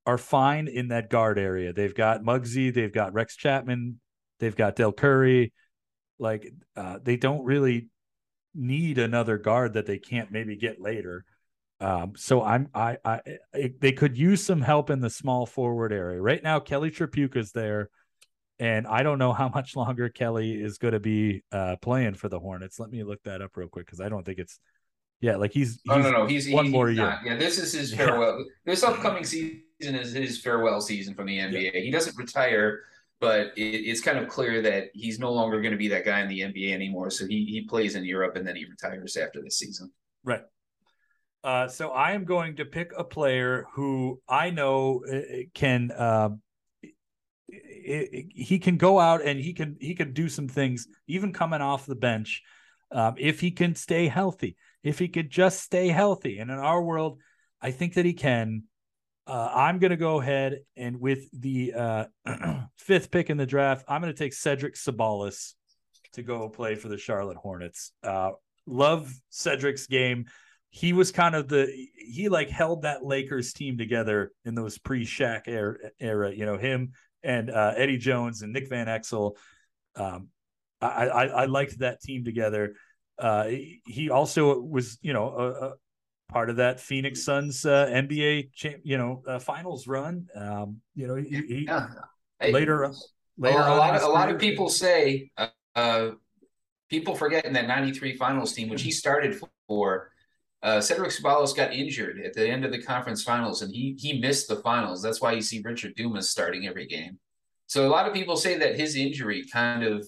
are 0.06 0.18
fine 0.18 0.68
in 0.68 0.88
that 0.88 1.10
guard 1.10 1.38
area. 1.38 1.72
They've 1.72 1.94
got 1.94 2.22
Muggsy, 2.22 2.72
they've 2.72 2.92
got 2.92 3.12
Rex 3.12 3.36
Chapman, 3.36 4.00
they've 4.40 4.56
got 4.56 4.76
Del 4.76 4.92
Curry. 4.92 5.52
Like 6.18 6.52
uh, 6.76 6.98
they 7.02 7.16
don't 7.16 7.44
really 7.44 7.88
need 8.54 8.98
another 8.98 9.38
guard 9.38 9.74
that 9.74 9.86
they 9.86 9.98
can't 9.98 10.30
maybe 10.30 10.56
get 10.56 10.80
later. 10.80 11.24
Um, 11.80 12.12
so 12.16 12.42
I'm 12.42 12.68
I, 12.74 12.96
I 13.04 13.20
I 13.54 13.72
they 13.80 13.92
could 13.92 14.16
use 14.16 14.44
some 14.44 14.60
help 14.60 14.90
in 14.90 15.00
the 15.00 15.10
small 15.10 15.46
forward 15.46 15.92
area 15.92 16.20
right 16.20 16.42
now. 16.42 16.60
Kelly 16.60 16.90
Tripucka's 16.90 17.52
there, 17.52 17.90
and 18.58 18.86
I 18.86 19.02
don't 19.02 19.18
know 19.18 19.32
how 19.32 19.48
much 19.48 19.74
longer 19.76 20.08
Kelly 20.08 20.52
is 20.52 20.78
going 20.78 20.92
to 20.92 21.00
be 21.00 21.42
uh, 21.50 21.76
playing 21.82 22.14
for 22.14 22.28
the 22.28 22.38
Hornets. 22.38 22.78
Let 22.78 22.90
me 22.90 23.02
look 23.02 23.22
that 23.24 23.42
up 23.42 23.56
real 23.56 23.68
quick 23.68 23.86
because 23.86 24.00
I 24.00 24.08
don't 24.08 24.24
think 24.24 24.38
it's 24.38 24.60
yeah, 25.22 25.36
like 25.36 25.52
he's, 25.52 25.80
he's 25.84 25.92
oh 25.92 25.98
no 25.98 26.10
no 26.10 26.26
he's 26.26 26.50
one 26.50 26.64
he's 26.64 26.72
more 26.72 26.90
year. 26.90 27.16
Yeah, 27.24 27.36
this 27.36 27.56
is 27.56 27.72
his 27.72 27.94
farewell. 27.94 28.40
Yeah. 28.40 28.44
This 28.66 28.82
upcoming 28.82 29.22
season 29.22 29.62
is 29.80 30.12
his 30.12 30.40
farewell 30.40 30.80
season 30.80 31.14
from 31.14 31.26
the 31.26 31.38
NBA. 31.38 31.74
Yeah. 31.74 31.80
He 31.80 31.92
doesn't 31.92 32.16
retire, 32.16 32.80
but 33.22 33.52
it, 33.56 33.86
it's 33.86 34.02
kind 34.02 34.18
of 34.18 34.28
clear 34.28 34.60
that 34.60 34.88
he's 34.92 35.18
no 35.18 35.32
longer 35.32 35.62
going 35.62 35.72
to 35.72 35.78
be 35.78 35.88
that 35.88 36.04
guy 36.04 36.20
in 36.20 36.28
the 36.28 36.40
NBA 36.40 36.74
anymore. 36.74 37.08
So 37.10 37.26
he 37.26 37.46
he 37.46 37.62
plays 37.62 37.94
in 37.94 38.04
Europe 38.04 38.36
and 38.36 38.46
then 38.46 38.56
he 38.56 38.66
retires 38.66 39.16
after 39.16 39.40
this 39.40 39.56
season. 39.56 39.90
Right. 40.24 40.42
Uh, 41.42 41.68
so 41.68 41.90
I 41.90 42.12
am 42.12 42.24
going 42.24 42.56
to 42.56 42.64
pick 42.64 42.92
a 42.96 43.02
player 43.02 43.66
who 43.74 44.20
I 44.28 44.50
know 44.50 45.02
uh, 45.10 45.46
can 45.54 45.90
uh, 45.90 46.30
he 47.48 48.60
can 48.60 48.76
go 48.76 49.00
out 49.00 49.22
and 49.24 49.40
he 49.40 49.54
can 49.54 49.76
he 49.80 49.94
can 49.94 50.12
do 50.12 50.28
some 50.28 50.48
things 50.48 50.86
even 51.06 51.32
coming 51.32 51.62
off 51.62 51.86
the 51.86 51.94
bench 51.94 52.42
um, 52.90 53.14
if 53.18 53.40
he 53.40 53.50
can 53.50 53.74
stay 53.74 54.08
healthy 54.08 54.56
if 54.82 54.98
he 54.98 55.08
could 55.08 55.30
just 55.30 55.60
stay 55.60 55.88
healthy. 55.88 56.38
And 56.38 56.50
in 56.50 56.58
our 56.58 56.82
world, 56.82 57.18
I 57.60 57.70
think 57.70 57.94
that 57.94 58.04
he 58.04 58.14
can. 58.14 58.64
Uh, 59.26 59.50
I'm 59.54 59.78
going 59.78 59.90
to 59.90 59.96
go 59.96 60.20
ahead 60.20 60.60
and 60.76 61.00
with 61.00 61.28
the 61.32 61.72
uh, 61.74 62.04
fifth 62.76 63.10
pick 63.10 63.30
in 63.30 63.36
the 63.36 63.46
draft, 63.46 63.84
I'm 63.88 64.00
going 64.00 64.12
to 64.12 64.18
take 64.18 64.32
Cedric 64.32 64.74
Ceballos 64.74 65.54
to 66.14 66.22
go 66.22 66.48
play 66.48 66.74
for 66.74 66.88
the 66.88 66.98
Charlotte 66.98 67.36
Hornets. 67.36 67.92
Uh, 68.02 68.32
love 68.66 69.12
Cedric's 69.30 69.86
game. 69.86 70.26
He 70.70 70.92
was 70.92 71.12
kind 71.12 71.34
of 71.34 71.48
the 71.48 71.70
he 71.96 72.28
like 72.28 72.48
held 72.48 72.82
that 72.82 73.04
Lakers 73.04 73.52
team 73.52 73.76
together 73.76 74.32
in 74.44 74.54
those 74.54 74.78
pre 74.78 75.04
Shaq 75.04 75.42
era, 75.46 75.76
era. 76.00 76.32
You 76.34 76.46
know 76.46 76.56
him 76.56 76.92
and 77.22 77.50
uh, 77.50 77.74
Eddie 77.76 77.98
Jones 77.98 78.42
and 78.42 78.52
Nick 78.52 78.68
Van 78.68 78.86
Exel. 78.86 79.36
Um, 79.96 80.28
I, 80.80 81.08
I 81.08 81.24
I 81.26 81.44
liked 81.44 81.78
that 81.80 82.00
team 82.00 82.24
together. 82.24 82.74
Uh, 83.18 83.50
he 83.86 84.10
also 84.10 84.58
was, 84.58 84.98
you 85.02 85.12
know, 85.12 85.74
part 86.32 86.50
of 86.50 86.56
that 86.56 86.80
Phoenix 86.80 87.24
Suns 87.24 87.64
uh, 87.66 87.86
NBA, 87.86 88.80
you 88.84 88.98
know, 88.98 89.22
uh, 89.26 89.38
finals 89.38 89.86
run. 89.86 90.26
Um, 90.34 90.80
you 90.94 91.06
know, 91.06 91.14
he, 91.14 91.28
he 91.28 91.64
yeah. 91.66 91.88
later, 92.40 92.92
later 93.36 93.58
a, 93.58 93.76
lot 93.76 93.94
of 93.94 94.02
a 94.02 94.08
lot 94.08 94.30
of 94.30 94.38
people 94.38 94.68
say, 94.68 95.30
uh, 95.36 95.48
uh, 95.76 96.10
people 96.88 97.14
forget 97.14 97.44
in 97.44 97.52
that 97.52 97.66
'93 97.66 98.16
finals 98.16 98.52
team, 98.52 98.68
which 98.68 98.82
he 98.82 98.90
started 98.90 99.40
for. 99.68 100.10
Uh, 100.62 100.80
Cedric 100.80 101.10
Ceballos 101.10 101.56
got 101.56 101.72
injured 101.72 102.20
at 102.24 102.34
the 102.34 102.48
end 102.48 102.64
of 102.64 102.70
the 102.70 102.80
conference 102.80 103.24
finals, 103.24 103.62
and 103.62 103.74
he 103.74 103.96
he 103.98 104.20
missed 104.20 104.48
the 104.48 104.56
finals. 104.56 105.02
That's 105.02 105.20
why 105.20 105.32
you 105.32 105.42
see 105.42 105.60
Richard 105.64 105.94
Dumas 105.96 106.30
starting 106.30 106.68
every 106.68 106.86
game. 106.86 107.18
So 107.66 107.86
a 107.86 107.90
lot 107.90 108.06
of 108.06 108.14
people 108.14 108.36
say 108.36 108.58
that 108.58 108.78
his 108.78 108.96
injury 108.96 109.44
kind 109.52 109.82
of 109.82 110.06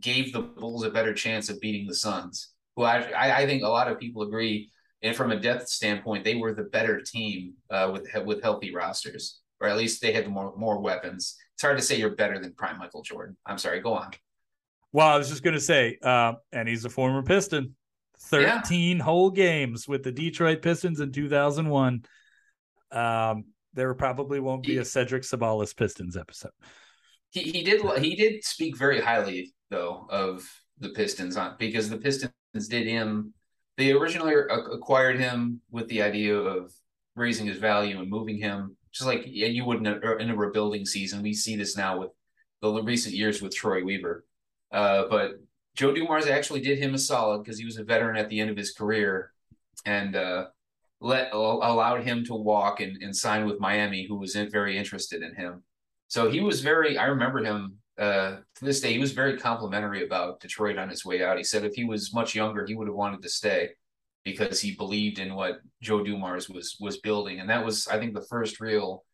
gave 0.00 0.32
the 0.32 0.40
Bulls 0.40 0.84
a 0.84 0.90
better 0.90 1.14
chance 1.14 1.48
of 1.48 1.60
beating 1.60 1.86
the 1.86 1.94
Suns, 1.94 2.54
who 2.74 2.82
I, 2.82 3.42
I 3.42 3.46
think 3.46 3.62
a 3.62 3.68
lot 3.68 3.90
of 3.90 4.00
people 4.00 4.22
agree. 4.22 4.72
And 5.06 5.16
from 5.16 5.32
a 5.32 5.40
depth 5.40 5.68
standpoint, 5.68 6.24
they 6.24 6.34
were 6.34 6.52
the 6.52 6.64
better 6.64 7.00
team 7.00 7.54
uh, 7.70 7.90
with 7.92 8.08
with 8.24 8.42
healthy 8.42 8.74
rosters, 8.74 9.40
or 9.60 9.68
at 9.68 9.76
least 9.76 10.02
they 10.02 10.12
had 10.12 10.28
more 10.28 10.54
more 10.56 10.80
weapons. 10.80 11.36
It's 11.54 11.62
hard 11.62 11.78
to 11.78 11.82
say 11.82 11.98
you're 11.98 12.14
better 12.14 12.38
than 12.38 12.52
prime 12.52 12.78
Michael 12.78 13.02
Jordan. 13.02 13.36
I'm 13.46 13.58
sorry. 13.58 13.80
Go 13.80 13.94
on. 13.94 14.10
Well, 14.92 15.08
I 15.08 15.16
was 15.16 15.28
just 15.28 15.42
going 15.42 15.54
to 15.54 15.60
say, 15.60 15.98
uh, 16.02 16.34
and 16.52 16.68
he's 16.68 16.84
a 16.84 16.90
former 16.90 17.22
Piston. 17.22 17.76
13 18.18 18.96
yeah. 18.96 19.02
whole 19.02 19.30
games 19.30 19.86
with 19.86 20.02
the 20.02 20.12
Detroit 20.12 20.62
Pistons 20.62 21.00
in 21.00 21.12
2001. 21.12 22.04
Um, 22.90 23.44
there 23.74 23.92
probably 23.94 24.40
won't 24.40 24.64
be 24.64 24.78
a 24.78 24.84
Cedric 24.84 25.22
Ceballos 25.22 25.76
Pistons 25.76 26.16
episode. 26.16 26.52
He, 27.30 27.42
he 27.42 27.62
did 27.62 27.82
he 27.98 28.16
did 28.16 28.42
speak 28.42 28.76
very 28.76 29.00
highly 29.00 29.52
though 29.70 30.06
of 30.08 30.48
the 30.78 30.90
Pistons 30.90 31.36
on 31.36 31.56
because 31.58 31.90
the 31.90 31.98
Pistons 31.98 32.32
did 32.68 32.86
him. 32.86 33.34
They 33.76 33.92
originally 33.92 34.34
acquired 34.34 35.18
him 35.18 35.60
with 35.70 35.88
the 35.88 36.02
idea 36.02 36.36
of 36.36 36.72
raising 37.14 37.46
his 37.46 37.58
value 37.58 37.98
and 37.98 38.08
moving 38.08 38.38
him, 38.38 38.76
just 38.92 39.06
like 39.06 39.24
yeah, 39.26 39.48
you 39.48 39.64
would 39.64 39.78
in 39.78 39.86
a, 39.86 40.16
in 40.16 40.30
a 40.30 40.36
rebuilding 40.36 40.86
season. 40.86 41.22
We 41.22 41.34
see 41.34 41.56
this 41.56 41.76
now 41.76 41.98
with 41.98 42.10
the 42.62 42.82
recent 42.82 43.14
years 43.14 43.42
with 43.42 43.54
Troy 43.54 43.84
Weaver. 43.84 44.24
Uh, 44.72 45.04
but 45.10 45.32
Joe 45.74 45.92
Dumars 45.92 46.26
actually 46.26 46.60
did 46.60 46.78
him 46.78 46.94
a 46.94 46.98
solid 46.98 47.42
because 47.42 47.58
he 47.58 47.66
was 47.66 47.76
a 47.76 47.84
veteran 47.84 48.16
at 48.16 48.30
the 48.30 48.40
end 48.40 48.50
of 48.50 48.56
his 48.56 48.72
career 48.72 49.32
and 49.84 50.16
uh, 50.16 50.46
let 51.00 51.32
allowed 51.32 52.02
him 52.02 52.24
to 52.24 52.34
walk 52.34 52.80
and, 52.80 53.02
and 53.02 53.14
sign 53.14 53.46
with 53.46 53.60
Miami, 53.60 54.06
who 54.06 54.16
was 54.16 54.34
in, 54.36 54.50
very 54.50 54.78
interested 54.78 55.22
in 55.22 55.34
him. 55.34 55.62
So 56.08 56.30
he 56.30 56.40
was 56.40 56.60
very. 56.62 56.96
I 56.96 57.06
remember 57.06 57.44
him 57.44 57.78
uh, 57.98 58.36
to 58.56 58.64
this 58.64 58.80
day, 58.80 58.92
he 58.92 58.98
was 58.98 59.12
very 59.12 59.38
complimentary 59.38 60.04
about 60.04 60.40
Detroit 60.40 60.78
on 60.78 60.88
his 60.88 61.04
way 61.04 61.22
out. 61.24 61.38
He 61.38 61.44
said 61.44 61.64
if 61.64 61.74
he 61.74 61.84
was 61.84 62.12
much 62.12 62.34
younger, 62.34 62.66
he 62.66 62.74
would 62.74 62.88
have 62.88 62.96
wanted 62.96 63.22
to 63.22 63.28
stay 63.28 63.70
because 64.24 64.60
he 64.60 64.74
believed 64.74 65.18
in 65.18 65.34
what 65.34 65.60
Joe 65.80 66.02
Dumars 66.02 66.48
was 66.48 66.76
was 66.80 66.98
building, 66.98 67.40
and 67.40 67.48
that 67.48 67.64
was, 67.64 67.88
I 67.88 67.98
think, 67.98 68.14
the 68.14 68.26
first 68.28 68.60
real 68.60 69.04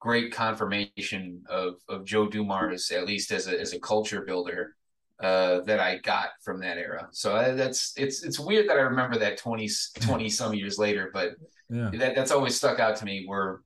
great 0.00 0.32
confirmation 0.32 1.42
of 1.48 1.74
of 1.88 2.04
Joe 2.04 2.28
Dumars, 2.28 2.90
at 2.90 3.06
least 3.06 3.30
as 3.32 3.46
a 3.48 3.60
as 3.60 3.72
a 3.74 3.80
culture 3.80 4.22
builder, 4.22 4.74
uh, 5.20 5.60
that 5.60 5.78
I 5.78 5.98
got 5.98 6.30
from 6.42 6.58
that 6.60 6.78
era. 6.78 7.08
So 7.12 7.36
I, 7.36 7.50
that's 7.52 7.92
it's 7.96 8.24
it's 8.24 8.40
weird 8.40 8.68
that 8.68 8.76
I 8.78 8.82
remember 8.82 9.18
that 9.18 9.36
20, 9.38 9.68
20 10.00 10.28
some 10.28 10.54
years 10.54 10.78
later, 10.78 11.10
but 11.12 11.34
Yeah. 11.70 11.90
that 11.94 12.14
that's 12.16 12.32
always 12.32 12.56
stuck 12.56 12.80
out 12.80 12.96
to 12.96 13.04
me. 13.04 13.24
Where 13.26 13.60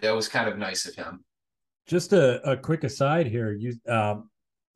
that 0.00 0.14
was 0.14 0.28
kind 0.28 0.48
of 0.48 0.58
nice 0.58 0.86
of 0.86 0.94
him. 0.94 1.24
Just 1.88 2.12
a, 2.12 2.48
a 2.48 2.56
quick 2.56 2.84
aside 2.84 3.26
here. 3.26 3.52
You 3.52 3.74
um 3.88 4.30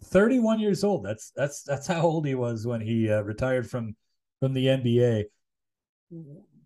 31 0.04 0.58
years 0.58 0.82
old. 0.82 1.04
That's 1.04 1.30
that's 1.36 1.62
that's 1.62 1.86
how 1.86 2.00
old 2.02 2.26
he 2.26 2.34
was 2.34 2.66
when 2.66 2.80
he 2.80 3.10
uh, 3.10 3.22
retired 3.22 3.70
from 3.70 3.94
from 4.40 4.54
the 4.54 4.66
NBA. 4.66 5.24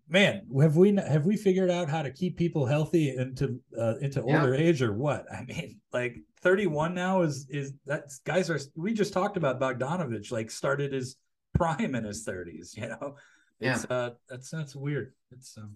Man, 0.09 0.47
have 0.61 0.77
we 0.77 0.95
have 0.95 1.25
we 1.25 1.35
figured 1.35 1.69
out 1.69 1.89
how 1.89 2.01
to 2.01 2.11
keep 2.11 2.37
people 2.37 2.65
healthy 2.65 3.15
into 3.15 3.59
uh, 3.77 3.97
into 3.97 4.23
Yeah. 4.25 4.39
older 4.39 4.55
age 4.55 4.81
or 4.81 4.93
what? 4.93 5.25
I 5.31 5.43
mean, 5.43 5.81
like 5.91 6.17
31 6.41 6.95
now 6.95 7.23
is 7.23 7.45
is 7.49 7.73
that 7.85 8.05
guys 8.25 8.49
are 8.49 8.59
we 8.75 8.93
just 8.93 9.11
talked 9.13 9.35
about 9.35 9.59
Bogdanovic 9.59 10.31
like 10.31 10.49
started 10.49 10.93
his 10.93 11.17
prime 11.55 11.93
in 11.93 12.05
his 12.05 12.25
30s, 12.25 12.73
you 12.77 12.87
know. 12.87 13.15
Yeah. 13.59 13.73
It's 13.75 13.85
uh 13.85 14.11
that's 14.29 14.49
that's 14.49 14.75
weird. 14.75 15.13
It's 15.31 15.57
um 15.57 15.75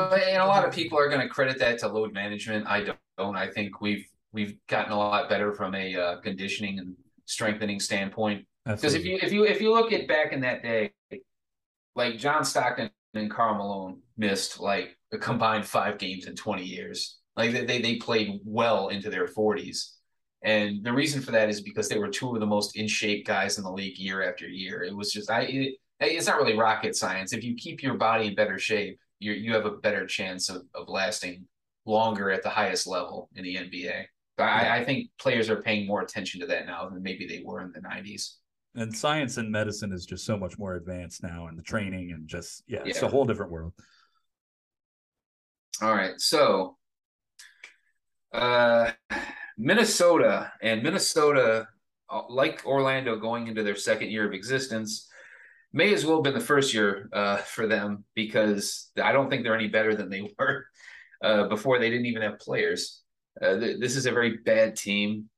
And 0.00 0.42
a 0.42 0.46
lot 0.46 0.64
of 0.64 0.72
people 0.72 0.98
are 0.98 1.08
going 1.08 1.20
to 1.20 1.28
credit 1.28 1.58
that 1.58 1.78
to 1.80 1.88
load 1.88 2.12
management. 2.12 2.66
I 2.66 2.84
don't. 2.84 3.36
I 3.36 3.48
think 3.48 3.80
we've 3.80 4.06
we've 4.32 4.56
gotten 4.68 4.92
a 4.92 4.98
lot 4.98 5.28
better 5.28 5.52
from 5.52 5.74
a 5.74 5.96
uh, 5.96 6.20
conditioning 6.20 6.78
and 6.78 6.94
strengthening 7.24 7.80
standpoint. 7.80 8.46
Because 8.64 8.94
if 8.94 9.04
you 9.04 9.18
if 9.22 9.32
you 9.32 9.44
if 9.44 9.60
you 9.60 9.72
look 9.72 9.92
at 9.92 10.08
back 10.08 10.32
in 10.32 10.40
that 10.40 10.62
day, 10.62 10.92
like 11.94 12.18
John 12.18 12.44
Stockton 12.44 12.90
and 13.14 13.30
Karl 13.30 13.54
Malone 13.54 14.00
missed 14.16 14.60
like 14.60 14.96
a 15.12 15.18
combined 15.18 15.64
five 15.66 15.98
games 15.98 16.26
in 16.26 16.34
twenty 16.34 16.64
years. 16.64 17.18
Like 17.36 17.52
they 17.52 17.64
they, 17.64 17.80
they 17.80 17.96
played 17.96 18.40
well 18.44 18.88
into 18.88 19.08
their 19.08 19.28
forties, 19.28 19.96
and 20.42 20.84
the 20.84 20.92
reason 20.92 21.22
for 21.22 21.32
that 21.32 21.48
is 21.48 21.60
because 21.60 21.88
they 21.88 21.98
were 21.98 22.08
two 22.08 22.34
of 22.34 22.40
the 22.40 22.46
most 22.46 22.76
in 22.76 22.88
shape 22.88 23.26
guys 23.26 23.58
in 23.58 23.64
the 23.64 23.70
league 23.70 23.98
year 23.98 24.28
after 24.28 24.48
year. 24.48 24.82
It 24.82 24.96
was 24.96 25.12
just 25.12 25.30
I. 25.30 25.42
It, 25.42 25.74
it's 25.98 26.26
not 26.26 26.36
really 26.36 26.58
rocket 26.58 26.94
science. 26.94 27.32
If 27.32 27.42
you 27.42 27.54
keep 27.54 27.82
your 27.82 27.94
body 27.94 28.26
in 28.26 28.34
better 28.34 28.58
shape, 28.58 28.98
you 29.18 29.32
you 29.32 29.52
have 29.54 29.66
a 29.66 29.72
better 29.72 30.06
chance 30.06 30.48
of, 30.48 30.62
of 30.74 30.88
lasting 30.88 31.46
longer 31.84 32.30
at 32.30 32.42
the 32.42 32.48
highest 32.48 32.86
level 32.86 33.28
in 33.36 33.44
the 33.44 33.56
NBA. 33.56 34.04
But 34.36 34.44
I, 34.44 34.78
I 34.78 34.84
think 34.84 35.08
players 35.18 35.48
are 35.48 35.62
paying 35.62 35.86
more 35.86 36.02
attention 36.02 36.40
to 36.40 36.46
that 36.48 36.66
now 36.66 36.88
than 36.88 37.02
maybe 37.02 37.26
they 37.26 37.42
were 37.44 37.62
in 37.62 37.72
the 37.72 37.80
'90s. 37.80 38.34
and 38.74 38.94
science 38.94 39.38
and 39.38 39.50
medicine 39.50 39.92
is 39.92 40.04
just 40.04 40.24
so 40.24 40.36
much 40.36 40.58
more 40.58 40.74
advanced 40.74 41.22
now 41.22 41.46
and 41.46 41.58
the 41.58 41.62
training 41.62 42.12
and 42.12 42.28
just 42.28 42.62
yeah, 42.66 42.82
it's 42.84 43.02
a 43.02 43.08
whole 43.08 43.24
different 43.24 43.50
world. 43.50 43.72
All 45.82 45.94
right, 45.94 46.18
so 46.20 46.76
uh, 48.32 48.92
Minnesota 49.56 50.52
and 50.62 50.82
Minnesota, 50.82 51.68
uh, 52.10 52.22
like 52.28 52.62
Orlando, 52.66 53.16
going 53.16 53.46
into 53.46 53.62
their 53.62 53.76
second 53.76 54.10
year 54.10 54.26
of 54.26 54.34
existence, 54.34 55.08
may 55.76 55.92
as 55.92 56.06
well 56.06 56.16
have 56.16 56.24
been 56.24 56.34
the 56.34 56.40
first 56.40 56.72
year 56.72 57.08
uh, 57.12 57.36
for 57.36 57.66
them 57.66 58.04
because 58.14 58.90
I 59.00 59.12
don't 59.12 59.28
think 59.28 59.44
they're 59.44 59.54
any 59.54 59.68
better 59.68 59.94
than 59.94 60.08
they 60.08 60.32
were 60.38 60.64
uh, 61.22 61.48
before. 61.48 61.78
They 61.78 61.90
didn't 61.90 62.06
even 62.06 62.22
have 62.22 62.38
players. 62.38 63.02
Uh, 63.40 63.58
th- 63.58 63.78
this 63.78 63.94
is 63.94 64.06
a 64.06 64.10
very 64.10 64.38
bad 64.38 64.76
team. 64.76 65.28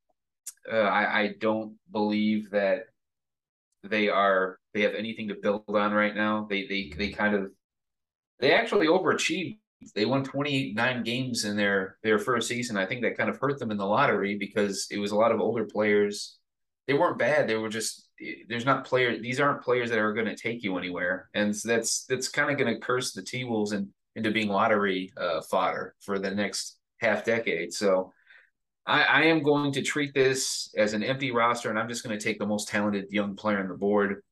Uh, 0.73 0.77
I, 0.77 1.21
I 1.21 1.35
don't 1.41 1.77
believe 1.91 2.51
that 2.51 2.85
they 3.83 4.09
are 4.09 4.61
they 4.75 4.83
have 4.83 4.95
anything 4.95 5.27
to 5.29 5.35
build 5.35 5.65
on 5.69 5.93
right 5.93 6.15
now. 6.15 6.47
They 6.49 6.69
they 6.69 6.93
they 6.97 7.09
kind 7.11 7.35
of 7.35 7.51
they 8.39 8.53
actually 8.53 8.87
overachieved 8.87 9.59
they 9.95 10.05
won 10.05 10.25
29 10.25 11.03
games 11.03 11.45
in 11.45 11.57
their 11.57 11.99
their 12.03 12.19
first 12.19 12.49
season. 12.49 12.77
I 12.77 12.87
think 12.87 13.03
that 13.03 13.17
kind 13.17 13.31
of 13.31 13.39
hurt 13.39 13.59
them 13.59 13.73
in 13.73 13.77
the 13.77 13.87
lottery 13.87 14.37
because 14.37 14.87
it 14.91 14.99
was 14.99 15.11
a 15.11 15.17
lot 15.17 15.33
of 15.33 15.41
older 15.41 15.65
players. 15.65 16.39
They 16.87 16.95
weren't 16.95 17.19
bad. 17.19 17.49
They 17.49 17.57
were 17.57 17.69
just 17.69 18.08
there's 18.49 18.67
not 18.67 18.85
players. 18.85 19.21
These 19.21 19.41
aren't 19.41 19.63
players 19.63 19.91
that 19.91 19.99
are 19.99 20.13
going 20.13 20.27
to 20.27 20.37
take 20.37 20.63
you 20.63 20.77
anywhere, 20.79 21.29
and 21.35 21.55
so 21.55 21.69
that's 21.69 22.05
that's 22.05 22.29
kind 22.29 22.51
of 22.51 22.59
going 22.59 22.73
to 22.75 22.81
curse 22.81 23.13
the 23.13 23.23
T 23.23 23.45
Wolves 23.45 23.73
and 23.73 23.89
into 24.17 24.31
being 24.31 24.49
lottery 24.49 25.13
uh, 25.17 25.41
fodder 25.43 25.95
for 26.01 26.19
the 26.19 26.31
next 26.31 26.79
half 26.99 27.25
decade. 27.25 27.73
So. 27.73 28.13
I, 28.87 29.03
I 29.03 29.23
am 29.25 29.43
going 29.43 29.73
to 29.73 29.83
treat 29.83 30.15
this 30.15 30.73
as 30.75 30.95
an 30.95 31.03
empty 31.03 31.31
roster, 31.31 31.69
and 31.69 31.79
I'm 31.79 31.91
just 31.91 32.03
going 32.03 32.19
to 32.19 32.25
take 32.25 32.39
the 32.39 32.47
most 32.47 32.69
talented 32.69 33.09
young 33.11 33.37
player 33.37 33.61
on 33.61 33.69
the 33.69 33.75
board. 33.75 34.23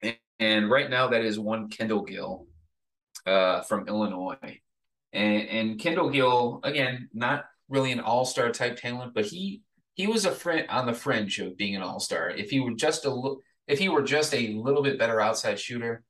And, 0.00 0.16
and 0.38 0.70
right 0.70 0.88
now, 0.88 1.08
that 1.08 1.22
is 1.22 1.38
one 1.38 1.68
Kendall 1.68 2.02
Gill 2.02 2.46
uh, 3.26 3.60
from 3.60 3.88
Illinois. 3.88 4.38
And, 5.12 5.48
and 5.50 5.78
Kendall 5.78 6.08
Gill, 6.08 6.60
again, 6.64 7.10
not 7.12 7.44
really 7.68 7.92
an 7.92 8.00
all-star 8.00 8.52
type 8.52 8.78
talent, 8.78 9.12
but 9.12 9.26
he 9.26 9.60
he 9.94 10.06
was 10.06 10.24
a 10.24 10.32
friend 10.32 10.66
on 10.68 10.86
the 10.86 10.94
fringe 10.94 11.38
of 11.38 11.56
being 11.56 11.76
an 11.76 11.82
all-star. 11.82 12.30
If 12.30 12.50
he 12.50 12.60
were 12.60 12.74
just 12.74 13.04
a 13.04 13.34
if 13.66 13.78
he 13.78 13.88
were 13.88 14.02
just 14.02 14.34
a 14.34 14.54
little 14.54 14.82
bit 14.82 14.98
better 14.98 15.20
outside 15.20 15.58
shooter, 15.58 16.02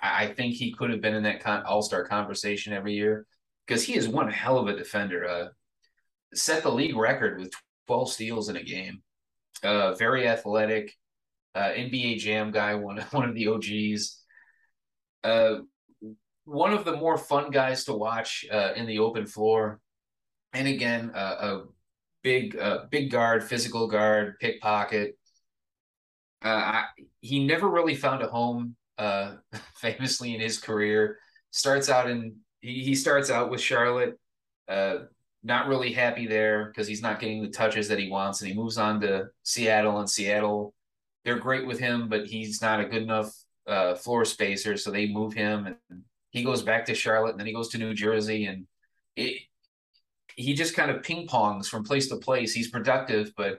I, 0.00 0.24
I 0.24 0.34
think 0.34 0.54
he 0.54 0.72
could 0.72 0.90
have 0.90 1.00
been 1.00 1.14
in 1.14 1.22
that 1.22 1.42
con- 1.42 1.64
all-star 1.64 2.04
conversation 2.04 2.72
every 2.72 2.94
year 2.94 3.26
because 3.66 3.82
he 3.84 3.96
is 3.96 4.08
one 4.08 4.30
hell 4.30 4.58
of 4.58 4.68
a 4.68 4.76
defender. 4.76 5.26
Uh, 5.26 5.48
set 6.34 6.62
the 6.62 6.70
league 6.70 6.96
record 6.96 7.38
with 7.38 7.52
12 7.86 8.12
steals 8.12 8.48
in 8.48 8.56
a 8.56 8.62
game. 8.62 9.02
Uh, 9.62 9.94
very 9.94 10.28
athletic, 10.28 10.94
uh, 11.54 11.70
NBA 11.70 12.18
Jam 12.18 12.50
guy, 12.50 12.74
one 12.74 12.98
one 13.10 13.28
of 13.28 13.34
the 13.34 13.48
OGs. 13.48 14.22
Uh, 15.24 15.60
one 16.44 16.72
of 16.72 16.84
the 16.84 16.96
more 16.96 17.18
fun 17.18 17.50
guys 17.50 17.84
to 17.84 17.92
watch 17.92 18.46
uh, 18.50 18.72
in 18.74 18.86
the 18.86 19.00
open 19.00 19.26
floor, 19.26 19.80
and 20.52 20.66
again, 20.66 21.10
uh, 21.14 21.36
a 21.40 21.62
big 22.22 22.56
uh, 22.56 22.84
big 22.90 23.10
guard, 23.10 23.44
physical 23.44 23.86
guard, 23.88 24.38
pickpocket. 24.40 25.18
Uh, 26.44 26.48
I, 26.48 26.84
he 27.20 27.44
never 27.44 27.68
really 27.68 27.94
found 27.94 28.22
a 28.22 28.28
home. 28.28 28.76
Uh, 28.96 29.36
famously 29.76 30.34
in 30.34 30.40
his 30.40 30.58
career, 30.58 31.18
starts 31.50 31.88
out 31.88 32.10
in 32.10 32.36
he, 32.60 32.82
he 32.82 32.94
starts 32.94 33.30
out 33.30 33.50
with 33.50 33.60
Charlotte. 33.60 34.18
Uh, 34.66 34.98
not 35.44 35.68
really 35.68 35.92
happy 35.92 36.26
there 36.26 36.66
because 36.66 36.88
he's 36.88 37.00
not 37.00 37.20
getting 37.20 37.42
the 37.42 37.48
touches 37.48 37.88
that 37.88 37.98
he 37.98 38.10
wants, 38.10 38.40
and 38.40 38.50
he 38.50 38.56
moves 38.56 38.76
on 38.76 39.00
to 39.00 39.28
Seattle. 39.44 39.98
And 40.00 40.10
Seattle, 40.10 40.74
they're 41.24 41.38
great 41.38 41.66
with 41.66 41.78
him, 41.78 42.08
but 42.08 42.26
he's 42.26 42.60
not 42.60 42.80
a 42.80 42.84
good 42.86 43.02
enough 43.02 43.32
uh, 43.66 43.94
floor 43.94 44.24
spacer, 44.24 44.76
so 44.76 44.90
they 44.90 45.06
move 45.08 45.32
him, 45.34 45.66
and 45.66 46.02
he 46.30 46.42
goes 46.42 46.62
back 46.62 46.86
to 46.86 46.94
Charlotte, 46.94 47.32
and 47.32 47.40
then 47.40 47.46
he 47.46 47.52
goes 47.52 47.68
to 47.68 47.78
New 47.78 47.94
Jersey, 47.94 48.46
and 48.46 48.66
it, 49.14 49.42
he 50.38 50.54
just 50.54 50.76
kind 50.76 50.88
of 50.88 51.02
ping 51.02 51.26
pongs 51.26 51.66
from 51.66 51.82
place 51.82 52.08
to 52.08 52.16
place. 52.16 52.52
He's 52.54 52.70
productive, 52.70 53.32
but 53.36 53.58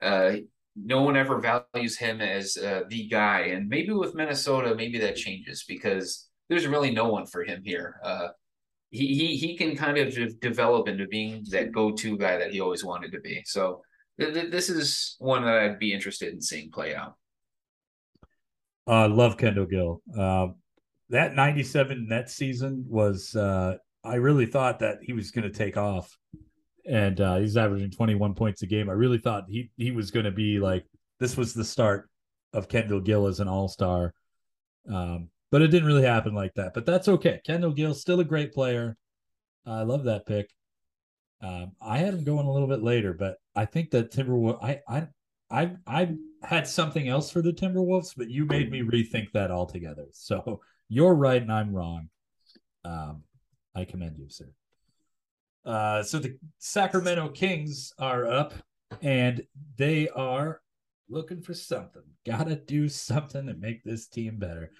uh, 0.00 0.36
no 0.76 1.02
one 1.02 1.16
ever 1.16 1.40
values 1.40 1.98
him 1.98 2.20
as 2.20 2.56
uh, 2.56 2.82
the 2.88 3.08
guy. 3.08 3.40
And 3.46 3.68
maybe 3.68 3.92
with 3.92 4.14
Minnesota, 4.14 4.72
maybe 4.76 4.98
that 5.00 5.16
changes 5.16 5.64
because 5.66 6.28
there's 6.48 6.68
really 6.68 6.92
no 6.92 7.08
one 7.08 7.26
for 7.26 7.42
him 7.42 7.62
here. 7.64 7.96
Uh, 8.04 8.28
he 8.90 9.08
he 9.16 9.36
he 9.36 9.56
can 9.56 9.74
kind 9.74 9.98
of 9.98 10.14
de- 10.14 10.34
develop 10.34 10.86
into 10.86 11.08
being 11.08 11.44
that 11.50 11.72
go-to 11.72 12.16
guy 12.16 12.38
that 12.38 12.52
he 12.52 12.60
always 12.60 12.84
wanted 12.84 13.10
to 13.12 13.20
be. 13.20 13.42
So 13.44 13.82
th- 14.20 14.32
th- 14.32 14.52
this 14.52 14.70
is 14.70 15.16
one 15.18 15.44
that 15.44 15.56
I'd 15.56 15.80
be 15.80 15.92
interested 15.92 16.32
in 16.32 16.40
seeing 16.40 16.70
play 16.70 16.94
out. 16.94 17.16
Uh 18.86 19.08
love 19.08 19.36
Kendall 19.38 19.66
Gill. 19.66 20.02
Uh, 20.16 20.48
that 21.08 21.34
97 21.34 22.06
net 22.06 22.30
season 22.30 22.84
was 22.88 23.34
uh 23.34 23.76
I 24.04 24.16
really 24.16 24.46
thought 24.46 24.80
that 24.80 24.98
he 25.02 25.12
was 25.12 25.30
going 25.30 25.50
to 25.50 25.56
take 25.56 25.76
off. 25.76 26.16
And 26.84 27.20
uh 27.20 27.36
he's 27.36 27.56
averaging 27.56 27.92
21 27.92 28.34
points 28.34 28.62
a 28.62 28.66
game. 28.66 28.90
I 28.90 28.94
really 28.94 29.18
thought 29.18 29.44
he 29.48 29.70
he 29.76 29.92
was 29.92 30.10
going 30.10 30.24
to 30.24 30.32
be 30.32 30.58
like 30.58 30.84
this 31.20 31.36
was 31.36 31.54
the 31.54 31.64
start 31.64 32.10
of 32.52 32.68
Kendall 32.68 33.00
Gill 33.00 33.28
as 33.28 33.38
an 33.38 33.46
all-star. 33.46 34.12
Um 34.92 35.28
but 35.52 35.62
it 35.62 35.68
didn't 35.68 35.86
really 35.86 36.02
happen 36.02 36.34
like 36.34 36.54
that. 36.54 36.74
But 36.74 36.86
that's 36.86 37.06
okay. 37.06 37.40
Kendall 37.44 37.72
Gill 37.72 37.94
still 37.94 38.18
a 38.18 38.24
great 38.24 38.52
player. 38.52 38.96
I 39.66 39.82
love 39.82 40.04
that 40.04 40.26
pick. 40.26 40.50
Um, 41.42 41.72
I 41.80 41.98
had 41.98 42.14
him 42.14 42.24
going 42.24 42.46
a 42.46 42.52
little 42.52 42.68
bit 42.68 42.82
later, 42.82 43.12
but 43.12 43.36
I 43.54 43.66
think 43.66 43.90
that 43.90 44.12
Timberwolves. 44.12 44.62
I 44.62 44.80
I 44.88 45.06
I 45.50 45.72
I 45.86 46.16
had 46.42 46.66
something 46.66 47.08
else 47.08 47.30
for 47.30 47.42
the 47.42 47.52
Timberwolves, 47.52 48.14
but 48.16 48.30
you 48.30 48.46
made 48.46 48.70
me 48.70 48.80
rethink 48.80 49.32
that 49.32 49.50
altogether. 49.50 50.06
So 50.12 50.60
you're 50.88 51.14
right 51.14 51.42
and 51.42 51.52
I'm 51.52 51.74
wrong. 51.74 52.08
Um, 52.84 53.22
I 53.74 53.84
commend 53.84 54.18
you, 54.18 54.28
sir. 54.28 54.48
Uh, 55.64 56.02
so 56.02 56.18
the 56.18 56.36
Sacramento 56.58 57.28
Kings 57.30 57.92
are 57.98 58.26
up, 58.26 58.54
and 59.00 59.42
they 59.76 60.08
are 60.08 60.60
looking 61.08 61.40
for 61.40 61.54
something. 61.54 62.02
Got 62.26 62.48
to 62.48 62.56
do 62.56 62.88
something 62.88 63.46
to 63.46 63.54
make 63.54 63.84
this 63.84 64.08
team 64.08 64.38
better. 64.38 64.70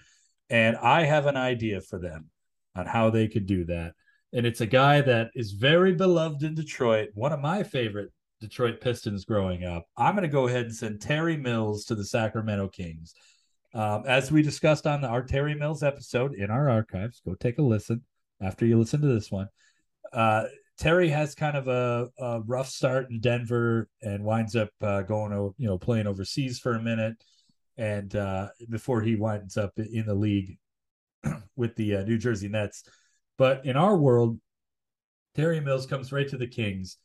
And 0.49 0.75
I 0.77 1.03
have 1.03 1.25
an 1.25 1.37
idea 1.37 1.81
for 1.81 1.99
them 1.99 2.29
on 2.75 2.85
how 2.85 3.09
they 3.09 3.27
could 3.27 3.45
do 3.45 3.65
that. 3.65 3.93
And 4.33 4.45
it's 4.45 4.61
a 4.61 4.65
guy 4.65 5.01
that 5.01 5.29
is 5.35 5.51
very 5.51 5.93
beloved 5.93 6.43
in 6.43 6.55
Detroit, 6.55 7.09
one 7.13 7.31
of 7.31 7.39
my 7.39 7.63
favorite 7.63 8.11
Detroit 8.41 8.81
Pistons 8.81 9.25
growing 9.25 9.63
up. 9.63 9.85
I'm 9.95 10.15
going 10.15 10.23
to 10.23 10.27
go 10.27 10.47
ahead 10.47 10.65
and 10.65 10.75
send 10.75 11.01
Terry 11.01 11.37
Mills 11.37 11.85
to 11.85 11.95
the 11.95 12.03
Sacramento 12.03 12.67
Kings. 12.69 13.13
Um, 13.73 14.03
as 14.05 14.31
we 14.31 14.41
discussed 14.41 14.85
on 14.85 15.01
the, 15.01 15.07
our 15.07 15.23
Terry 15.23 15.55
Mills 15.55 15.81
episode 15.81 16.33
in 16.35 16.51
our 16.51 16.69
archives, 16.69 17.21
go 17.25 17.35
take 17.35 17.57
a 17.57 17.61
listen 17.61 18.01
after 18.41 18.65
you 18.65 18.77
listen 18.77 19.01
to 19.01 19.07
this 19.07 19.31
one. 19.31 19.47
Uh, 20.11 20.45
Terry 20.77 21.09
has 21.09 21.35
kind 21.35 21.55
of 21.55 21.67
a, 21.67 22.09
a 22.19 22.41
rough 22.41 22.69
start 22.69 23.09
in 23.09 23.19
Denver 23.19 23.87
and 24.01 24.23
winds 24.23 24.55
up 24.55 24.69
uh, 24.81 25.01
going, 25.01 25.31
you 25.57 25.67
know, 25.67 25.77
playing 25.77 26.07
overseas 26.07 26.59
for 26.59 26.73
a 26.73 26.81
minute, 26.81 27.15
and 27.77 28.15
uh, 28.15 28.49
before 28.69 29.01
he 29.01 29.15
winds 29.15 29.57
up 29.57 29.71
in 29.77 30.05
the 30.05 30.15
league 30.15 30.57
with 31.55 31.75
the 31.75 31.97
uh, 31.97 32.03
New 32.03 32.17
Jersey 32.17 32.49
Nets. 32.49 32.83
But 33.37 33.65
in 33.65 33.77
our 33.77 33.97
world, 33.97 34.39
Terry 35.35 35.59
Mills 35.59 35.85
comes 35.85 36.11
right 36.11 36.27
to 36.29 36.37
the 36.37 36.47
Kings, 36.47 36.97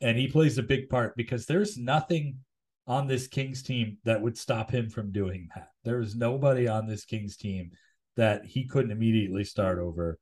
and 0.00 0.16
he 0.16 0.28
plays 0.28 0.58
a 0.58 0.62
big 0.62 0.88
part 0.88 1.16
because 1.16 1.46
there's 1.46 1.76
nothing 1.76 2.38
on 2.86 3.06
this 3.06 3.26
Kings 3.26 3.62
team 3.62 3.98
that 4.04 4.22
would 4.22 4.38
stop 4.38 4.70
him 4.70 4.88
from 4.88 5.10
doing 5.10 5.48
that. 5.54 5.68
There 5.84 6.00
is 6.00 6.14
nobody 6.14 6.68
on 6.68 6.86
this 6.86 7.04
Kings 7.04 7.36
team 7.36 7.70
that 8.16 8.44
he 8.44 8.66
couldn't 8.66 8.92
immediately 8.92 9.44
start 9.44 9.78
over. 9.78 10.18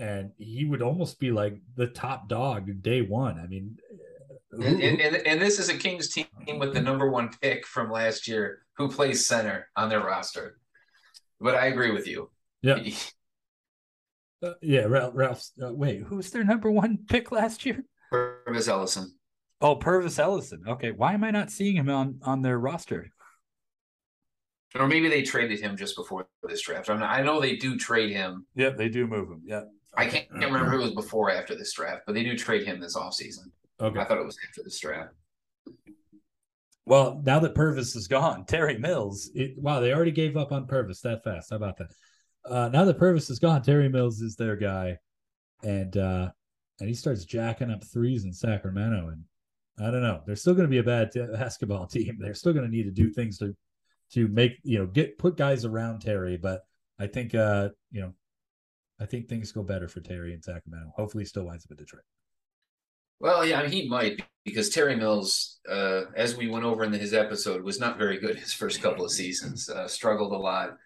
And 0.00 0.32
he 0.38 0.64
would 0.64 0.82
almost 0.82 1.20
be 1.20 1.30
like 1.30 1.58
the 1.76 1.86
top 1.86 2.28
dog 2.28 2.82
day 2.82 3.02
one. 3.02 3.38
I 3.38 3.46
mean, 3.46 3.76
and, 4.52 4.82
and, 4.82 5.16
and, 5.16 5.40
this 5.40 5.58
is 5.58 5.68
a 5.68 5.76
Kings 5.76 6.08
team 6.08 6.26
with 6.58 6.72
the 6.72 6.80
number 6.80 7.08
one 7.08 7.30
pick 7.40 7.66
from 7.66 7.90
last 7.90 8.26
year 8.26 8.62
who 8.76 8.90
plays 8.90 9.24
center 9.26 9.68
on 9.76 9.88
their 9.88 10.00
roster. 10.00 10.58
But 11.40 11.54
I 11.54 11.66
agree 11.66 11.92
with 11.92 12.08
you. 12.08 12.30
Yeah. 12.62 12.78
uh, 14.42 14.54
yeah, 14.60 14.84
Ralph. 14.86 15.12
Ralph's, 15.14 15.52
uh, 15.62 15.72
wait, 15.72 16.02
who's 16.02 16.30
their 16.30 16.44
number 16.44 16.70
one 16.70 16.98
pick 17.08 17.30
last 17.30 17.64
year? 17.64 17.84
Pervis 18.12 18.68
Ellison. 18.68 19.14
Oh, 19.60 19.76
Pervis 19.76 20.18
Ellison. 20.18 20.62
Okay, 20.66 20.90
why 20.90 21.12
am 21.12 21.22
I 21.22 21.30
not 21.30 21.50
seeing 21.50 21.76
him 21.76 21.90
on 21.90 22.18
on 22.22 22.42
their 22.42 22.58
roster? 22.58 23.12
Or 24.74 24.86
maybe 24.86 25.08
they 25.08 25.22
traded 25.22 25.60
him 25.60 25.76
just 25.76 25.96
before 25.96 26.28
this 26.42 26.62
draft. 26.62 26.90
I, 26.90 26.94
mean, 26.94 27.02
I 27.02 27.22
know 27.22 27.40
they 27.40 27.56
do 27.56 27.76
trade 27.76 28.12
him. 28.12 28.46
Yep, 28.54 28.76
they 28.76 28.88
do 28.88 29.06
move 29.06 29.28
him. 29.28 29.42
Yeah. 29.44 29.62
I 29.94 30.06
can't, 30.06 30.28
can't 30.30 30.52
remember 30.52 30.70
who 30.70 30.80
it 30.80 30.84
was 30.84 30.94
before 30.94 31.28
or 31.28 31.32
after 31.32 31.54
this 31.54 31.72
draft, 31.72 32.02
but 32.06 32.14
they 32.14 32.22
do 32.22 32.36
trade 32.36 32.64
him 32.64 32.80
this 32.80 32.96
offseason. 32.96 33.50
Okay. 33.80 33.98
I 33.98 34.04
thought 34.04 34.18
it 34.18 34.24
was 34.24 34.38
after 34.48 34.62
this 34.62 34.78
draft. 34.78 35.14
Well, 36.86 37.22
now 37.24 37.38
that 37.40 37.54
Pervis 37.54 37.96
is 37.96 38.08
gone, 38.08 38.44
Terry 38.48 38.78
Mills. 38.78 39.30
It, 39.34 39.58
wow, 39.58 39.80
they 39.80 39.92
already 39.92 40.12
gave 40.12 40.36
up 40.36 40.52
on 40.52 40.66
Pervis 40.66 41.00
that 41.02 41.24
fast. 41.24 41.50
How 41.50 41.56
about 41.56 41.78
that? 41.78 41.88
Uh, 42.44 42.68
now 42.68 42.84
that 42.84 42.98
Pervis 42.98 43.30
is 43.30 43.38
gone, 43.38 43.62
Terry 43.62 43.88
Mills 43.88 44.20
is 44.20 44.36
their 44.36 44.56
guy, 44.56 44.96
and 45.62 45.96
uh, 45.96 46.30
and 46.80 46.88
he 46.88 46.94
starts 46.94 47.24
jacking 47.24 47.70
up 47.70 47.84
threes 47.84 48.24
in 48.24 48.32
Sacramento. 48.32 49.08
And 49.08 49.24
I 49.86 49.90
don't 49.90 50.02
know, 50.02 50.22
they're 50.26 50.36
still 50.36 50.54
going 50.54 50.66
to 50.66 50.70
be 50.70 50.78
a 50.78 50.82
bad 50.82 51.12
t- 51.12 51.24
basketball 51.32 51.86
team. 51.88 52.16
They're 52.18 52.34
still 52.34 52.52
going 52.52 52.64
to 52.64 52.74
need 52.74 52.84
to 52.84 52.90
do 52.90 53.10
things 53.10 53.38
to 53.38 53.54
to 54.12 54.26
make 54.28 54.58
you 54.64 54.78
know 54.78 54.86
get 54.86 55.18
put 55.18 55.36
guys 55.36 55.64
around 55.64 56.00
Terry. 56.00 56.36
But 56.36 56.62
I 56.98 57.06
think 57.06 57.34
uh 57.34 57.68
you 57.90 58.00
know 58.00 58.14
I 59.00 59.06
think 59.06 59.28
things 59.28 59.52
go 59.52 59.62
better 59.62 59.88
for 59.88 60.00
Terry 60.00 60.34
in 60.34 60.42
Sacramento. 60.42 60.92
Hopefully, 60.94 61.22
he 61.22 61.28
still 61.28 61.46
winds 61.46 61.64
up 61.64 61.70
in 61.70 61.78
Detroit. 61.78 62.02
Well, 63.18 63.44
yeah, 63.44 63.60
I 63.60 63.62
mean, 63.62 63.72
he 63.72 63.88
might 63.88 64.22
because 64.44 64.68
Terry 64.70 64.96
Mills, 64.96 65.58
uh, 65.68 66.02
as 66.16 66.36
we 66.36 66.48
went 66.48 66.64
over 66.64 66.84
in 66.84 66.92
his 66.92 67.14
episode, 67.14 67.62
was 67.62 67.80
not 67.80 67.98
very 67.98 68.18
good 68.18 68.36
his 68.38 68.52
first 68.52 68.82
couple 68.82 69.04
of 69.04 69.10
seasons. 69.10 69.68
Uh, 69.68 69.88
struggled 69.88 70.32
a 70.32 70.38
lot, 70.38 70.76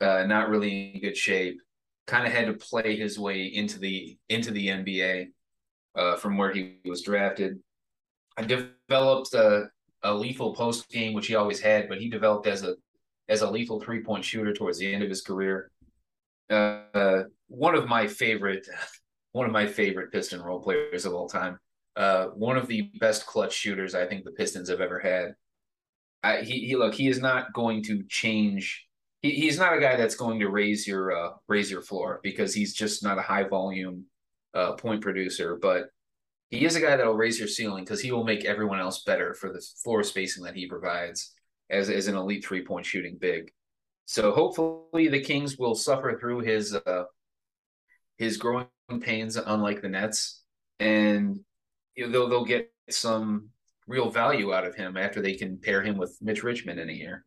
uh, 0.00 0.24
not 0.26 0.48
really 0.48 0.92
in 0.94 1.00
good 1.00 1.16
shape. 1.16 1.60
Kind 2.06 2.26
of 2.26 2.32
had 2.32 2.46
to 2.46 2.54
play 2.54 2.96
his 2.96 3.18
way 3.18 3.44
into 3.44 3.78
the 3.78 4.16
into 4.28 4.52
the 4.52 4.68
NBA 4.68 5.28
uh, 5.96 6.16
from 6.16 6.36
where 6.36 6.52
he 6.52 6.78
was 6.84 7.02
drafted. 7.02 7.58
I 8.36 8.42
developed 8.42 9.34
a, 9.34 9.66
a 10.02 10.14
lethal 10.14 10.54
post 10.54 10.88
game, 10.90 11.12
which 11.12 11.26
he 11.26 11.34
always 11.34 11.60
had, 11.60 11.88
but 11.88 11.98
he 11.98 12.08
developed 12.08 12.46
as 12.46 12.62
a 12.62 12.76
as 13.28 13.42
a 13.42 13.50
lethal 13.50 13.80
three 13.80 14.02
point 14.02 14.24
shooter 14.24 14.52
towards 14.52 14.78
the 14.78 14.92
end 14.92 15.02
of 15.02 15.08
his 15.08 15.22
career. 15.22 15.71
Uh, 16.52 17.24
one 17.48 17.74
of 17.74 17.88
my 17.88 18.06
favorite 18.06 18.66
one 19.32 19.46
of 19.46 19.52
my 19.52 19.66
favorite 19.66 20.12
Piston 20.12 20.42
role 20.42 20.60
players 20.60 21.06
of 21.06 21.14
all 21.14 21.28
time. 21.28 21.58
Uh, 21.96 22.26
one 22.28 22.56
of 22.56 22.66
the 22.66 22.90
best 23.00 23.26
clutch 23.26 23.52
shooters 23.52 23.94
I 23.94 24.06
think 24.06 24.24
the 24.24 24.30
Pistons 24.32 24.68
have 24.68 24.80
ever 24.80 24.98
had. 24.98 25.34
I, 26.22 26.42
he, 26.42 26.66
he 26.66 26.76
look, 26.76 26.94
he 26.94 27.08
is 27.08 27.18
not 27.18 27.52
going 27.52 27.82
to 27.84 28.04
change. 28.08 28.86
He, 29.22 29.32
he's 29.32 29.58
not 29.58 29.76
a 29.76 29.80
guy 29.80 29.96
that's 29.96 30.14
going 30.14 30.40
to 30.40 30.48
raise 30.48 30.86
your 30.86 31.12
uh, 31.12 31.30
raise 31.48 31.70
your 31.70 31.82
floor 31.82 32.20
because 32.22 32.54
he's 32.54 32.74
just 32.74 33.02
not 33.02 33.18
a 33.18 33.22
high 33.22 33.44
volume 33.44 34.04
uh, 34.54 34.72
point 34.72 35.00
producer. 35.00 35.58
But 35.60 35.86
he 36.50 36.64
is 36.64 36.76
a 36.76 36.80
guy 36.80 36.96
that'll 36.96 37.14
raise 37.14 37.38
your 37.38 37.48
ceiling 37.48 37.84
because 37.84 38.00
he 38.00 38.12
will 38.12 38.24
make 38.24 38.44
everyone 38.44 38.78
else 38.78 39.02
better 39.04 39.34
for 39.34 39.52
the 39.52 39.64
floor 39.82 40.02
spacing 40.02 40.44
that 40.44 40.54
he 40.54 40.66
provides 40.66 41.32
as 41.70 41.90
as 41.90 42.06
an 42.06 42.16
elite 42.16 42.44
three 42.44 42.64
point 42.64 42.86
shooting 42.86 43.16
big. 43.20 43.50
So 44.06 44.32
hopefully 44.32 45.08
the 45.08 45.20
Kings 45.20 45.56
will 45.56 45.74
suffer 45.74 46.18
through 46.18 46.40
his 46.40 46.74
uh, 46.74 47.04
his 48.18 48.36
growing 48.36 48.68
pains, 49.00 49.36
unlike 49.36 49.82
the 49.82 49.88
Nets, 49.88 50.42
and 50.78 51.38
you 51.96 52.06
know, 52.06 52.12
they'll 52.12 52.28
they'll 52.28 52.44
get 52.44 52.72
some 52.90 53.50
real 53.86 54.10
value 54.10 54.52
out 54.52 54.66
of 54.66 54.74
him 54.74 54.96
after 54.96 55.20
they 55.20 55.34
can 55.34 55.58
pair 55.58 55.82
him 55.82 55.96
with 55.96 56.16
Mitch 56.20 56.42
Richmond 56.42 56.80
in 56.80 56.90
a 56.90 56.92
year. 56.92 57.24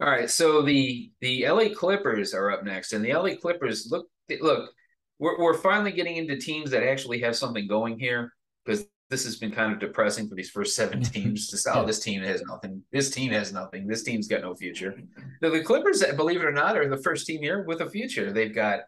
All 0.00 0.08
right, 0.08 0.28
so 0.28 0.62
the 0.62 1.12
the 1.20 1.46
LA 1.48 1.74
Clippers 1.74 2.34
are 2.34 2.50
up 2.50 2.64
next, 2.64 2.92
and 2.92 3.04
the 3.04 3.12
LA 3.12 3.36
Clippers 3.40 3.88
look 3.90 4.08
look 4.40 4.72
we're 5.18 5.38
we're 5.38 5.54
finally 5.54 5.92
getting 5.92 6.16
into 6.16 6.36
teams 6.36 6.70
that 6.70 6.82
actually 6.82 7.20
have 7.20 7.36
something 7.36 7.68
going 7.68 7.98
here 7.98 8.32
because 8.64 8.84
this 9.12 9.24
has 9.24 9.36
been 9.36 9.52
kind 9.52 9.74
of 9.74 9.78
depressing 9.78 10.26
for 10.26 10.34
these 10.34 10.50
first 10.50 10.74
seven 10.74 11.02
teams. 11.14 11.48
Just 11.48 11.68
oh, 11.70 11.84
this 11.84 12.00
team 12.00 12.22
has 12.22 12.42
nothing. 12.42 12.82
This 12.90 13.10
team 13.10 13.30
has 13.32 13.52
nothing. 13.52 13.86
This 13.86 14.02
team's 14.02 14.26
got 14.26 14.40
no 14.40 14.54
future. 14.54 14.98
The, 15.42 15.50
the 15.50 15.62
Clippers, 15.62 16.02
believe 16.16 16.40
it 16.40 16.46
or 16.46 16.52
not, 16.52 16.76
are 16.78 16.88
the 16.88 16.96
first 16.96 17.26
team 17.26 17.42
here 17.42 17.62
with 17.62 17.82
a 17.82 17.90
future. 17.90 18.32
They've 18.32 18.54
got 18.54 18.80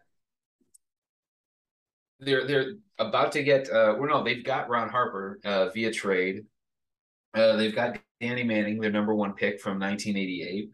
they're 2.19 2.47
they're 2.47 2.73
about 2.97 3.33
to 3.33 3.43
get 3.43 3.69
uh 3.69 3.93
well 3.99 4.09
no 4.09 4.23
they've 4.23 4.43
got 4.43 4.69
Ron 4.69 4.89
Harper 4.89 5.39
uh 5.45 5.69
via 5.69 5.91
trade. 5.91 6.45
Uh 7.35 7.55
they've 7.55 7.75
got 7.75 7.99
Danny 8.19 8.43
Manning, 8.43 8.79
their 8.79 8.91
number 8.91 9.13
one 9.13 9.33
pick 9.33 9.61
from 9.61 9.79
1988. 9.79 10.71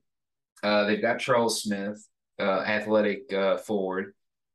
Uh 0.63 0.85
they've 0.85 1.01
got 1.01 1.19
Charles 1.19 1.61
Smith, 1.61 2.07
uh 2.39 2.61
athletic 2.61 3.33
uh 3.33 3.57
forward. 3.57 4.13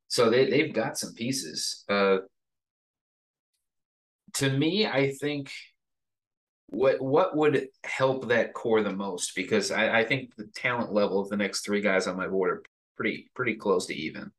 So 0.09 0.31
they 0.31 0.49
they've 0.49 0.73
got 0.73 0.97
some 0.97 1.13
pieces. 1.13 1.85
Uh 1.89 2.19
to 4.37 4.51
me, 4.51 4.87
I 4.87 5.13
think 5.13 5.51
what 6.69 7.01
what 7.01 7.37
would 7.37 7.69
help 7.85 8.29
that 8.29 8.53
core 8.53 8.83
the 8.83 8.93
most 8.93 9.37
because 9.37 9.71
I, 9.71 10.01
I 10.01 10.05
think 10.05 10.35
the 10.35 10.49
talent 10.55 10.93
level 10.93 11.21
of 11.21 11.29
the 11.29 11.37
next 11.37 11.65
three 11.65 11.81
guys 11.81 12.07
on 12.07 12.17
my 12.17 12.27
board 12.27 12.51
are 12.51 12.63
pretty 12.97 13.31
pretty 13.35 13.55
close 13.55 13.87
to 13.87 13.95
even. 13.95 14.33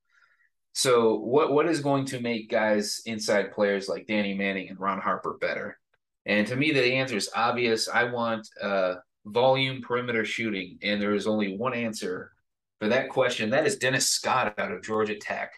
So 0.74 1.16
what 1.16 1.52
what 1.52 1.68
is 1.68 1.80
going 1.80 2.06
to 2.06 2.20
make 2.20 2.50
guys 2.50 3.02
inside 3.06 3.54
players 3.54 3.88
like 3.88 4.08
Danny 4.08 4.34
Manning 4.34 4.70
and 4.70 4.80
Ron 4.80 5.00
Harper 5.00 5.38
better? 5.40 5.80
And 6.26 6.46
to 6.48 6.56
me, 6.56 6.72
the 6.72 6.94
answer 6.94 7.16
is 7.16 7.30
obvious. 7.34 7.88
I 7.88 8.04
want 8.04 8.48
uh, 8.62 8.96
volume 9.26 9.82
perimeter 9.82 10.26
shooting, 10.26 10.78
and 10.84 11.02
there 11.02 11.16
is 11.16 11.26
only 11.26 11.56
one 11.56 11.74
answer 11.74 12.34
for 12.80 12.90
that 12.90 13.10
question. 13.10 13.50
That 13.50 13.66
is 13.66 13.78
Dennis 13.78 14.10
Scott 14.10 14.54
out 14.60 14.72
of 14.72 14.84
Georgia 14.84 15.16
Tech. 15.16 15.54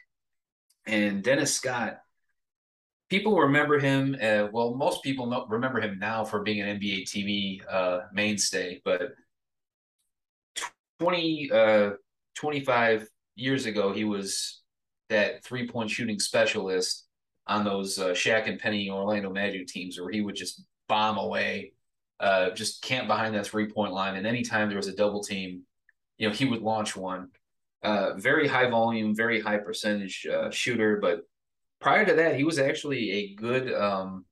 And 0.86 1.24
Dennis 1.24 1.54
Scott, 1.54 1.98
people 3.10 3.38
remember 3.38 3.80
him. 3.80 4.16
Uh, 4.22 4.48
well, 4.52 4.76
most 4.76 5.04
people 5.04 5.26
know, 5.26 5.46
remember 5.48 5.82
him 5.82 6.00
now 6.00 6.24
for 6.24 6.42
being 6.42 6.62
an 6.62 6.80
NBA 6.80 7.04
TV 7.04 7.62
uh, 7.70 8.02
mainstay, 8.14 8.82
but 8.86 9.14
20, 11.00 11.52
uh, 11.52 11.90
25 12.36 13.08
years 13.36 13.66
ago, 13.66 13.94
he 13.94 14.04
was 14.04 14.62
that 15.10 15.44
three 15.44 15.68
point 15.68 15.90
shooting 15.90 16.20
specialist 16.20 17.08
on 17.48 17.64
those 17.66 17.98
uh, 17.98 18.10
Shaq 18.10 18.48
and 18.48 18.60
Penny 18.60 18.90
Orlando 18.90 19.32
Magic 19.32 19.68
teams 19.68 20.00
where 20.00 20.12
he 20.12 20.22
would 20.22 20.36
just 20.36 20.64
bomb 20.88 21.18
away, 21.18 21.74
uh, 22.20 22.52
just 22.52 22.84
camp 22.84 23.08
behind 23.08 23.34
that 23.34 23.48
three 23.48 23.68
point 23.68 23.92
line. 23.92 24.16
And 24.16 24.28
anytime 24.28 24.70
there 24.70 24.78
was 24.78 24.88
a 24.88 24.96
double 24.96 25.24
team, 25.24 25.64
you 26.18 26.28
know, 26.28 26.34
he 26.34 26.46
would 26.46 26.62
launch 26.62 26.96
one. 26.96 27.30
Uh, 27.82 28.14
very 28.16 28.48
high 28.48 28.70
volume, 28.70 29.16
very 29.16 29.40
high 29.40 29.58
percentage 29.58 30.28
uh, 30.28 30.52
shooter. 30.52 30.98
But 31.02 31.22
prior 31.80 32.06
to 32.06 32.14
that, 32.16 32.36
he 32.36 32.44
was 32.44 32.60
actually 32.60 33.12
a 33.12 33.36
good 33.36 33.74
um, 33.74 34.26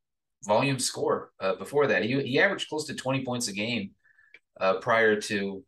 volume 0.43 0.79
scorer. 0.79 1.31
Uh, 1.39 1.55
before 1.55 1.87
that, 1.87 2.03
he, 2.03 2.21
he 2.23 2.39
averaged 2.39 2.69
close 2.69 2.85
to 2.87 2.95
20 2.95 3.23
points 3.25 3.47
a 3.47 3.53
game 3.53 3.91
uh, 4.59 4.75
prior 4.75 5.19
to 5.21 5.63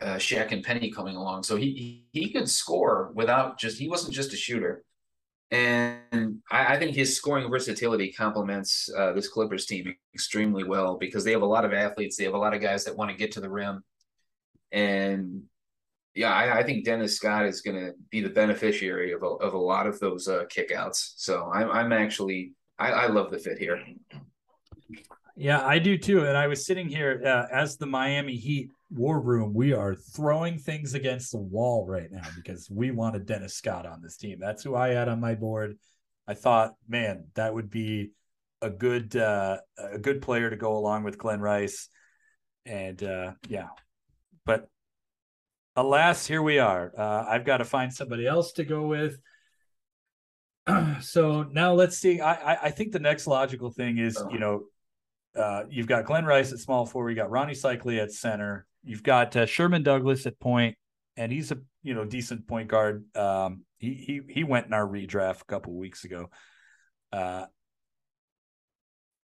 uh, 0.00 0.16
Shaq 0.16 0.52
and 0.52 0.64
Penny 0.64 0.90
coming 0.90 1.16
along. 1.16 1.44
So 1.44 1.56
he, 1.56 2.04
he 2.12 2.30
could 2.30 2.48
score 2.48 3.12
without 3.14 3.58
just 3.58 3.78
he 3.78 3.88
wasn't 3.88 4.14
just 4.14 4.32
a 4.32 4.36
shooter, 4.36 4.84
and 5.50 6.38
I, 6.50 6.74
I 6.74 6.78
think 6.78 6.96
his 6.96 7.16
scoring 7.16 7.48
versatility 7.50 8.12
complements 8.12 8.90
uh, 8.96 9.12
this 9.12 9.28
Clippers 9.28 9.66
team 9.66 9.94
extremely 10.14 10.64
well 10.64 10.96
because 10.96 11.24
they 11.24 11.32
have 11.32 11.42
a 11.42 11.46
lot 11.46 11.64
of 11.64 11.72
athletes. 11.72 12.16
They 12.16 12.24
have 12.24 12.34
a 12.34 12.38
lot 12.38 12.54
of 12.54 12.60
guys 12.60 12.84
that 12.84 12.96
want 12.96 13.10
to 13.10 13.16
get 13.16 13.32
to 13.32 13.40
the 13.40 13.50
rim, 13.50 13.84
and 14.72 15.42
yeah, 16.14 16.32
I, 16.32 16.58
I 16.58 16.62
think 16.62 16.84
Dennis 16.84 17.16
Scott 17.16 17.46
is 17.46 17.62
going 17.62 17.76
to 17.76 17.92
be 18.10 18.20
the 18.20 18.28
beneficiary 18.28 19.12
of 19.12 19.22
a, 19.22 19.26
of 19.26 19.54
a 19.54 19.58
lot 19.58 19.86
of 19.86 19.98
those 20.00 20.28
uh, 20.28 20.44
kickouts. 20.44 21.14
So 21.16 21.50
I'm 21.52 21.70
I'm 21.70 21.92
actually 21.92 22.52
I, 22.78 22.92
I 22.92 23.06
love 23.06 23.30
the 23.30 23.38
fit 23.38 23.58
here. 23.58 23.82
Yeah, 25.36 25.66
I 25.66 25.78
do 25.78 25.96
too. 25.96 26.26
And 26.26 26.36
I 26.36 26.46
was 26.46 26.66
sitting 26.66 26.88
here 26.88 27.22
uh, 27.24 27.46
as 27.50 27.76
the 27.76 27.86
Miami 27.86 28.36
Heat 28.36 28.70
war 28.90 29.20
room. 29.20 29.54
We 29.54 29.72
are 29.72 29.94
throwing 29.94 30.58
things 30.58 30.92
against 30.94 31.32
the 31.32 31.38
wall 31.38 31.86
right 31.86 32.10
now 32.10 32.28
because 32.36 32.68
we 32.70 32.90
wanted 32.90 33.24
Dennis 33.24 33.54
Scott 33.54 33.86
on 33.86 34.02
this 34.02 34.18
team. 34.18 34.38
That's 34.38 34.62
who 34.62 34.76
I 34.76 34.88
had 34.88 35.08
on 35.08 35.20
my 35.20 35.34
board. 35.34 35.78
I 36.28 36.34
thought, 36.34 36.74
man, 36.86 37.24
that 37.34 37.54
would 37.54 37.70
be 37.70 38.10
a 38.60 38.70
good 38.70 39.16
uh, 39.16 39.58
a 39.78 39.98
good 39.98 40.20
player 40.20 40.50
to 40.50 40.56
go 40.56 40.76
along 40.76 41.04
with 41.04 41.18
Glenn 41.18 41.40
Rice, 41.40 41.88
and 42.66 43.02
uh, 43.02 43.32
yeah, 43.48 43.68
alas, 45.76 46.26
here 46.26 46.42
we 46.42 46.58
are. 46.58 46.92
Uh, 46.96 47.24
I've 47.28 47.44
got 47.44 47.58
to 47.58 47.64
find 47.64 47.92
somebody 47.92 48.26
else 48.26 48.52
to 48.52 48.64
go 48.64 48.86
with. 48.86 49.18
so 51.00 51.42
now 51.44 51.74
let's 51.74 51.98
see. 51.98 52.20
I, 52.20 52.66
I, 52.66 52.70
think 52.70 52.92
the 52.92 53.00
next 53.00 53.26
logical 53.26 53.70
thing 53.70 53.98
is 53.98 54.22
you 54.30 54.38
know 54.38 54.62
uh, 55.36 55.64
you've 55.68 55.88
got 55.88 56.04
Glenn 56.04 56.24
Rice 56.24 56.52
at 56.52 56.58
small 56.58 56.86
forward, 56.86 57.10
you 57.10 57.16
got 57.16 57.30
Ronnie 57.30 57.54
Seikaly 57.54 58.00
at 58.00 58.12
center, 58.12 58.66
you've 58.84 59.02
got 59.02 59.34
uh, 59.34 59.46
Sherman 59.46 59.82
Douglas 59.82 60.24
at 60.26 60.38
point, 60.38 60.76
and 61.16 61.32
he's 61.32 61.50
a 61.50 61.58
you 61.82 61.94
know 61.94 62.04
decent 62.04 62.46
point 62.46 62.68
guard. 62.68 63.04
Um, 63.16 63.62
he 63.78 63.94
he 63.94 64.20
he 64.28 64.44
went 64.44 64.66
in 64.66 64.72
our 64.72 64.86
redraft 64.86 65.42
a 65.42 65.46
couple 65.46 65.74
weeks 65.74 66.04
ago. 66.04 66.30
Uh, 67.12 67.46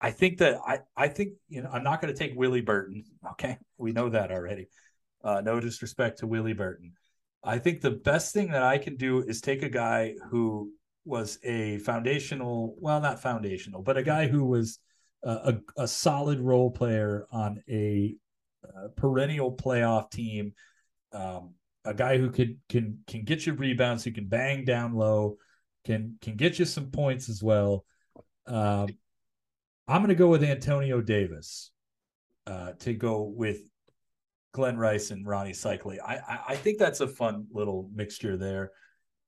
I 0.01 0.11
think 0.11 0.39
that 0.39 0.59
I 0.67 0.79
I 0.97 1.07
think 1.07 1.35
you 1.47 1.61
know 1.61 1.69
I'm 1.71 1.83
not 1.83 2.01
going 2.01 2.13
to 2.13 2.19
take 2.19 2.33
Willie 2.35 2.61
Burton. 2.61 3.03
Okay, 3.31 3.57
we 3.77 3.93
know 3.93 4.09
that 4.09 4.31
already. 4.31 4.67
Uh, 5.23 5.41
no 5.41 5.59
disrespect 5.59 6.19
to 6.19 6.27
Willie 6.27 6.53
Burton. 6.53 6.93
I 7.43 7.59
think 7.59 7.81
the 7.81 7.91
best 7.91 8.33
thing 8.33 8.51
that 8.51 8.63
I 8.63 8.77
can 8.77 8.95
do 8.95 9.21
is 9.21 9.41
take 9.41 9.63
a 9.63 9.69
guy 9.69 10.15
who 10.29 10.71
was 11.05 11.39
a 11.43 11.79
foundational, 11.79 12.75
well, 12.79 13.01
not 13.01 13.21
foundational, 13.21 13.81
but 13.81 13.97
a 13.97 14.03
guy 14.03 14.27
who 14.27 14.45
was 14.45 14.79
a, 15.23 15.57
a, 15.77 15.87
solid 15.87 16.39
role 16.39 16.71
player 16.71 17.25
on 17.31 17.61
a, 17.69 18.15
a 18.63 18.89
perennial 18.89 19.55
playoff 19.55 20.11
team. 20.11 20.53
Um, 21.11 21.53
a 21.85 21.93
guy 21.93 22.17
who 22.17 22.29
can 22.29 22.59
can 22.69 22.99
can 23.07 23.23
get 23.23 23.45
you 23.45 23.53
rebounds, 23.53 24.03
who 24.03 24.11
can 24.11 24.27
bang 24.27 24.65
down 24.65 24.93
low, 24.93 25.37
can 25.85 26.17
can 26.21 26.35
get 26.35 26.59
you 26.59 26.65
some 26.65 26.91
points 26.91 27.29
as 27.29 27.43
well. 27.43 27.85
Um, 28.47 28.87
I'm 29.87 29.99
going 29.99 30.09
to 30.09 30.15
go 30.15 30.29
with 30.29 30.43
Antonio 30.43 31.01
Davis 31.01 31.71
uh, 32.47 32.71
to 32.79 32.93
go 32.93 33.23
with 33.23 33.59
Glenn 34.53 34.77
Rice 34.77 35.11
and 35.11 35.27
Ronnie 35.27 35.51
Seikaly. 35.51 35.97
I, 35.99 36.39
I, 36.49 36.55
think 36.55 36.77
that's 36.77 37.01
a 37.01 37.07
fun 37.07 37.47
little 37.51 37.89
mixture 37.93 38.37
there. 38.37 38.71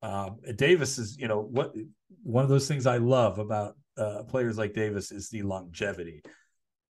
Um, 0.03 0.38
Davis 0.55 0.99
is, 0.99 1.17
you 1.17 1.28
know, 1.28 1.41
what 1.41 1.73
one 2.23 2.43
of 2.43 2.49
those 2.49 2.67
things 2.67 2.86
I 2.86 2.97
love 2.97 3.39
about 3.39 3.76
uh, 3.97 4.23
players 4.23 4.57
like 4.57 4.73
Davis 4.73 5.11
is 5.11 5.30
the 5.30 5.41
longevity. 5.41 6.21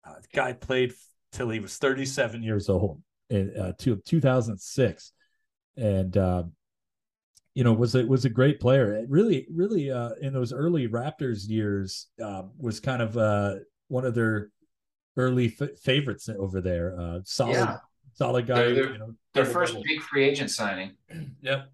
Uh, 0.06 0.16
the 0.16 0.28
guy 0.34 0.52
played 0.52 0.94
till 1.32 1.50
he 1.50 1.62
was 1.62 1.78
37 1.78 2.44
years 2.44 2.68
old 2.68 3.02
in 3.30 3.56
uh, 3.58 3.72
to 3.80 3.96
2006, 4.06 5.12
and 5.78 6.18
uh, 6.18 6.44
you 7.54 7.64
know 7.64 7.74
was 7.74 7.96
a 7.96 8.06
was 8.06 8.26
a 8.26 8.30
great 8.30 8.60
player. 8.60 8.94
It 8.96 9.10
really, 9.10 9.48
really, 9.50 9.92
uh, 9.92 10.12
in 10.22 10.34
those 10.34 10.52
early 10.52 10.88
Raptors 10.90 11.48
years, 11.48 12.08
uh, 12.22 12.44
was 12.58 12.82
kind 12.82 13.02
of 13.02 13.16
one 13.88 14.06
of 14.06 14.14
their 14.14 14.50
early 15.16 15.56
f- 15.60 15.80
favorites 15.80 16.28
over 16.28 16.60
there. 16.60 17.22
Solid, 17.24 17.54
yeah. 17.54 17.78
Solid 18.16 18.48
guy. 18.48 18.56
Their, 18.56 18.94
you 18.94 18.98
know, 18.98 19.14
their 19.34 19.46
first 19.46 19.74
double. 19.74 19.84
big 19.84 20.02
free 20.02 20.24
agent 20.24 20.52
signing. 20.52 20.92
yep. 21.42 21.70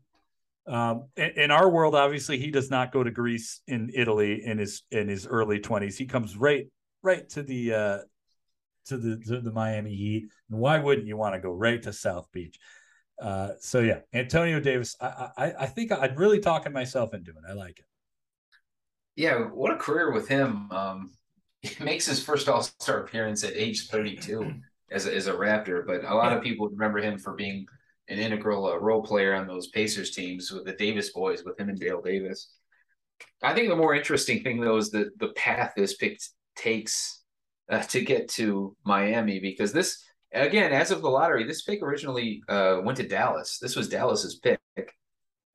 Um, 0.68 1.06
in, 1.18 1.30
in, 1.32 1.52
our 1.52 1.70
world, 1.70 1.96
obviously, 1.96 2.38
he 2.38 2.52
does 2.52 2.70
not 2.70 2.92
go 2.92 3.04
to 3.04 3.10
Greece 3.10 3.62
in 3.68 3.92
Italy 3.94 4.46
in 4.46 4.58
his 4.58 4.84
in 4.92 5.08
his 5.08 5.26
early 5.26 5.60
twenties. 5.60 5.98
He 5.98 6.06
comes 6.06 6.38
right 6.38 6.68
right 7.02 7.28
to 7.30 7.44
the 7.44 7.74
uh, 7.74 7.98
to 8.86 8.98
the 8.98 9.18
to 9.26 9.42
the 9.42 9.52
Miami 9.52 9.96
Heat. 9.96 10.30
And 10.50 10.60
why 10.60 10.80
wouldn't 10.80 11.08
you 11.08 11.18
want 11.18 11.36
to 11.36 11.40
go 11.40 11.52
right 11.52 11.82
to 11.84 11.94
South 11.94 12.32
Beach? 12.32 12.60
Uh, 13.20 13.50
so 13.60 13.80
yeah, 13.80 14.00
Antonio 14.14 14.60
Davis. 14.60 14.96
I, 15.02 15.30
I 15.38 15.54
I 15.62 15.66
think 15.66 15.92
I'm 15.92 16.16
really 16.16 16.40
talking 16.40 16.74
myself 16.74 17.14
into 17.14 17.32
it. 17.32 17.44
I 17.50 17.54
like 17.54 17.80
it. 17.80 17.86
Yeah, 19.16 19.40
what 19.40 19.74
a 19.74 19.78
career 19.78 20.12
with 20.12 20.28
him. 20.28 20.72
Um, 20.72 21.12
he 21.62 21.84
makes 21.84 22.06
his 22.06 22.24
first 22.24 22.48
All 22.48 22.62
Star 22.62 23.00
appearance 23.00 23.44
at 23.44 23.54
age 23.56 23.88
32 23.88 24.62
as 24.92 25.08
a, 25.08 25.16
as 25.16 25.28
a 25.28 25.34
Raptor, 25.34 25.86
but 25.86 26.04
a 26.04 26.14
lot 26.14 26.36
of 26.36 26.44
people 26.44 26.68
remember 26.68 27.00
him 27.00 27.18
for 27.18 27.34
being 27.34 27.66
an 28.10 28.20
integral 28.20 28.66
uh, 28.66 28.78
role 28.78 29.02
player 29.02 29.34
on 29.34 29.48
those 29.48 29.70
Pacers 29.70 30.12
teams 30.12 30.52
with 30.52 30.66
the 30.66 30.74
Davis 30.74 31.12
boys, 31.12 31.44
with 31.44 31.60
him 31.60 31.70
and 31.70 31.80
Dale 31.80 32.02
Davis. 32.02 32.54
I 33.42 33.54
think 33.54 33.70
the 33.70 33.76
more 33.76 33.96
interesting 33.96 34.44
thing, 34.44 34.60
though, 34.60 34.78
is 34.78 34.90
the 34.90 35.12
the 35.18 35.30
path 35.30 35.74
this 35.76 35.96
pick 35.96 36.20
takes 36.56 37.24
uh, 37.70 37.84
to 37.84 38.02
get 38.02 38.28
to 38.30 38.76
Miami, 38.84 39.40
because 39.40 39.72
this, 39.72 40.04
again, 40.34 40.74
as 40.74 40.92
of 40.92 41.02
the 41.02 41.10
lottery, 41.10 41.46
this 41.46 41.62
pick 41.62 41.82
originally 41.82 42.44
uh, 42.50 42.82
went 42.84 42.98
to 42.98 43.08
Dallas. 43.08 43.60
This 43.60 43.76
was 43.76 43.88
Dallas's 43.88 44.36
pick. 44.36 44.60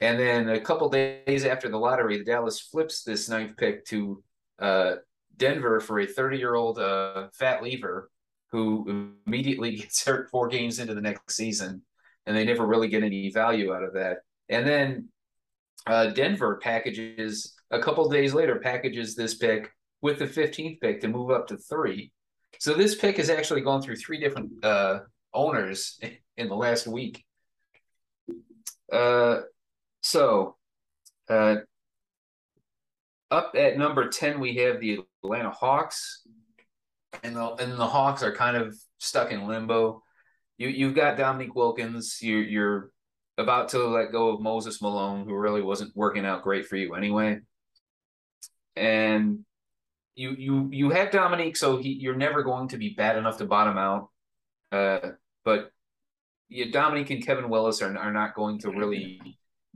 And 0.01 0.18
then 0.20 0.51
a 0.51 0.61
couple 0.61 0.91
days 0.91 1.47
after 1.47 1.68
the 1.68 1.78
lottery, 1.78 2.18
the 2.18 2.24
Dallas 2.24 2.61
flips 2.61 3.03
this 3.03 3.30
ninth 3.30 3.57
pick 3.57 3.84
to 3.87 4.22
uh, 4.59 4.97
Denver 5.39 5.80
for 5.80 6.01
a 6.01 6.07
30 6.07 6.37
year 6.37 6.55
old 6.55 6.78
uh, 6.78 7.28
Fat 7.32 7.62
Lever 7.62 8.11
who 8.57 9.13
immediately 9.27 9.77
gets 9.77 10.03
hurt 10.03 10.31
four 10.31 10.49
games 10.49 10.79
into 10.79 10.95
the 10.95 11.01
next 11.01 11.37
season 11.37 11.83
and 12.25 12.35
they 12.35 12.45
never 12.45 12.67
really 12.67 12.89
get 12.89 13.03
any 13.03 13.31
value 13.31 13.75
out 13.75 13.83
of 13.83 13.93
that. 13.93 14.19
And 14.49 14.67
then 14.67 15.09
uh, 15.87 16.07
Denver 16.07 16.57
packages 16.63 17.55
a 17.71 17.79
couple 17.79 18.09
days 18.09 18.33
later 18.33 18.59
packages 18.59 19.15
this 19.15 19.35
pick 19.35 19.71
with 20.01 20.19
the 20.19 20.27
15th 20.27 20.81
pick 20.81 21.03
to 21.03 21.09
move 21.09 21.31
up 21.31 21.47
to 21.49 21.59
three. 21.59 22.13
So 22.59 22.73
this 22.73 22.95
pick 22.95 23.19
has 23.19 23.29
actually 23.29 23.61
gone 23.61 23.83
through 23.83 23.97
three 23.97 24.19
different 24.19 24.65
uh, 24.65 25.01
owners 25.35 26.01
in 26.39 26.49
the 26.49 26.57
last 26.57 26.87
week. 26.87 27.25
Uh, 28.91 29.41
so 30.03 30.57
uh, 31.29 31.57
up 33.31 33.55
at 33.55 33.77
number 33.77 34.09
10, 34.09 34.41
we 34.41 34.55
have 34.57 34.81
the 34.81 35.01
Atlanta 35.23 35.51
Hawks. 35.51 36.26
And 37.23 37.37
the, 37.37 37.55
and 37.55 37.73
the 37.73 37.87
Hawks 37.87 38.23
are 38.23 38.35
kind 38.35 38.57
of 38.57 38.77
stuck 38.99 39.31
in 39.31 39.47
limbo 39.47 40.03
you 40.59 40.69
you've 40.69 40.95
got 40.95 41.17
Dominique 41.17 41.55
Wilkins. 41.55 42.21
You 42.23 42.39
you're 42.39 42.91
about 43.39 43.71
to 43.71 43.87
let 43.87 44.12
go 44.12 44.31
of 44.31 44.41
Moses 44.41 44.81
Malone, 44.81 45.27
who 45.27 45.35
really 45.35 45.62
wasn't 45.62 45.95
working 45.95 46.25
out 46.25 46.43
great 46.43 46.67
for 46.67 46.77
you 46.77 46.95
anyway. 46.95 47.41
And 48.75 49.41
you 50.14 50.35
you 50.39 50.69
you 50.73 50.91
have 50.91 51.11
Dominique, 51.11 51.57
so 51.57 51.77
he, 51.77 51.91
you're 51.91 52.17
never 52.17 52.43
going 52.43 52.69
to 52.69 52.79
be 52.79 52.95
bad 52.97 53.17
enough 53.17 53.39
to 53.39 53.45
bottom 53.45 53.77
out. 53.77 54.09
Uh, 54.73 55.11
but 55.45 55.71
you, 56.49 56.71
Dominique 56.73 57.11
and 57.11 57.25
Kevin 57.25 57.49
Willis 57.49 57.83
are 57.83 57.97
are 57.97 58.12
not 58.12 58.35
going 58.35 58.59
to 58.61 58.71
really 58.71 59.21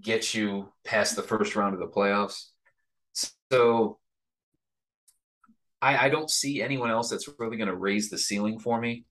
get 0.01 0.32
you 0.32 0.72
past 0.84 1.14
the 1.14 1.22
first 1.22 1.57
round 1.57 1.74
of 1.74 1.80
the 1.80 1.86
playoffs. 1.86 2.47
So 3.51 3.99
I, 5.83 6.07
I 6.07 6.09
don't 6.09 6.31
see 6.31 6.62
anyone 6.62 6.91
else 6.91 7.11
that's 7.11 7.28
really 7.39 7.57
going 7.57 7.68
to 7.68 7.76
raise 7.76 8.11
the 8.11 8.18
ceiling 8.18 8.59
for 8.59 8.81
me. 8.81 9.05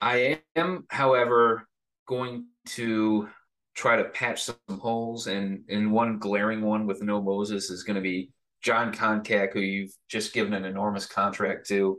I 0.00 0.40
am, 0.54 0.84
however, 0.88 1.66
going 2.06 2.46
to 2.70 3.28
try 3.74 3.96
to 3.96 4.04
patch 4.04 4.44
some 4.44 4.56
holes, 4.80 5.26
and 5.26 5.64
and 5.68 5.92
one 5.92 6.18
glaring 6.18 6.62
one 6.62 6.86
with 6.86 7.02
no 7.02 7.22
Moses 7.22 7.70
is 7.70 7.82
going 7.82 7.96
to 7.96 8.02
be 8.02 8.30
Jon 8.62 8.92
Koncak, 8.92 9.52
who 9.52 9.60
you've 9.60 9.94
just 10.08 10.32
given 10.32 10.54
an 10.54 10.64
enormous 10.64 11.06
contract 11.06 11.68
to. 11.68 11.98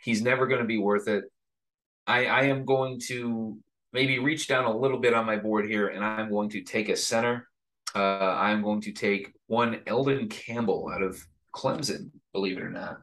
He's 0.00 0.22
never 0.22 0.46
going 0.46 0.60
to 0.60 0.66
be 0.66 0.78
worth 0.78 1.08
it. 1.08 1.24
I 2.06 2.26
I 2.26 2.42
am 2.44 2.64
going 2.64 3.00
to 3.08 3.58
maybe 3.92 4.18
reach 4.18 4.48
down 4.48 4.64
a 4.64 4.76
little 4.76 4.98
bit 4.98 5.14
on 5.14 5.26
my 5.26 5.36
board 5.36 5.66
here, 5.66 5.88
and 5.88 6.04
I'm 6.04 6.30
going 6.30 6.50
to 6.50 6.62
take 6.62 6.88
a 6.88 6.96
center. 6.96 7.48
Uh, 7.94 8.36
I'm 8.38 8.62
going 8.62 8.82
to 8.82 8.92
take 8.92 9.32
one 9.46 9.80
Elden 9.86 10.28
Campbell 10.28 10.90
out 10.94 11.02
of 11.02 11.24
Clemson, 11.54 12.10
believe 12.32 12.58
it 12.58 12.62
or 12.62 12.70
not. 12.70 12.98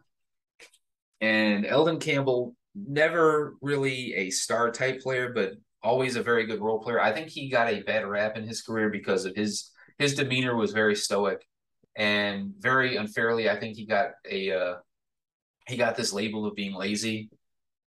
And 1.22 1.66
Elden 1.66 2.00
Campbell 2.00 2.56
never 2.76 3.56
really 3.62 4.14
a 4.14 4.30
star 4.30 4.72
type 4.72 5.02
player, 5.02 5.32
but 5.34 5.54
always 5.82 6.16
a 6.16 6.24
very 6.24 6.46
good 6.46 6.62
role 6.62 6.80
player. 6.80 7.00
I 7.00 7.12
think 7.12 7.30
he 7.30 7.50
got 7.50 7.72
a 7.72 7.84
bad 7.84 8.06
rap 8.06 8.38
in 8.38 8.46
his 8.46 8.62
career 8.62 8.90
because 8.90 9.26
of 9.26 9.36
his 9.36 9.72
his 9.98 10.16
demeanor 10.16 10.56
was 10.56 10.74
very 10.74 10.96
stoic 10.96 11.46
and 11.96 12.54
very 12.60 12.98
unfairly. 12.98 13.50
I 13.50 13.58
think 13.60 13.78
he 13.78 13.86
got 13.86 14.12
a 14.30 14.52
uh, 14.52 14.76
he 15.68 15.78
got 15.78 15.96
this 15.96 16.12
label 16.12 16.46
of 16.46 16.56
being 16.56 16.74
lazy, 16.74 17.30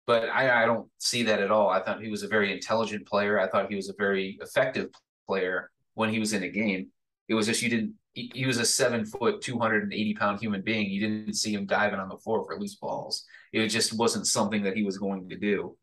but 0.06 0.28
I, 0.28 0.62
I 0.62 0.66
don't 0.66 0.88
see 0.98 1.24
that 1.24 1.40
at 1.40 1.50
all. 1.50 1.68
I 1.68 1.82
thought 1.82 2.02
he 2.02 2.08
was 2.08 2.22
a 2.22 2.28
very 2.28 2.52
intelligent 2.52 3.06
player. 3.06 3.38
I 3.38 3.48
thought 3.48 3.68
he 3.68 3.76
was 3.76 3.88
a 3.88 3.94
very 3.98 4.38
effective 4.40 4.88
player 5.26 5.70
when 5.94 6.10
he 6.10 6.18
was 6.18 6.32
in 6.32 6.42
a 6.42 6.48
game. 6.48 6.88
It 7.28 7.34
was 7.34 7.46
just 7.46 7.62
you 7.62 7.68
didn't. 7.68 7.94
He, 8.18 8.32
he 8.34 8.46
was 8.46 8.58
a 8.58 8.64
seven 8.64 9.04
foot, 9.04 9.40
two 9.40 9.58
hundred 9.62 9.82
and 9.84 9.92
eighty 9.92 10.14
pound 10.20 10.40
human 10.40 10.62
being. 10.62 10.90
You 10.90 11.00
didn't 11.00 11.34
see 11.42 11.52
him 11.56 11.66
diving 11.66 12.00
on 12.00 12.08
the 12.08 12.22
floor 12.24 12.44
for 12.44 12.58
loose 12.58 12.74
balls. 12.74 13.24
It 13.52 13.68
just 13.68 13.92
wasn't 14.02 14.26
something 14.26 14.62
that 14.64 14.76
he 14.76 14.84
was 14.88 14.98
going 14.98 15.28
to 15.28 15.36
do. 15.36 15.76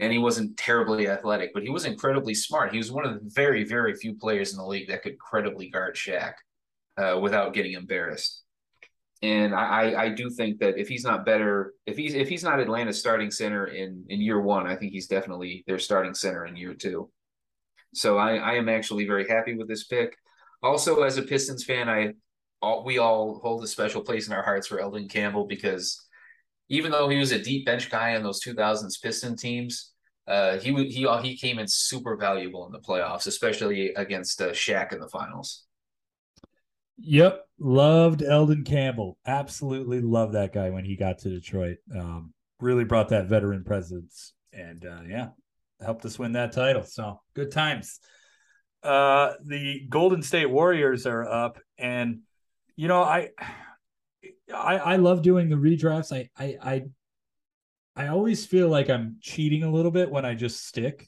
And 0.00 0.12
he 0.12 0.18
wasn't 0.18 0.56
terribly 0.56 1.08
athletic, 1.08 1.50
but 1.54 1.62
he 1.62 1.70
was 1.70 1.84
incredibly 1.84 2.34
smart. 2.34 2.72
He 2.72 2.78
was 2.78 2.92
one 2.92 3.06
of 3.06 3.14
the 3.14 3.30
very, 3.42 3.64
very 3.64 3.94
few 4.02 4.12
players 4.14 4.52
in 4.52 4.58
the 4.58 4.70
league 4.72 4.88
that 4.88 5.02
could 5.02 5.18
credibly 5.18 5.70
guard 5.70 5.96
Shaq 5.96 6.34
uh, 7.02 7.18
without 7.24 7.54
getting 7.54 7.72
embarrassed. 7.72 8.44
And 9.22 9.50
I, 9.54 10.04
I 10.04 10.08
do 10.10 10.30
think 10.30 10.60
that 10.60 10.78
if 10.78 10.88
he's 10.88 11.04
not 11.10 11.24
better, 11.24 11.74
if 11.86 11.96
he's 11.96 12.14
if 12.14 12.28
he's 12.28 12.44
not 12.44 12.60
Atlanta's 12.60 13.00
starting 13.00 13.32
center 13.32 13.64
in 13.66 14.04
in 14.08 14.20
year 14.20 14.40
one, 14.40 14.66
I 14.72 14.76
think 14.76 14.92
he's 14.92 15.08
definitely 15.08 15.64
their 15.66 15.80
starting 15.80 16.14
center 16.14 16.46
in 16.46 16.54
year 16.54 16.74
two. 16.74 17.10
So 17.94 18.18
I, 18.18 18.36
I 18.50 18.52
am 18.60 18.68
actually 18.68 19.06
very 19.06 19.26
happy 19.26 19.54
with 19.56 19.68
this 19.68 19.84
pick. 19.94 20.10
Also, 20.62 21.02
as 21.02 21.16
a 21.18 21.22
Pistons 21.22 21.64
fan, 21.64 21.88
I 21.88 22.12
all 22.60 22.84
we 22.84 22.98
all 22.98 23.40
hold 23.42 23.62
a 23.62 23.66
special 23.66 24.02
place 24.02 24.26
in 24.26 24.32
our 24.32 24.42
hearts 24.42 24.66
for 24.66 24.80
Elden 24.80 25.08
Campbell 25.08 25.46
because 25.46 26.04
even 26.68 26.90
though 26.90 27.08
he 27.08 27.18
was 27.18 27.32
a 27.32 27.42
deep 27.42 27.64
bench 27.64 27.90
guy 27.90 28.14
on 28.16 28.22
those 28.22 28.42
2000s 28.42 29.00
Piston 29.00 29.36
teams, 29.36 29.92
uh, 30.26 30.58
he 30.58 30.72
he 30.88 31.06
he 31.22 31.36
came 31.36 31.58
in 31.58 31.66
super 31.66 32.16
valuable 32.16 32.66
in 32.66 32.72
the 32.72 32.80
playoffs, 32.80 33.26
especially 33.26 33.94
against 33.94 34.42
uh, 34.42 34.50
Shaq 34.50 34.92
in 34.92 35.00
the 35.00 35.08
finals. 35.08 35.64
Yep, 36.98 37.46
loved 37.58 38.22
Elden 38.22 38.64
Campbell. 38.64 39.16
Absolutely 39.26 40.00
loved 40.00 40.34
that 40.34 40.52
guy 40.52 40.70
when 40.70 40.84
he 40.84 40.96
got 40.96 41.18
to 41.20 41.30
Detroit. 41.30 41.78
Um, 41.96 42.34
really 42.60 42.84
brought 42.84 43.08
that 43.10 43.28
veteran 43.28 43.64
presence, 43.64 44.34
and 44.52 44.84
uh, 44.84 45.00
yeah, 45.08 45.28
helped 45.80 46.04
us 46.04 46.18
win 46.18 46.32
that 46.32 46.52
title. 46.52 46.82
So 46.82 47.20
good 47.34 47.50
times. 47.50 48.00
Uh, 48.82 49.34
the 49.44 49.86
Golden 49.88 50.22
State 50.22 50.50
Warriors 50.50 51.06
are 51.06 51.28
up, 51.28 51.58
and 51.78 52.20
you 52.76 52.88
know 52.88 53.02
I, 53.02 53.30
I, 54.54 54.76
I 54.76 54.96
love 54.96 55.22
doing 55.22 55.48
the 55.48 55.56
redrafts. 55.56 56.12
I, 56.12 56.30
I, 56.38 56.56
I, 56.62 58.04
I 58.04 58.08
always 58.08 58.46
feel 58.46 58.68
like 58.68 58.88
I'm 58.88 59.16
cheating 59.20 59.62
a 59.64 59.70
little 59.70 59.90
bit 59.90 60.10
when 60.10 60.24
I 60.24 60.34
just 60.34 60.66
stick 60.66 61.06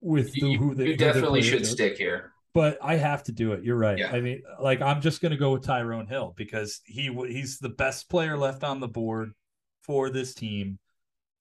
with 0.00 0.32
the, 0.32 0.48
you, 0.48 0.58
who 0.58 0.74
the. 0.74 0.88
You 0.88 0.96
definitely 0.96 1.42
should 1.42 1.62
is. 1.62 1.70
stick 1.70 1.96
here 1.96 2.32
but 2.56 2.78
I 2.80 2.96
have 2.96 3.22
to 3.24 3.32
do 3.32 3.52
it. 3.52 3.64
You're 3.64 3.76
right. 3.76 3.98
Yeah. 3.98 4.10
I 4.10 4.22
mean, 4.22 4.42
like 4.58 4.80
I'm 4.80 5.02
just 5.02 5.20
going 5.20 5.32
to 5.32 5.36
go 5.36 5.52
with 5.52 5.62
Tyrone 5.62 6.06
Hill 6.06 6.32
because 6.38 6.80
he 6.86 7.14
he's 7.28 7.58
the 7.58 7.68
best 7.68 8.08
player 8.08 8.38
left 8.38 8.64
on 8.64 8.80
the 8.80 8.88
board 8.88 9.32
for 9.82 10.08
this 10.08 10.32
team. 10.32 10.78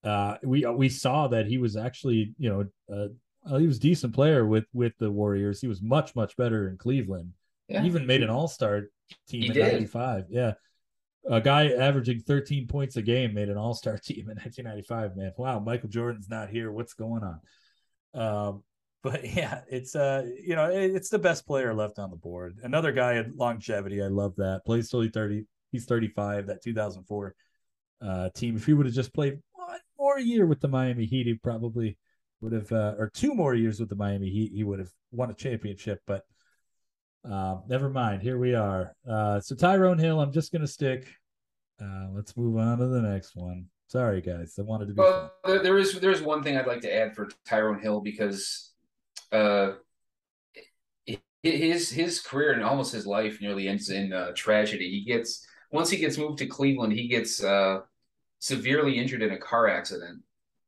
Uh, 0.04 0.36
we 0.44 0.66
we 0.66 0.90
saw 0.90 1.30
that 1.30 1.48
he 1.48 1.58
was 1.58 1.78
actually, 1.78 2.34
you 2.38 2.50
know, 2.50 2.94
uh, 2.94 3.08
he 3.48 3.68
was 3.68 3.78
a 3.78 3.82
decent 3.82 4.14
player 4.14 4.46
with 4.46 4.66
with 4.74 4.94
the 5.00 5.12
Warriors. 5.12 5.62
He 5.62 5.68
was 5.68 5.82
much 5.82 6.16
much 6.16 6.36
better 6.36 6.68
in 6.68 6.78
Cleveland. 6.78 7.34
Yeah. 7.68 7.82
He 7.82 7.88
even 7.88 8.06
made 8.06 8.24
an 8.24 8.30
All 8.30 8.48
Star 8.48 8.84
team 9.28 9.42
He 9.42 9.48
in 9.48 9.58
'95. 9.58 10.26
Yeah, 10.30 10.54
a 11.30 11.42
guy 11.42 11.70
averaging 11.70 12.20
13 12.22 12.68
points 12.68 12.96
a 12.96 13.02
game 13.02 13.34
made 13.34 13.50
an 13.50 13.58
All 13.58 13.74
Star 13.74 13.98
team 14.04 14.30
in 14.30 14.38
1995. 14.38 15.16
Man, 15.16 15.32
wow, 15.38 15.60
Michael 15.60 15.90
Jordan's 15.90 16.30
not 16.30 16.50
here. 16.50 16.72
What's 16.72 16.94
going 16.94 17.24
on? 17.24 17.40
Um, 18.14 18.64
but 19.04 19.24
yeah, 19.36 19.62
it's 19.70 19.96
uh, 19.96 20.26
you 20.44 20.56
know, 20.56 20.70
it, 20.70 20.96
it's 20.96 21.10
the 21.10 21.20
best 21.20 21.46
player 21.46 21.74
left 21.74 22.00
on 22.00 22.10
the 22.10 22.18
board. 22.18 22.58
Another 22.64 22.92
guy 22.92 23.16
at 23.16 23.36
longevity. 23.36 24.02
I 24.02 24.08
love 24.08 24.36
that. 24.38 24.62
Plays 24.66 24.90
till 24.90 25.02
he's 25.02 25.12
30. 25.12 25.46
He's 25.72 25.86
35. 25.86 26.48
That 26.48 26.64
2004 26.64 27.36
uh, 28.02 28.30
team. 28.36 28.56
If 28.56 28.66
he 28.66 28.74
would 28.74 28.86
have 28.86 28.96
just 28.96 29.14
played 29.14 29.40
one 29.54 29.80
more 29.98 30.20
year 30.20 30.46
with 30.46 30.60
the 30.60 30.68
Miami 30.68 31.06
Heat, 31.06 31.28
he 31.28 31.36
probably 31.36 31.98
would 32.46 32.54
have, 32.54 32.72
uh, 32.72 32.94
or 32.98 33.10
two 33.10 33.34
more 33.34 33.56
years 33.56 33.80
with 33.80 33.90
the 33.90 33.96
Miami 33.96 34.30
Heat, 34.30 34.52
he 34.54 34.64
would 34.64 34.80
have 34.80 34.92
won 35.12 35.32
a 35.32 35.34
championship. 35.34 36.00
But 36.06 36.24
uh, 37.30 37.58
never 37.68 37.90
mind. 37.90 38.22
Here 38.22 38.38
we 38.38 38.54
are. 38.54 38.96
Uh, 39.10 39.40
so 39.40 39.56
Tyrone 39.56 39.98
Hill, 39.98 40.20
I'm 40.22 40.32
just 40.32 40.54
gonna 40.54 40.68
stick. 40.68 41.08
Uh, 41.82 42.08
let's 42.14 42.38
move 42.38 42.58
on 42.58 42.78
to 42.78 42.88
the 42.88 43.02
next 43.02 43.36
one. 43.36 43.66
Sorry, 43.88 44.22
guys. 44.22 44.56
I 44.58 44.62
wanted 44.62 44.88
to 44.88 44.94
be. 44.94 45.02
Well, 45.02 45.34
there, 45.44 45.64
there 45.64 45.78
is 45.78 46.00
there 46.00 46.12
is 46.12 46.22
one 46.22 46.44
thing 46.44 46.56
I'd 46.56 46.68
like 46.68 46.82
to 46.82 46.94
add 46.94 47.16
for 47.16 47.28
Tyrone 47.46 47.82
Hill 47.82 48.02
because 48.02 48.72
uh, 49.32 49.74
his 51.44 51.90
his 51.90 52.22
career 52.22 52.54
and 52.54 52.64
almost 52.64 52.94
his 52.94 53.06
life 53.08 53.40
nearly 53.42 53.68
ends 53.68 53.90
in 53.90 54.14
uh, 54.14 54.32
tragedy. 54.36 54.90
He 54.90 55.04
gets 55.04 55.46
once 55.72 55.90
he 55.90 55.98
gets 55.98 56.18
moved 56.18 56.38
to 56.40 56.46
Cleveland, 56.46 56.94
he 56.94 57.08
gets 57.08 57.44
uh, 57.44 57.80
severely 58.40 58.98
injured 58.98 59.24
in 59.24 59.32
a 59.32 59.38
car 59.38 59.68
accident 59.68 60.22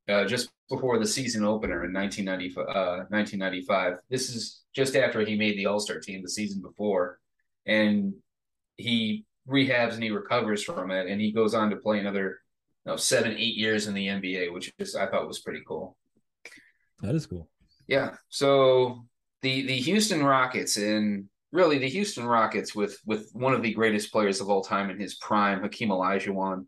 uh, 0.07 0.25
just 0.25 0.49
before 0.69 0.99
the 0.99 1.07
season 1.07 1.43
opener 1.43 1.85
in 1.85 1.93
1995, 1.93 2.65
1995. 3.09 3.93
Uh, 3.93 3.95
this 4.09 4.29
is 4.29 4.63
just 4.73 4.95
after 4.95 5.21
he 5.21 5.37
made 5.37 5.57
the 5.57 5.65
All 5.65 5.79
Star 5.79 5.99
team 5.99 6.21
the 6.21 6.29
season 6.29 6.61
before, 6.61 7.19
and 7.65 8.13
he 8.75 9.25
rehabs 9.47 9.93
and 9.93 10.03
he 10.03 10.11
recovers 10.11 10.63
from 10.63 10.91
it, 10.91 11.07
and 11.07 11.21
he 11.21 11.31
goes 11.31 11.53
on 11.53 11.69
to 11.69 11.77
play 11.77 11.99
another 11.99 12.39
you 12.85 12.91
know, 12.91 12.97
seven, 12.97 13.33
eight 13.33 13.55
years 13.55 13.87
in 13.87 13.93
the 13.93 14.07
NBA, 14.07 14.53
which 14.53 14.71
is 14.79 14.95
I 14.95 15.07
thought 15.07 15.27
was 15.27 15.39
pretty 15.39 15.61
cool. 15.67 15.97
That 17.01 17.15
is 17.15 17.25
cool. 17.25 17.49
Yeah. 17.87 18.15
So 18.29 19.05
the 19.41 19.65
the 19.67 19.77
Houston 19.77 20.23
Rockets 20.23 20.77
and 20.77 21.25
really 21.51 21.77
the 21.77 21.89
Houston 21.89 22.25
Rockets 22.25 22.75
with 22.75 22.99
with 23.05 23.29
one 23.33 23.53
of 23.53 23.61
the 23.61 23.73
greatest 23.73 24.11
players 24.11 24.41
of 24.41 24.49
all 24.49 24.63
time 24.63 24.89
in 24.89 24.99
his 24.99 25.15
prime, 25.15 25.61
Hakeem 25.61 25.89
Olajuwon. 25.89 26.65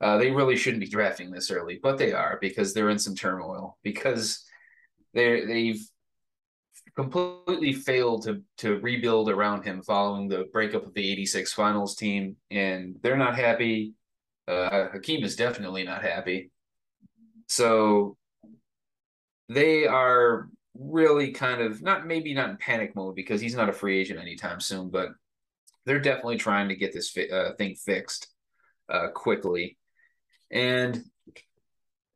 Uh, 0.00 0.16
they 0.16 0.30
really 0.30 0.56
shouldn't 0.56 0.80
be 0.80 0.88
drafting 0.88 1.30
this 1.30 1.50
early, 1.50 1.78
but 1.82 1.98
they 1.98 2.12
are 2.12 2.38
because 2.40 2.72
they're 2.72 2.90
in 2.90 2.98
some 2.98 3.14
turmoil 3.14 3.78
because 3.82 4.44
they 5.12 5.44
they've 5.44 5.82
completely 6.96 7.72
failed 7.72 8.24
to 8.24 8.42
to 8.56 8.78
rebuild 8.80 9.28
around 9.28 9.62
him 9.62 9.82
following 9.82 10.28
the 10.28 10.46
breakup 10.52 10.86
of 10.86 10.94
the 10.94 11.12
86 11.12 11.52
finals 11.52 11.94
team 11.94 12.36
and 12.50 12.96
they're 13.02 13.16
not 13.16 13.36
happy 13.36 13.94
uh 14.48 14.88
Hakeem 14.88 15.22
is 15.22 15.36
definitely 15.36 15.84
not 15.84 16.02
happy 16.02 16.50
so 17.46 18.16
they 19.48 19.84
are 19.86 20.48
really 20.74 21.32
kind 21.32 21.60
of 21.60 21.82
not 21.82 22.06
maybe 22.06 22.32
not 22.32 22.50
in 22.50 22.56
panic 22.56 22.94
mode 22.94 23.16
because 23.16 23.40
he's 23.40 23.54
not 23.54 23.68
a 23.68 23.72
free 23.72 24.00
agent 24.00 24.20
anytime 24.20 24.60
soon, 24.60 24.88
but 24.88 25.10
they're 25.84 25.98
definitely 25.98 26.36
trying 26.36 26.68
to 26.68 26.76
get 26.76 26.92
this 26.92 27.10
fi- 27.10 27.28
uh, 27.28 27.54
thing 27.54 27.74
fixed 27.74 28.28
uh, 28.88 29.08
quickly. 29.08 29.76
And 30.50 31.04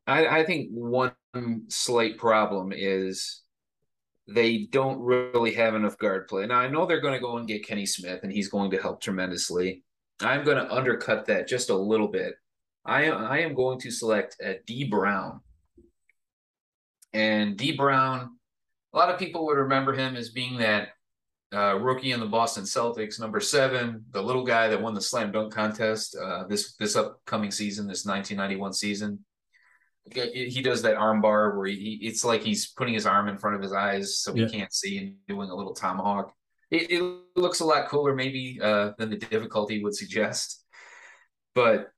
I, 0.07 0.27
I 0.39 0.45
think 0.45 0.69
one 0.71 1.13
slight 1.67 2.17
problem 2.17 2.73
is 2.75 3.41
they 4.27 4.67
don't 4.71 4.99
really 4.99 5.53
have 5.53 5.75
enough 5.75 5.97
guard 5.97 6.27
play. 6.27 6.45
Now 6.45 6.59
I 6.59 6.67
know 6.67 6.85
they're 6.85 7.01
going 7.01 7.13
to 7.13 7.19
go 7.19 7.37
and 7.37 7.47
get 7.47 7.67
Kenny 7.67 7.85
Smith, 7.85 8.21
and 8.23 8.31
he's 8.31 8.49
going 8.49 8.71
to 8.71 8.81
help 8.81 9.01
tremendously. 9.01 9.83
I'm 10.19 10.43
going 10.43 10.57
to 10.57 10.73
undercut 10.73 11.25
that 11.25 11.47
just 11.47 11.69
a 11.69 11.75
little 11.75 12.07
bit. 12.07 12.35
I 12.85 13.09
I 13.09 13.37
am 13.39 13.53
going 13.53 13.79
to 13.79 13.91
select 13.91 14.37
uh, 14.43 14.53
Dee 14.65 14.85
Brown 14.85 15.41
and 17.15 17.55
Dee 17.55 17.71
Brown, 17.71 18.35
a 18.93 18.97
lot 18.97 19.09
of 19.09 19.17
people 19.17 19.45
would 19.45 19.57
remember 19.57 19.93
him 19.93 20.17
as 20.17 20.29
being 20.29 20.57
that 20.57 20.89
uh, 21.53 21.77
rookie 21.79 22.11
in 22.11 22.19
the 22.19 22.25
Boston 22.25 22.63
Celtics, 22.63 23.19
number 23.19 23.39
seven, 23.39 24.03
the 24.11 24.21
little 24.21 24.43
guy 24.43 24.67
that 24.67 24.81
won 24.81 24.93
the 24.93 25.01
slam 25.01 25.31
dunk 25.31 25.53
contest 25.53 26.15
uh, 26.21 26.45
this 26.47 26.75
this 26.75 26.95
upcoming 26.95 27.51
season, 27.51 27.87
this 27.87 28.05
1991 28.05 28.73
season. 28.73 29.25
He 30.13 30.61
does 30.61 30.83
that 30.83 30.97
arm 30.97 31.19
bar 31.21 31.57
where 31.57 31.65
he, 31.65 31.99
it's 32.03 32.23
like 32.23 32.43
he's 32.43 32.67
putting 32.67 32.93
his 32.93 33.07
arm 33.07 33.27
in 33.27 33.39
front 33.39 33.55
of 33.55 33.61
his 33.63 33.73
eyes 33.73 34.17
so 34.19 34.35
Yeah. 34.35 34.45
he 34.45 34.51
can't 34.59 34.71
see 34.71 34.97
and 34.99 35.15
doing 35.27 35.49
a 35.49 35.55
little 35.55 35.73
tomahawk. 35.73 36.31
It, 36.69 36.91
it 36.91 37.01
looks 37.35 37.59
a 37.61 37.65
lot 37.65 37.87
cooler, 37.89 38.13
maybe, 38.15 38.59
uh, 38.61 38.91
than 38.99 39.09
the 39.09 39.17
difficulty 39.17 39.83
would 39.83 39.95
suggest. 39.95 40.63
But 41.55 41.89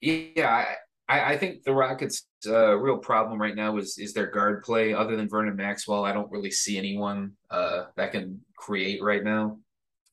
yeah, 0.00 0.74
I, 1.08 1.34
I 1.34 1.36
think 1.36 1.64
the 1.64 1.74
Rockets' 1.74 2.26
uh, 2.46 2.74
real 2.76 2.98
problem 2.98 3.40
right 3.40 3.54
now 3.54 3.76
is 3.76 3.98
is 3.98 4.12
their 4.12 4.30
guard 4.30 4.62
play. 4.62 4.94
Other 4.94 5.16
than 5.16 5.28
Vernon 5.28 5.56
Maxwell, 5.56 6.04
I 6.04 6.12
don't 6.12 6.30
really 6.30 6.50
see 6.50 6.78
anyone 6.78 7.32
uh, 7.50 7.84
that 7.96 8.12
can 8.12 8.40
create 8.56 9.02
right 9.02 9.22
now. 9.22 9.58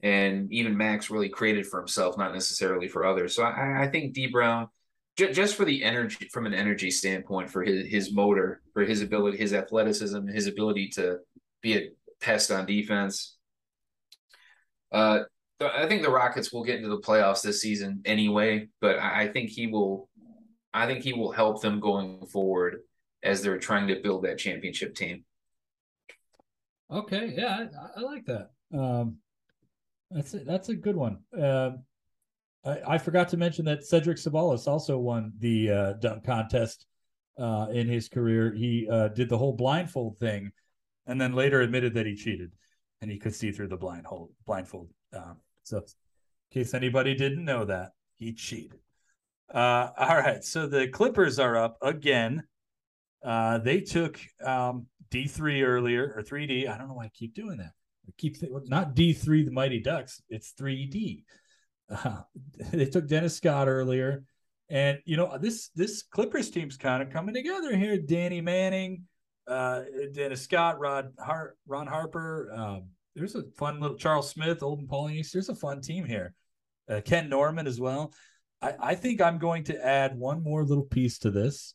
And 0.03 0.51
even 0.51 0.75
Max 0.75 1.09
really 1.09 1.29
created 1.29 1.67
for 1.67 1.79
himself, 1.79 2.17
not 2.17 2.33
necessarily 2.33 2.87
for 2.87 3.05
others. 3.05 3.35
So 3.35 3.43
I, 3.43 3.83
I 3.83 3.87
think 3.87 4.13
Dee 4.13 4.27
Brown, 4.27 4.67
j- 5.15 5.31
just 5.31 5.55
for 5.55 5.63
the 5.63 5.83
energy, 5.83 6.27
from 6.33 6.47
an 6.47 6.53
energy 6.53 6.91
standpoint, 6.91 7.49
for 7.49 7.63
his 7.63 7.87
his 7.87 8.13
motor, 8.13 8.61
for 8.73 8.83
his 8.83 9.01
ability, 9.01 9.37
his 9.37 9.53
athleticism, 9.53 10.27
his 10.27 10.47
ability 10.47 10.89
to 10.95 11.19
be 11.61 11.77
a 11.77 11.89
pest 12.19 12.51
on 12.51 12.65
defense. 12.65 13.37
Uh, 14.91 15.19
I 15.61 15.87
think 15.87 16.01
the 16.01 16.09
Rockets 16.09 16.51
will 16.51 16.63
get 16.63 16.77
into 16.77 16.89
the 16.89 16.99
playoffs 16.99 17.43
this 17.43 17.61
season 17.61 18.01
anyway, 18.03 18.67
but 18.81 18.97
I, 18.97 19.23
I 19.23 19.27
think 19.27 19.51
he 19.51 19.67
will 19.67 20.09
I 20.73 20.85
think 20.85 21.03
he 21.03 21.13
will 21.13 21.31
help 21.31 21.61
them 21.61 21.79
going 21.79 22.25
forward 22.27 22.81
as 23.23 23.41
they're 23.41 23.59
trying 23.59 23.87
to 23.87 24.01
build 24.01 24.23
that 24.23 24.37
championship 24.37 24.95
team. 24.95 25.23
Okay, 26.89 27.33
yeah, 27.37 27.65
I, 27.95 27.99
I 27.99 28.01
like 28.01 28.25
that. 28.25 28.51
Um, 28.73 29.17
that's 30.09 30.33
a, 30.33 30.39
that's 30.39 30.69
a 30.69 30.75
good 30.75 30.95
one. 30.95 31.19
Um, 31.39 31.83
I, 32.65 32.79
I 32.87 32.97
forgot 32.97 33.29
to 33.29 33.37
mention 33.37 33.65
that 33.65 33.85
Cedric 33.85 34.17
Ceballos 34.17 34.67
also 34.67 34.97
won 34.97 35.33
the 35.39 35.71
uh, 35.71 35.93
dunk 35.93 36.25
contest 36.25 36.85
uh, 37.37 37.67
in 37.71 37.87
his 37.87 38.09
career. 38.09 38.53
He 38.53 38.87
uh, 38.89 39.09
did 39.09 39.29
the 39.29 39.37
whole 39.37 39.53
blindfold 39.53 40.19
thing, 40.19 40.51
and 41.07 41.19
then 41.19 41.33
later 41.33 41.61
admitted 41.61 41.93
that 41.93 42.05
he 42.05 42.15
cheated, 42.15 42.51
and 43.01 43.09
he 43.09 43.17
could 43.17 43.35
see 43.35 43.51
through 43.51 43.69
the 43.69 43.77
blindfold. 43.77 44.31
Blindfold. 44.45 44.89
Um, 45.13 45.37
so, 45.63 45.77
in 45.77 45.83
case 46.51 46.73
anybody 46.73 47.15
didn't 47.15 47.45
know 47.45 47.65
that, 47.65 47.91
he 48.15 48.33
cheated. 48.33 48.79
Uh, 49.53 49.89
all 49.97 50.17
right, 50.17 50.43
so 50.43 50.67
the 50.67 50.87
Clippers 50.87 51.39
are 51.39 51.57
up 51.57 51.77
again. 51.81 52.43
Uh, 53.23 53.59
they 53.59 53.81
took 53.81 54.19
um, 54.43 54.87
D3 55.11 55.63
earlier 55.63 56.13
or 56.15 56.23
3D. 56.23 56.67
I 56.67 56.77
don't 56.77 56.87
know 56.87 56.95
why 56.95 57.05
I 57.05 57.11
keep 57.13 57.35
doing 57.35 57.57
that. 57.57 57.73
I 58.07 58.11
keep 58.17 58.39
th- 58.39 58.51
not 58.65 58.95
D3, 58.95 59.45
the 59.45 59.51
Mighty 59.51 59.79
Ducks. 59.79 60.21
It's 60.29 60.53
3D. 60.59 61.23
Uh, 61.91 62.21
they 62.71 62.85
took 62.85 63.05
Dennis 63.05 63.35
Scott 63.35 63.67
earlier, 63.67 64.23
and 64.69 64.99
you 65.03 65.17
know 65.17 65.37
this 65.37 65.71
this 65.75 66.03
Clippers 66.03 66.49
team's 66.49 66.77
kind 66.77 67.03
of 67.03 67.09
coming 67.09 67.35
together 67.35 67.75
here. 67.75 67.97
Danny 67.97 68.39
Manning, 68.39 69.03
uh, 69.45 69.81
Dennis 70.13 70.41
Scott, 70.41 70.79
Rod 70.79 71.11
Har- 71.19 71.55
Ron 71.67 71.87
Harper, 71.87 72.49
um, 72.55 72.83
there's 73.15 73.35
a 73.35 73.43
fun 73.57 73.79
little 73.79 73.97
Charles 73.97 74.29
Smith, 74.29 74.63
Olden 74.63 74.87
Polynice. 74.87 75.31
There's 75.31 75.49
a 75.49 75.55
fun 75.55 75.81
team 75.81 76.05
here. 76.05 76.33
Uh, 76.89 77.01
Ken 77.03 77.29
Norman 77.29 77.67
as 77.67 77.79
well. 77.79 78.13
I, 78.61 78.73
I 78.79 78.95
think 78.95 79.21
I'm 79.21 79.37
going 79.37 79.63
to 79.65 79.85
add 79.85 80.17
one 80.17 80.43
more 80.43 80.63
little 80.63 80.85
piece 80.85 81.19
to 81.19 81.31
this, 81.31 81.73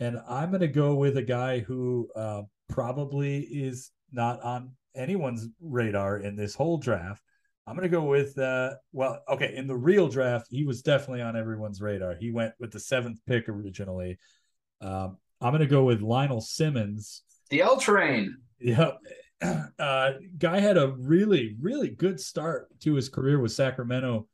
and 0.00 0.18
I'm 0.28 0.50
going 0.50 0.60
to 0.60 0.68
go 0.68 0.94
with 0.94 1.16
a 1.16 1.22
guy 1.22 1.60
who 1.60 2.08
uh, 2.16 2.42
probably 2.68 3.40
is 3.40 3.90
not 4.12 4.42
on 4.42 4.72
anyone's 4.94 5.48
radar 5.60 6.18
in 6.18 6.36
this 6.36 6.54
whole 6.54 6.78
draft. 6.78 7.22
I'm 7.66 7.74
going 7.74 7.88
to 7.88 7.96
go 7.96 8.04
with, 8.04 8.38
uh, 8.38 8.74
well, 8.92 9.22
okay, 9.28 9.54
in 9.56 9.66
the 9.66 9.76
real 9.76 10.08
draft, 10.08 10.46
he 10.50 10.64
was 10.64 10.82
definitely 10.82 11.22
on 11.22 11.36
everyone's 11.36 11.80
radar. 11.80 12.14
He 12.14 12.30
went 12.30 12.54
with 12.60 12.70
the 12.70 12.78
seventh 12.78 13.18
pick 13.26 13.48
originally. 13.48 14.18
Um, 14.80 15.18
I'm 15.40 15.50
going 15.50 15.60
to 15.60 15.66
go 15.66 15.84
with 15.84 16.00
Lionel 16.00 16.40
Simmons. 16.40 17.22
The 17.50 17.62
L 17.62 17.78
train. 17.78 18.36
Yep. 18.60 18.98
Uh, 19.78 20.12
guy 20.38 20.60
had 20.60 20.78
a 20.78 20.94
really, 20.98 21.56
really 21.60 21.90
good 21.90 22.18
start 22.18 22.68
to 22.80 22.94
his 22.94 23.10
career 23.10 23.38
with 23.38 23.52
Sacramento. 23.52 24.26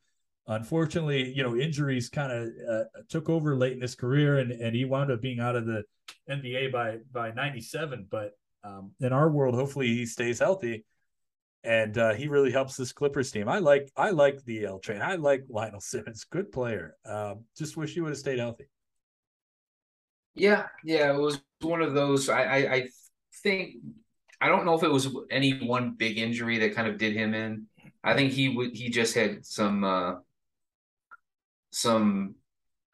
Unfortunately, 0.47 1.31
you 1.33 1.41
know, 1.41 1.55
injuries 1.55 2.09
kind 2.09 2.31
of 2.31 2.49
uh, 2.69 2.83
took 3.07 3.29
over 3.29 3.55
late 3.55 3.73
in 3.73 3.81
his 3.81 3.95
career, 3.95 4.39
and, 4.39 4.51
and 4.51 4.75
he 4.75 4.83
wound 4.83 5.11
up 5.11 5.21
being 5.21 5.39
out 5.39 5.55
of 5.55 5.65
the 5.65 5.83
NBA 6.29 6.71
by 6.71 6.97
by 7.11 7.31
'97. 7.31 8.07
But 8.09 8.31
um, 8.63 8.91
in 8.99 9.13
our 9.13 9.29
world, 9.29 9.55
hopefully, 9.55 9.87
he 9.87 10.05
stays 10.05 10.39
healthy, 10.39 10.83
and 11.63 11.97
uh, 11.97 12.13
he 12.13 12.27
really 12.27 12.51
helps 12.51 12.75
this 12.75 12.91
Clippers 12.91 13.31
team. 13.31 13.47
I 13.47 13.59
like 13.59 13.89
I 13.95 14.09
like 14.09 14.43
the 14.43 14.65
L 14.65 14.79
train. 14.79 15.01
I 15.01 15.15
like 15.15 15.45
Lionel 15.49 15.79
Simmons, 15.79 16.25
good 16.25 16.51
player. 16.51 16.95
Um, 17.05 17.45
just 17.57 17.77
wish 17.77 17.93
he 17.93 18.01
would 18.01 18.09
have 18.09 18.17
stayed 18.17 18.39
healthy. 18.39 18.65
Yeah, 20.35 20.65
yeah, 20.83 21.13
it 21.13 21.19
was 21.19 21.39
one 21.61 21.81
of 21.81 21.93
those. 21.93 22.27
I, 22.27 22.43
I, 22.43 22.57
I 22.73 22.87
think 23.43 23.75
I 24.41 24.49
don't 24.49 24.65
know 24.65 24.73
if 24.73 24.83
it 24.83 24.91
was 24.91 25.07
any 25.31 25.65
one 25.65 25.95
big 25.97 26.17
injury 26.17 26.57
that 26.59 26.75
kind 26.75 26.87
of 26.87 26.97
did 26.97 27.13
him 27.13 27.33
in. 27.33 27.67
I 28.03 28.13
think 28.13 28.33
he 28.33 28.49
would 28.49 28.75
he 28.75 28.89
just 28.89 29.15
had 29.15 29.45
some 29.45 29.85
uh 29.85 30.15
some 31.73 32.35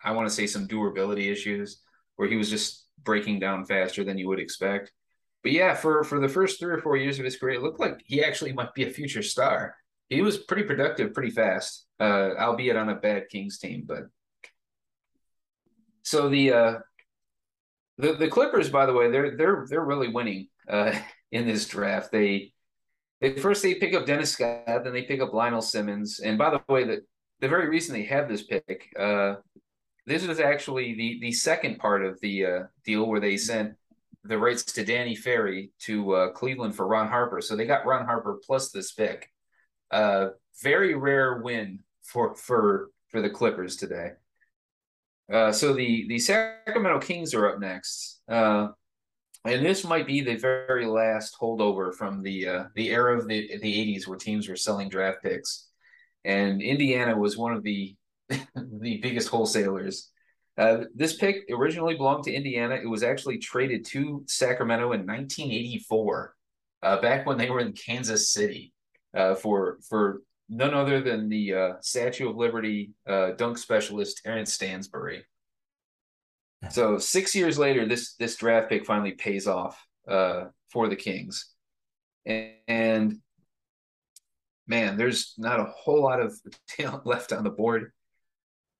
I 0.03 0.11
want 0.11 0.27
to 0.27 0.33
say 0.33 0.47
some 0.47 0.67
durability 0.67 1.29
issues 1.29 1.81
where 2.15 2.27
he 2.27 2.37
was 2.37 2.49
just 2.49 2.85
breaking 3.03 3.39
down 3.39 3.65
faster 3.65 4.03
than 4.03 4.17
you 4.17 4.27
would 4.29 4.39
expect. 4.39 4.91
But 5.43 5.51
yeah, 5.51 5.73
for 5.73 6.03
for 6.03 6.19
the 6.19 6.29
first 6.29 6.59
three 6.59 6.73
or 6.73 6.81
four 6.81 6.97
years 6.97 7.19
of 7.19 7.25
his 7.25 7.37
career, 7.37 7.55
it 7.55 7.63
looked 7.63 7.79
like 7.79 8.01
he 8.05 8.23
actually 8.23 8.53
might 8.53 8.73
be 8.73 8.85
a 8.85 8.89
future 8.89 9.23
star. 9.23 9.75
He 10.09 10.21
was 10.21 10.37
pretty 10.37 10.63
productive 10.63 11.13
pretty 11.13 11.29
fast, 11.29 11.85
uh, 11.99 12.31
albeit 12.37 12.75
on 12.75 12.89
a 12.89 12.95
bad 12.95 13.29
Kings 13.29 13.59
team. 13.59 13.83
But 13.87 14.03
so 16.03 16.29
the 16.29 16.53
uh, 16.53 16.73
the 17.97 18.13
the 18.13 18.27
Clippers, 18.27 18.69
by 18.69 18.85
the 18.85 18.93
way, 18.93 19.09
they're 19.11 19.37
they're 19.37 19.65
they're 19.69 19.85
really 19.85 20.09
winning 20.09 20.47
uh, 20.69 20.97
in 21.31 21.45
this 21.45 21.67
draft. 21.67 22.11
They 22.11 22.53
they 23.21 23.37
first 23.37 23.63
they 23.63 23.75
pick 23.75 23.93
up 23.93 24.05
Dennis 24.05 24.31
Scott, 24.31 24.65
then 24.65 24.93
they 24.93 25.03
pick 25.03 25.21
up 25.21 25.33
Lionel 25.33 25.61
Simmons, 25.61 26.19
and 26.19 26.37
by 26.37 26.49
the 26.49 26.61
way, 26.67 26.83
the 26.83 27.01
the 27.41 27.47
very 27.47 27.69
reason 27.69 27.93
they 27.93 28.03
have 28.03 28.27
this 28.27 28.43
pick, 28.43 28.93
uh, 28.97 29.35
this 30.05 30.25
was 30.25 30.39
actually 30.39 30.95
the 30.95 31.19
the 31.21 31.31
second 31.31 31.79
part 31.79 32.03
of 32.03 32.19
the 32.21 32.45
uh, 32.45 32.63
deal 32.83 33.07
where 33.07 33.19
they 33.19 33.37
sent 33.37 33.75
the 34.23 34.37
rights 34.37 34.63
to 34.63 34.83
Danny 34.83 35.15
Ferry 35.15 35.71
to 35.79 36.13
uh, 36.13 36.31
Cleveland 36.31 36.75
for 36.75 36.87
Ron 36.87 37.07
Harper. 37.07 37.41
So 37.41 37.55
they 37.55 37.65
got 37.65 37.85
Ron 37.85 38.05
Harper 38.05 38.39
plus 38.45 38.71
this 38.71 38.91
pick. 38.91 39.31
Uh, 39.91 40.29
very 40.61 40.95
rare 40.95 41.41
win 41.41 41.79
for 42.03 42.35
for 42.35 42.89
for 43.09 43.21
the 43.21 43.29
Clippers 43.29 43.75
today. 43.75 44.11
Uh, 45.31 45.51
so 45.51 45.73
the 45.73 46.07
the 46.07 46.19
Sacramento 46.19 46.99
Kings 46.99 47.33
are 47.33 47.47
up 47.47 47.59
next, 47.59 48.21
uh, 48.27 48.69
and 49.45 49.65
this 49.65 49.83
might 49.83 50.07
be 50.07 50.21
the 50.21 50.35
very 50.35 50.85
last 50.85 51.37
holdover 51.39 51.93
from 51.93 52.23
the 52.23 52.47
uh, 52.47 52.63
the 52.75 52.89
era 52.89 53.17
of 53.17 53.27
the 53.27 53.57
the 53.61 53.95
'80s 53.95 54.07
where 54.07 54.17
teams 54.17 54.49
were 54.49 54.55
selling 54.55 54.89
draft 54.89 55.21
picks, 55.23 55.68
and 56.25 56.61
Indiana 56.61 57.17
was 57.17 57.37
one 57.37 57.53
of 57.53 57.63
the 57.63 57.95
the 58.29 58.97
biggest 58.97 59.29
wholesalers. 59.29 60.09
Uh, 60.57 60.83
this 60.93 61.15
pick 61.15 61.45
originally 61.51 61.95
belonged 61.95 62.25
to 62.25 62.33
Indiana. 62.33 62.75
It 62.75 62.89
was 62.89 63.01
actually 63.01 63.37
traded 63.37 63.85
to 63.85 64.23
Sacramento 64.27 64.91
in 64.91 65.05
1984, 65.05 66.35
uh, 66.83 67.01
back 67.01 67.25
when 67.25 67.37
they 67.37 67.49
were 67.49 67.61
in 67.61 67.71
Kansas 67.71 68.31
City, 68.31 68.73
uh, 69.15 69.35
for 69.35 69.79
for 69.87 70.21
none 70.49 70.73
other 70.73 71.01
than 71.01 71.29
the 71.29 71.53
uh, 71.53 71.73
Statue 71.81 72.29
of 72.29 72.35
Liberty 72.35 72.91
uh, 73.07 73.31
dunk 73.31 73.57
specialist 73.57 74.21
Terence 74.23 74.53
Stansbury. 74.53 75.23
So 76.71 76.97
six 76.97 77.33
years 77.33 77.57
later, 77.57 77.87
this 77.87 78.15
this 78.15 78.35
draft 78.35 78.69
pick 78.69 78.85
finally 78.85 79.13
pays 79.13 79.47
off 79.47 79.81
uh, 80.09 80.45
for 80.71 80.89
the 80.89 80.95
Kings, 80.95 81.53
and, 82.25 82.51
and 82.67 83.17
man, 84.69 84.95
there's 84.97 85.33
not 85.37 85.59
a 85.59 85.65
whole 85.65 86.01
lot 86.01 86.21
of 86.21 86.33
talent 86.67 87.05
left 87.05 87.33
on 87.33 87.43
the 87.43 87.49
board. 87.49 87.91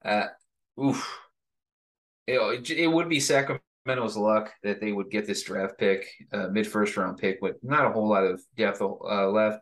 Uh, 0.06 0.28
oof, 0.82 1.20
it, 2.28 2.70
it 2.70 2.88
would 2.88 3.10
be 3.10 3.20
Sacramento's 3.20 4.16
luck 4.16 4.54
that 4.64 4.80
they 4.80 4.92
would 4.94 5.10
get 5.10 5.26
this 5.26 5.44
draft 5.44 5.78
pick, 5.78 6.08
uh, 6.32 6.48
mid 6.48 6.68
first 6.68 6.96
round 6.96 7.18
pick, 7.18 7.40
with 7.42 7.58
not 7.64 7.86
a 7.86 7.92
whole 7.92 8.08
lot 8.08 8.24
of 8.24 8.42
depth 8.56 8.82
uh, 8.82 9.28
left. 9.30 9.60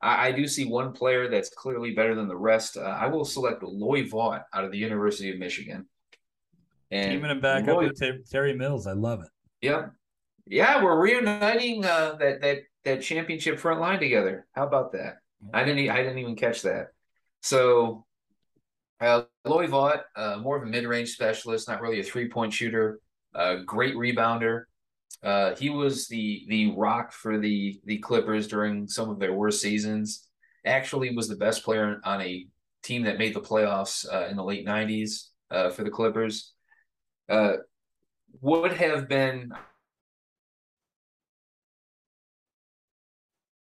I, 0.00 0.28
I, 0.28 0.32
do 0.32 0.48
see 0.48 0.64
one 0.64 0.92
player 0.92 1.28
that's 1.28 1.50
clearly 1.50 1.92
better 1.92 2.14
than 2.16 2.26
the 2.26 2.36
rest. 2.36 2.76
Uh, 2.76 2.80
I 2.80 3.06
will 3.06 3.24
select 3.24 3.62
Loy 3.62 4.04
Vaught 4.04 4.42
out 4.52 4.64
of 4.64 4.72
the 4.72 4.78
University 4.78 5.30
of 5.30 5.38
Michigan. 5.38 5.86
And 6.90 7.24
him 7.24 7.40
back 7.40 7.66
Loy, 7.66 7.86
up 7.86 7.92
with 8.00 8.30
Terry 8.30 8.54
Mills, 8.54 8.86
I 8.86 8.92
love 8.92 9.20
it. 9.20 9.28
Yeah, 9.60 9.86
yeah, 10.46 10.82
we're 10.82 11.00
reuniting 11.00 11.84
uh, 11.84 12.16
that 12.18 12.40
that 12.40 12.58
that 12.84 13.02
championship 13.02 13.58
front 13.58 13.80
line 13.80 14.00
together. 14.00 14.46
How 14.52 14.66
about 14.66 14.92
that? 14.92 15.21
I 15.52 15.64
didn't 15.64 15.88
I 15.90 16.02
didn't 16.02 16.18
even 16.18 16.36
catch 16.36 16.62
that. 16.62 16.88
So 17.42 18.04
uh, 19.00 19.22
Loy 19.44 19.66
Vaught, 19.66 20.02
uh, 20.14 20.36
more 20.40 20.56
of 20.56 20.62
a 20.62 20.66
mid-range 20.66 21.10
specialist, 21.10 21.68
not 21.68 21.80
really 21.80 21.98
a 22.00 22.04
three-point 22.04 22.52
shooter. 22.52 23.00
Uh, 23.34 23.56
great 23.66 23.96
rebounder. 23.96 24.64
Uh, 25.22 25.54
he 25.56 25.70
was 25.70 26.08
the 26.08 26.44
the 26.48 26.72
rock 26.72 27.12
for 27.12 27.38
the 27.38 27.80
the 27.84 27.98
Clippers 27.98 28.48
during 28.48 28.88
some 28.88 29.08
of 29.08 29.18
their 29.18 29.32
worst 29.32 29.60
seasons. 29.60 30.28
Actually, 30.64 31.14
was 31.14 31.28
the 31.28 31.36
best 31.36 31.64
player 31.64 32.00
on 32.04 32.20
a 32.20 32.46
team 32.82 33.02
that 33.04 33.18
made 33.18 33.34
the 33.34 33.40
playoffs 33.40 34.06
uh, 34.12 34.26
in 34.28 34.36
the 34.36 34.44
late 34.44 34.66
'90s 34.66 35.28
uh, 35.50 35.70
for 35.70 35.84
the 35.84 35.90
Clippers. 35.90 36.52
Uh, 37.28 37.54
would 38.40 38.72
have 38.72 39.08
been, 39.08 39.52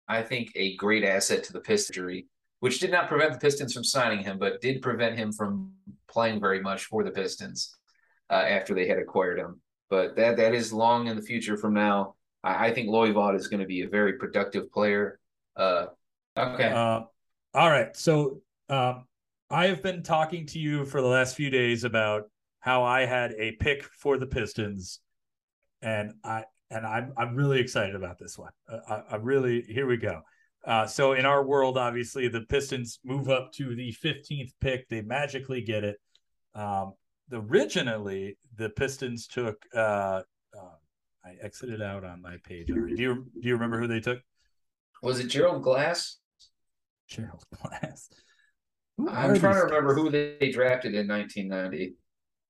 I 0.08 0.22
think, 0.22 0.50
a 0.54 0.76
great 0.76 1.04
asset 1.04 1.44
to 1.44 1.52
the 1.52 1.60
Pistons 1.60 2.24
which 2.60 2.80
did 2.80 2.90
not 2.90 3.08
prevent 3.08 3.32
the 3.32 3.38
Pistons 3.38 3.72
from 3.72 3.84
signing 3.84 4.20
him, 4.20 4.38
but 4.38 4.60
did 4.60 4.82
prevent 4.82 5.16
him 5.16 5.32
from 5.32 5.72
playing 6.08 6.40
very 6.40 6.60
much 6.60 6.84
for 6.84 7.04
the 7.04 7.10
Pistons 7.10 7.76
uh, 8.30 8.34
after 8.34 8.74
they 8.74 8.88
had 8.88 8.98
acquired 8.98 9.38
him. 9.38 9.60
But 9.90 10.16
that 10.16 10.36
that 10.36 10.54
is 10.54 10.72
long 10.72 11.06
in 11.06 11.16
the 11.16 11.22
future 11.22 11.56
from 11.56 11.74
now. 11.74 12.14
I, 12.42 12.68
I 12.68 12.74
think 12.74 12.88
Loy 12.88 13.12
Vaught 13.12 13.36
is 13.36 13.48
going 13.48 13.60
to 13.60 13.66
be 13.66 13.82
a 13.82 13.88
very 13.88 14.14
productive 14.14 14.70
player. 14.72 15.18
Uh, 15.56 15.86
okay. 16.36 16.70
Uh, 16.70 17.02
all 17.54 17.70
right. 17.70 17.96
So 17.96 18.42
um, 18.68 19.04
I 19.50 19.66
have 19.66 19.82
been 19.82 20.02
talking 20.02 20.46
to 20.46 20.58
you 20.58 20.84
for 20.84 21.00
the 21.00 21.06
last 21.06 21.36
few 21.36 21.50
days 21.50 21.84
about 21.84 22.24
how 22.60 22.82
I 22.82 23.06
had 23.06 23.32
a 23.38 23.52
pick 23.52 23.84
for 23.84 24.18
the 24.18 24.26
Pistons, 24.26 25.00
and 25.80 26.12
I 26.24 26.44
and 26.70 26.86
I'm 26.86 27.12
I'm 27.16 27.34
really 27.34 27.60
excited 27.60 27.94
about 27.94 28.18
this 28.18 28.38
one. 28.38 28.52
Uh, 28.70 28.78
I, 28.88 29.14
I 29.14 29.16
really 29.16 29.62
here 29.62 29.86
we 29.86 29.96
go. 29.96 30.22
Uh, 30.66 30.86
so 30.86 31.12
in 31.12 31.24
our 31.24 31.44
world, 31.44 31.78
obviously, 31.78 32.28
the 32.28 32.42
Pistons 32.42 32.98
move 33.04 33.30
up 33.30 33.52
to 33.52 33.74
the 33.74 33.94
15th 34.04 34.52
pick. 34.60 34.88
They 34.88 35.02
magically 35.02 35.62
get 35.62 35.84
it. 35.84 35.96
Um, 36.54 36.94
originally, 37.32 38.36
the 38.56 38.68
Pistons 38.70 39.26
took. 39.26 39.64
Uh, 39.74 40.22
uh, 40.56 40.76
I 41.24 41.34
exited 41.42 41.82
out 41.82 42.04
on 42.04 42.22
my 42.22 42.36
page. 42.44 42.66
Do 42.66 42.74
you 42.74 43.26
do 43.40 43.48
you 43.48 43.54
remember 43.54 43.78
who 43.78 43.86
they 43.86 44.00
took? 44.00 44.18
Was 45.02 45.20
it 45.20 45.28
Gerald 45.28 45.62
Glass? 45.62 46.18
Gerald 47.08 47.44
Glass. 47.62 48.08
Who 48.96 49.08
I'm 49.08 49.38
trying 49.38 49.54
to 49.54 49.62
remember 49.62 49.94
who 49.94 50.10
they 50.10 50.50
drafted 50.52 50.94
in 50.94 51.06
1990. 51.06 51.94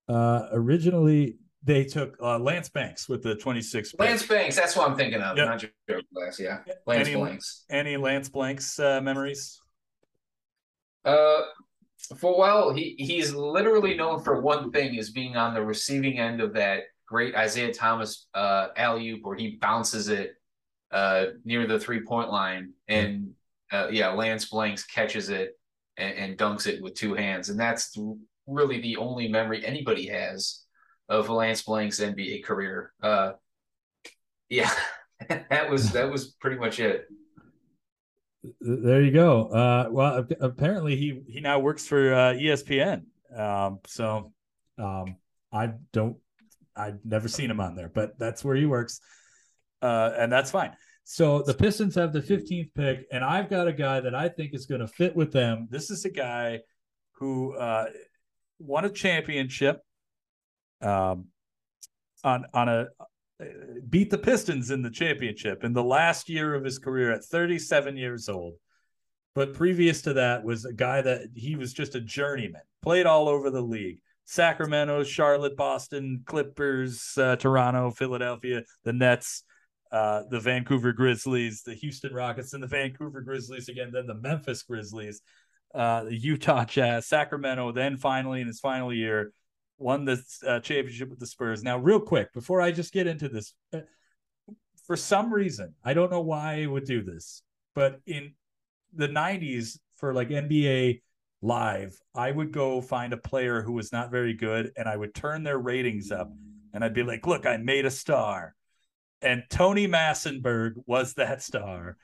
Uh, 0.09 0.49
originally, 0.53 1.37
they 1.63 1.85
took 1.85 2.17
uh, 2.23 2.39
Lance 2.39 2.69
Blanks 2.69 3.09
with 3.09 3.23
the 3.23 3.35
26. 3.35 3.95
Lance 3.99 4.27
Blanks, 4.27 4.57
that's 4.57 4.77
what 4.77 4.89
I'm 4.89 4.97
thinking 4.97 5.21
of. 5.21 5.37
Yep. 5.37 5.47
Not 5.47 5.59
Joe 5.59 6.01
Glass, 6.15 6.39
yeah. 6.39 6.59
Lance 6.87 7.09
any, 7.09 7.17
Blanks. 7.17 7.65
Any 7.71 7.97
Lance 7.97 8.29
Blanks 8.29 8.79
uh, 8.79 9.01
memories? 9.01 9.61
Uh, 11.05 11.43
for 12.17 12.39
well, 12.39 12.73
he 12.73 12.95
he's 12.99 13.35
literally 13.35 13.95
known 13.95 14.23
for 14.23 14.41
one 14.41 14.71
thing 14.71 14.95
is 14.95 15.11
being 15.11 15.37
on 15.37 15.55
the 15.55 15.65
receiving 15.65 16.19
end 16.19 16.41
of 16.41 16.55
that 16.55 16.85
great 17.07 17.35
Isiah 17.35 17.73
Thomas 17.73 18.27
uh, 18.35 18.69
alley 18.77 19.09
oop 19.11 19.25
where 19.25 19.37
he 19.37 19.57
bounces 19.57 20.09
it 20.09 20.35
uh, 20.93 21.27
near 21.45 21.67
the 21.67 21.79
three 21.79 22.03
point 22.05 22.31
line, 22.31 22.73
and 22.87 23.31
uh, 23.73 23.89
yeah, 23.91 24.11
Lance 24.11 24.45
Blanks 24.45 24.85
catches 24.85 25.29
it 25.29 25.59
and, 25.97 26.15
and 26.15 26.39
dunks 26.39 26.67
it 26.67 26.83
with 26.83 26.95
two 26.95 27.15
hands, 27.15 27.49
and 27.49 27.59
that's 27.59 27.97
really 28.47 28.81
the 28.81 28.97
only 28.97 29.29
memory 29.29 29.65
anybody 29.67 30.07
has 30.07 30.63
of 31.09 31.29
Lance 31.29 31.63
Blank's 31.63 32.01
NBA 32.01 32.45
career. 32.45 32.93
Uh, 33.03 33.33
yeah, 34.49 34.71
that 35.29 35.71
was 35.71 35.93
that 35.93 36.11
was 36.11 36.33
pretty 36.41 36.59
much 36.59 36.81
it. 36.81 37.07
There 38.61 39.03
you 39.03 39.13
go. 39.13 39.47
Uh, 39.47 39.89
well, 39.91 40.27
apparently 40.41 40.97
he 40.97 41.23
he 41.27 41.41
now 41.41 41.59
works 41.59 41.87
for 41.87 42.15
uh, 42.15 42.33
ESPN. 42.35 43.03
Um, 43.37 43.81
so 43.87 44.33
um, 44.79 45.17
I 45.53 45.73
don't, 45.93 46.17
I've 46.77 47.05
never 47.05 47.29
seen 47.29 47.51
him 47.51 47.61
on 47.61 47.75
there, 47.75 47.91
but 47.93 48.19
that's 48.19 48.45
where 48.45 48.57
he 48.57 48.67
works, 48.67 49.01
uh, 49.83 50.13
and 50.17 50.31
that's 50.31 50.51
fine. 50.51 50.73
So 51.05 51.43
the 51.43 51.55
Pistons 51.55 51.95
have 51.95 52.13
the 52.13 52.21
15th 52.21 52.75
pick, 52.75 53.07
and 53.11 53.25
I've 53.25 53.49
got 53.49 53.67
a 53.67 53.73
guy 53.73 54.01
that 54.01 54.15
I 54.15 54.29
think 54.29 54.55
is 54.55 54.67
going 54.67 54.83
to 54.83 54.89
fit 54.89 55.17
with 55.17 55.33
them. 55.33 55.67
This 55.71 55.91
is 55.91 56.05
a 56.05 56.11
guy 56.11 56.61
who 57.13 57.57
uh, 57.57 57.87
won 58.59 58.85
a 58.85 58.91
championship 58.91 59.81
um, 60.81 61.27
on 62.25 62.45
on 62.53 62.69
a 62.69 62.87
beat 63.89 64.11
the 64.11 64.19
Pistons 64.19 64.71
in 64.71 64.83
the 64.83 64.91
championship 64.91 65.63
in 65.63 65.73
the 65.73 65.85
last 65.85 66.29
year 66.29 66.55
of 66.55 66.65
his 66.65 66.79
career 66.79 67.13
at 67.13 67.25
37 67.25 67.97
years 67.97 68.29
old. 68.29 68.55
But 69.35 69.55
previous 69.55 70.03
to 70.03 70.15
that 70.15 70.43
was 70.43 70.65
a 70.65 70.73
guy 70.73 71.01
that 71.03 71.29
he 71.35 71.55
was 71.55 71.73
just 71.73 71.95
a 71.95 72.01
journeyman, 72.01 72.63
played 72.83 73.07
all 73.07 73.29
over 73.29 73.51
the 73.51 73.63
league. 73.63 74.01
Sacramento, 74.25 75.05
Charlotte, 75.05 75.57
Boston, 75.57 76.23
Clippers, 76.27 77.17
uh, 77.17 77.37
Toronto, 77.37 77.91
Philadelphia, 77.91 78.63
the 78.85 78.93
Nets, 78.93 79.45
uh, 79.91 80.25
the 80.29 80.41
Vancouver 80.41 80.93
Grizzlies, 80.93 81.63
the 81.63 81.75
Houston 81.75 82.13
Rockets, 82.13 82.53
and 82.53 82.63
the 82.63 82.67
Vancouver 82.67 83.23
Grizzlies 83.23 83.69
again, 83.69 83.91
then 83.93 84.07
the 84.07 84.15
Memphis 84.15 84.63
Grizzlies, 84.65 85.23
uh, 85.75 86.05
the 86.05 86.17
Utah 86.17 86.65
Jazz, 86.65 87.07
Sacramento, 87.07 87.73
then 87.73 87.97
finally 87.97 88.41
in 88.41 88.47
his 88.47 88.61
final 88.61 88.93
year, 88.93 89.33
won 89.79 90.05
the 90.05 90.23
uh, 90.47 90.61
championship 90.61 91.09
with 91.09 91.19
the 91.19 91.27
Spurs. 91.27 91.63
Now, 91.63 91.79
real 91.79 92.01
quick, 92.01 92.33
before 92.33 92.61
I 92.61 92.73
just 92.73 92.93
get 92.93 93.07
into 93.07 93.29
this, 93.29 93.55
uh, 93.73 93.81
for 94.87 94.97
some 94.97 95.33
reason, 95.33 95.75
I 95.85 95.95
don't 95.95 96.11
know 96.11 96.21
why 96.21 96.63
I 96.63 96.67
would 96.67 96.85
do 96.85 97.03
this, 97.03 97.43
but 97.75 98.01
in 98.07 98.35
the 98.93 99.09
90s, 99.09 99.79
for 99.97 100.15
like 100.15 100.29
NBA 100.29 101.03
live, 101.43 101.99
I 102.15 102.31
would 102.31 102.53
go 102.53 102.81
find 102.81 103.13
a 103.13 103.19
player 103.19 103.63
who 103.63 103.73
was 103.73 103.93
not 103.93 104.11
very 104.11 104.35
good 104.35 104.73
and 104.77 104.89
I 104.89 104.97
would 104.97 105.15
turn 105.15 105.43
their 105.43 105.59
ratings 105.59 106.11
up 106.11 106.33
and 106.73 106.85
I'd 106.85 106.95
be 106.95 107.03
like, 107.03 107.27
look, 107.27 107.47
I 107.47 107.57
made 107.57 107.87
a 107.87 107.91
star. 107.91 108.55
And 109.21 109.43
Tony 109.51 109.89
Massenburg 109.89 110.75
was 110.87 111.15
that 111.15 111.43
star 111.43 111.97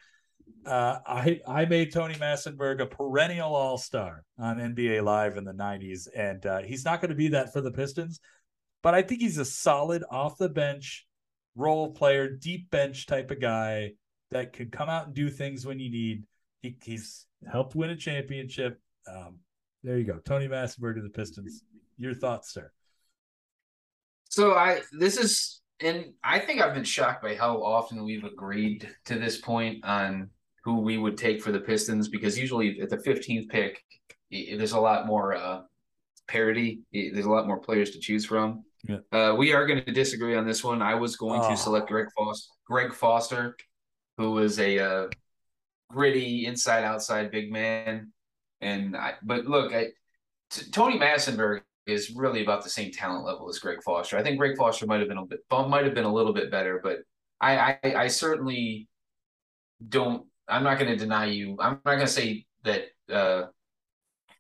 uh, 0.67 0.99
I 1.07 1.41
I 1.47 1.65
made 1.65 1.93
Tony 1.93 2.15
Massenburg 2.15 2.81
a 2.81 2.87
perennial 2.87 3.55
All 3.55 3.79
Star 3.79 4.25
on 4.39 4.59
NBA 4.59 5.03
Live 5.03 5.37
in 5.37 5.45
the 5.45 5.53
'90s, 5.53 6.09
and 6.15 6.45
uh, 6.47 6.61
he's 6.61 6.85
not 6.85 7.01
going 7.01 7.11
to 7.11 7.15
be 7.17 7.29
that 7.29 7.53
for 7.53 7.61
the 7.61 7.71
Pistons, 7.71 8.21
but 8.83 8.95
I 8.95 9.03
think 9.03 9.21
he's 9.21 9.39
a 9.39 9.45
solid 9.45 10.05
off 10.11 10.39
the 10.39 10.49
bench 10.49 11.07
role 11.57 11.93
player, 11.93 12.29
deep 12.29 12.71
bench 12.71 13.07
type 13.07 13.31
of 13.31 13.41
guy 13.41 13.93
that 14.31 14.53
could 14.53 14.73
come 14.73 14.89
out 14.89 15.07
and 15.07 15.15
do 15.15 15.31
things 15.31 15.67
when 15.67 15.79
you 15.79 15.91
need. 15.91 16.25
He, 16.63 16.77
he's 16.83 17.27
helped 17.51 17.75
win 17.75 17.91
a 17.91 17.97
championship. 17.97 18.81
Um, 19.07 19.39
there 19.83 19.99
you 19.99 20.05
go, 20.05 20.19
Tony 20.25 20.49
Massenburg 20.49 20.97
to 20.97 21.03
the 21.03 21.11
Pistons. 21.11 21.63
Your 21.99 22.15
thoughts, 22.15 22.53
sir? 22.53 22.71
So 24.31 24.55
I 24.55 24.81
this 24.93 25.17
is 25.17 25.61
and 25.81 26.13
I 26.23 26.39
think 26.39 26.61
I've 26.61 26.75
been 26.75 26.85
shocked 26.85 27.23
by 27.23 27.35
how 27.35 27.63
often 27.63 28.05
we've 28.05 28.25
agreed 28.25 28.89
to 29.07 29.19
this 29.19 29.39
point 29.41 29.85
on 29.85 30.31
who 30.65 30.81
we 30.81 30.99
would 30.99 31.19
take 31.19 31.43
for 31.43 31.53
the 31.53 31.61
Pistons 31.61 32.09
because 32.09 32.39
usually 32.39 32.81
at 32.81 32.89
the 32.89 32.97
15th 32.97 33.49
pick, 33.49 33.83
there's 34.31 34.73
a 34.73 34.81
lot 34.81 35.07
more 35.07 35.35
uh, 35.35 35.61
parity. 36.27 36.81
There's 36.93 37.27
a 37.27 37.31
lot 37.31 37.47
more 37.47 37.59
players 37.59 37.91
to 37.91 38.01
choose 38.01 38.25
from. 38.25 38.65
Yeah. 38.89 38.99
Uh, 39.13 39.35
we 39.37 39.53
are 39.53 39.67
going 39.67 39.85
to 39.85 39.93
disagree 39.93 40.37
on 40.37 40.47
this 40.47 40.65
one. 40.65 40.83
I 40.83 40.95
was 40.95 41.17
going 41.17 41.41
oh. 41.43 41.51
to 41.51 41.57
select 41.57 41.89
Greg 41.89 42.07
Foster, 42.17 42.51
Greg 42.67 42.93
Foster, 42.93 43.57
who 44.17 44.33
was 44.33 44.59
a 44.59 44.79
uh, 44.79 45.09
gritty 45.91 46.47
inside 46.47 46.85
outside 46.85 47.31
big 47.31 47.53
man. 47.53 48.13
And 48.61 48.97
I, 48.97 49.15
but 49.23 49.47
look, 49.47 49.73
I, 49.73 49.89
t- 50.51 50.71
Tony 50.71 50.99
Massenburg 50.99 51.63
is 51.87 52.11
really 52.15 52.43
about 52.43 52.63
the 52.63 52.71
same 52.71 52.91
talent 52.91 53.27
level 53.27 53.49
as 53.49 53.59
Greg 53.59 53.83
Foster. 53.83 54.17
I 54.17 54.23
think 54.23 54.39
Greg 54.39 54.57
Foster 54.57 54.87
might 54.87 55.01
have 55.01 55.09
been 55.09 55.19
a 55.19 55.27
bit 55.27 55.41
might 55.51 55.85
have 55.85 55.95
been 55.95 56.05
a 56.05 56.13
little 56.13 56.33
bit 56.33 56.51
better, 56.51 56.81
but 56.83 56.99
I 57.41 57.79
I, 57.85 57.95
I 57.95 58.07
certainly 58.09 58.89
don't 59.87 60.27
I'm 60.49 60.63
not 60.65 60.79
going 60.79 60.91
to 60.91 60.97
deny 60.97 61.27
you. 61.27 61.57
I'm 61.61 61.81
not 61.85 61.85
going 61.85 61.99
to 62.01 62.07
say 62.07 62.47
that 62.65 62.85
uh, 63.11 63.45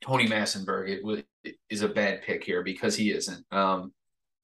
Tony 0.02 0.26
it 0.30 1.56
is 1.70 1.82
a 1.82 1.88
bad 1.88 2.22
pick 2.22 2.44
here 2.44 2.62
because 2.62 2.96
he 2.96 3.10
isn't. 3.10 3.44
Um, 3.50 3.92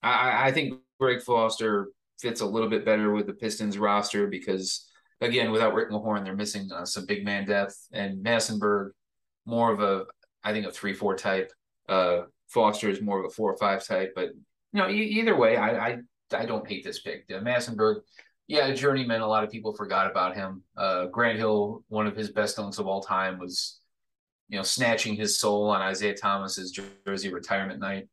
I, 0.03 0.49
I 0.49 0.53
think 0.53 0.81
Greg 0.99 1.23
Foster 1.23 1.89
fits 2.21 2.41
a 2.41 2.47
little 2.47 2.69
bit 2.69 2.85
better 2.85 3.13
with 3.13 3.27
the 3.27 3.35
Pistons 3.35 3.79
roster 3.79 4.27
because 4.27 4.87
again, 5.21 5.51
without 5.51 5.75
Rick 5.75 5.91
Mahorn, 5.91 6.25
they're 6.25 6.37
missing 6.37 6.71
uh, 6.73 6.85
some 6.85 7.07
big 7.07 7.25
man 7.25 7.47
depth, 7.47 7.77
and 7.93 8.25
Massenburg 8.25 8.91
more 9.47 9.73
of 9.73 9.81
a 9.81 10.05
I 10.43 10.53
think 10.53 10.67
a 10.67 10.71
three 10.71 10.95
four 10.95 11.17
type. 11.17 11.53
Uh, 11.89 12.23
Foster 12.49 12.89
is 12.89 13.01
more 13.01 13.21
of 13.21 13.27
a 13.27 13.31
four 13.31 13.53
or 13.53 13.57
five 13.59 13.87
type, 13.87 14.13
but 14.15 14.31
you 14.73 14.81
know 14.81 14.89
e- 14.89 15.19
either 15.21 15.37
way, 15.37 15.57
I, 15.57 15.89
I 15.89 15.99
I 16.33 16.47
don't 16.47 16.69
hate 16.69 16.85
this 16.85 17.01
pick. 17.01 17.25
Uh, 17.31 17.41
Massenburg 17.41 18.01
yeah, 18.51 18.75
journeyman. 18.75 19.21
A 19.21 19.27
lot 19.29 19.45
of 19.45 19.51
people 19.51 19.73
forgot 19.73 20.11
about 20.11 20.35
him. 20.35 20.65
Uh, 20.77 21.07
Grant 21.07 21.39
Hill, 21.39 21.85
one 21.87 22.09
of 22.09 22.17
his 22.17 22.33
best 22.33 22.57
dunks 22.57 22.81
of 22.81 22.89
all 22.89 23.01
time, 23.01 23.39
was 23.39 23.79
you 24.49 24.57
know 24.57 24.65
snatching 24.65 25.15
his 25.15 25.39
soul 25.39 25.71
on 25.71 25.89
Isiah 25.89 26.17
Thomas's 26.17 26.77
jersey 27.07 27.33
retirement 27.33 27.79
night. 27.79 28.09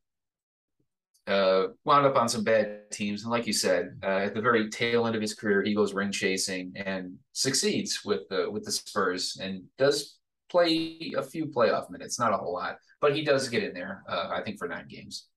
Uh, 1.25 1.69
wound 1.85 2.05
up 2.05 2.15
on 2.15 2.29
some 2.29 2.43
bad 2.43 2.91
teams, 2.91 3.23
and 3.23 3.31
like 3.31 3.47
you 3.47 3.51
said, 3.51 3.97
uh, 4.03 4.25
at 4.25 4.35
the 4.35 4.41
very 4.41 4.69
tail 4.69 5.07
end 5.07 5.15
of 5.15 5.21
his 5.23 5.33
career, 5.33 5.63
he 5.63 5.73
goes 5.73 5.95
ring 5.95 6.11
chasing 6.11 6.71
and 6.75 7.15
succeeds 7.33 8.05
with 8.05 8.29
the 8.29 8.47
with 8.47 8.63
the 8.63 8.71
Spurs, 8.71 9.39
and 9.41 9.63
does 9.79 10.19
play 10.51 11.13
a 11.17 11.23
few 11.23 11.47
playoff 11.47 11.89
minutes, 11.89 12.19
not 12.19 12.31
a 12.31 12.37
whole 12.37 12.53
lot, 12.53 12.77
but 13.01 13.15
he 13.15 13.23
does 13.23 13.49
get 13.49 13.63
in 13.63 13.73
there. 13.73 14.03
Uh, 14.07 14.29
I 14.31 14.43
think 14.43 14.59
for 14.59 14.67
nine 14.67 14.85
games. 14.87 15.29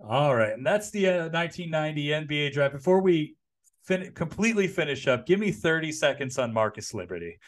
All 0.00 0.34
right, 0.34 0.54
and 0.54 0.64
that's 0.64 0.90
the 0.90 1.08
uh, 1.08 1.28
1990 1.28 2.06
NBA 2.06 2.52
draft. 2.52 2.72
Before 2.72 3.02
we 3.02 3.34
fin- 3.88 4.12
completely 4.12 4.68
finish 4.68 5.08
up, 5.08 5.26
give 5.26 5.40
me 5.40 5.50
30 5.50 5.90
seconds 5.92 6.38
on 6.38 6.52
Marcus 6.52 6.92
Liberty. 6.94 7.38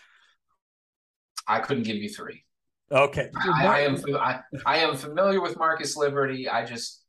I 1.47 1.61
couldn't 1.61 1.85
give 1.85 1.97
you 1.97 2.09
three. 2.09 2.45
Okay. 2.91 3.31
I, 3.37 3.67
I 3.67 3.81
am 3.81 4.03
I, 4.17 4.41
I 4.67 4.79
am 4.79 4.97
familiar 4.97 5.41
with 5.41 5.57
Marcus 5.57 5.97
Liberty. 5.97 6.49
I 6.49 6.65
just 6.65 7.05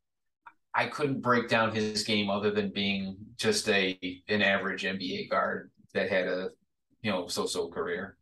I 0.75 0.85
couldn't 0.87 1.21
break 1.21 1.49
down 1.49 1.73
his 1.73 2.03
game 2.03 2.29
other 2.29 2.51
than 2.51 2.71
being 2.71 3.17
just 3.37 3.67
a 3.67 3.97
an 4.27 4.43
average 4.43 4.83
NBA 4.83 5.29
guard 5.29 5.71
that 5.93 6.09
had 6.09 6.27
a 6.27 6.49
you 7.01 7.11
know 7.11 7.27
so-so 7.27 7.69
career. 7.69 8.17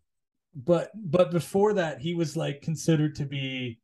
But 0.56 0.92
but 0.96 1.32
before 1.32 1.74
that, 1.74 2.00
he 2.00 2.14
was 2.14 2.38
like 2.38 2.62
considered 2.62 3.16
to 3.16 3.26
be 3.26 3.79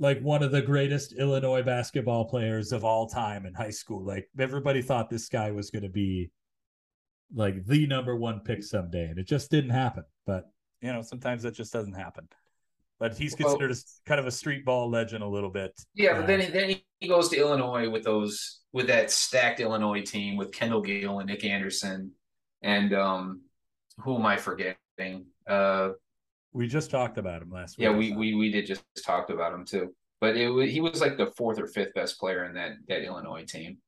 like 0.00 0.18
one 0.22 0.42
of 0.42 0.50
the 0.50 0.62
greatest 0.62 1.12
Illinois 1.12 1.62
basketball 1.62 2.24
players 2.24 2.72
of 2.72 2.84
all 2.84 3.06
time 3.06 3.44
in 3.44 3.52
high 3.52 3.70
school. 3.70 4.02
Like 4.02 4.28
everybody 4.38 4.80
thought 4.80 5.10
this 5.10 5.28
guy 5.28 5.50
was 5.50 5.70
going 5.70 5.82
to 5.82 5.90
be 5.90 6.30
like 7.34 7.64
the 7.66 7.86
number 7.86 8.16
one 8.16 8.40
pick 8.40 8.64
someday, 8.64 9.04
and 9.04 9.18
it 9.18 9.28
just 9.28 9.50
didn't 9.50 9.70
happen. 9.70 10.04
But 10.26 10.50
you 10.80 10.90
know, 10.90 11.02
sometimes 11.02 11.42
that 11.42 11.54
just 11.54 11.72
doesn't 11.72 11.92
happen. 11.92 12.26
But 12.98 13.16
he's 13.16 13.34
considered 13.34 13.70
well, 13.70 13.78
a, 13.78 14.08
kind 14.08 14.20
of 14.20 14.26
a 14.26 14.30
street 14.30 14.64
ball 14.64 14.90
legend 14.90 15.22
a 15.22 15.28
little 15.28 15.50
bit. 15.50 15.78
Yeah, 15.94 16.14
but 16.14 16.24
uh, 16.24 16.26
then 16.26 16.52
then 16.52 16.76
he 16.98 17.08
goes 17.08 17.28
to 17.28 17.36
Illinois 17.36 17.88
with 17.88 18.04
those 18.04 18.60
with 18.72 18.86
that 18.86 19.10
stacked 19.10 19.60
Illinois 19.60 20.02
team 20.02 20.36
with 20.36 20.50
Kendall 20.50 20.80
Gill 20.80 21.18
and 21.18 21.28
Nick 21.28 21.44
Anderson, 21.44 22.12
and 22.62 22.94
um, 22.94 23.42
who 23.98 24.16
am 24.16 24.24
I 24.24 24.38
forgetting? 24.38 25.26
Uh, 25.46 25.90
we 26.52 26.66
just 26.66 26.90
talked 26.90 27.18
about 27.18 27.42
him 27.42 27.50
last 27.50 27.78
week. 27.78 27.84
Yeah, 27.84 27.96
we, 27.96 28.12
we 28.12 28.34
we 28.34 28.50
did 28.50 28.66
just 28.66 28.82
talked 29.04 29.30
about 29.30 29.52
him 29.52 29.64
too. 29.64 29.94
But 30.20 30.36
it 30.36 30.68
he 30.68 30.80
was 30.80 31.00
like 31.00 31.16
the 31.16 31.32
fourth 31.36 31.58
or 31.58 31.66
fifth 31.66 31.94
best 31.94 32.18
player 32.18 32.44
in 32.44 32.54
that 32.54 32.72
that 32.88 33.02
Illinois 33.02 33.44
team. 33.44 33.78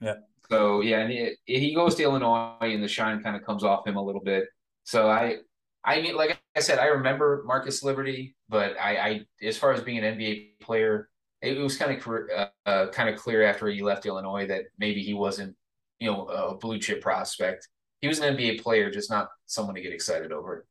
Yeah. 0.00 0.16
So 0.50 0.80
yeah, 0.80 1.00
and 1.00 1.12
it, 1.12 1.38
he 1.44 1.74
goes 1.74 1.94
to 1.96 2.02
Illinois, 2.02 2.54
and 2.60 2.82
the 2.82 2.88
shine 2.88 3.22
kind 3.22 3.36
of 3.36 3.44
comes 3.44 3.64
off 3.64 3.86
him 3.86 3.96
a 3.96 4.02
little 4.02 4.20
bit. 4.20 4.46
So 4.84 5.08
I, 5.08 5.36
I 5.84 6.00
mean, 6.00 6.16
like 6.16 6.38
I 6.56 6.60
said, 6.60 6.78
I 6.78 6.86
remember 6.86 7.42
Marcus 7.46 7.82
Liberty, 7.82 8.34
but 8.48 8.76
I, 8.78 8.96
I 8.96 9.20
as 9.42 9.56
far 9.56 9.72
as 9.72 9.80
being 9.80 10.04
an 10.04 10.18
NBA 10.18 10.60
player, 10.60 11.08
it, 11.40 11.56
was 11.58 11.76
kind 11.76 11.96
of 11.96 12.06
uh, 12.08 12.46
uh, 12.66 12.88
kind 12.88 13.08
of 13.08 13.16
clear 13.16 13.44
after 13.44 13.68
he 13.68 13.82
left 13.82 14.06
Illinois 14.06 14.46
that 14.48 14.64
maybe 14.78 15.02
he 15.02 15.14
wasn't, 15.14 15.54
you 16.00 16.10
know, 16.10 16.26
a 16.26 16.56
blue 16.56 16.78
chip 16.78 17.00
prospect. 17.00 17.68
He 18.00 18.08
was 18.08 18.18
an 18.18 18.36
NBA 18.36 18.62
player, 18.62 18.90
just 18.90 19.10
not 19.10 19.28
someone 19.46 19.74
to 19.76 19.80
get 19.80 19.92
excited 19.92 20.32
over. 20.32 20.66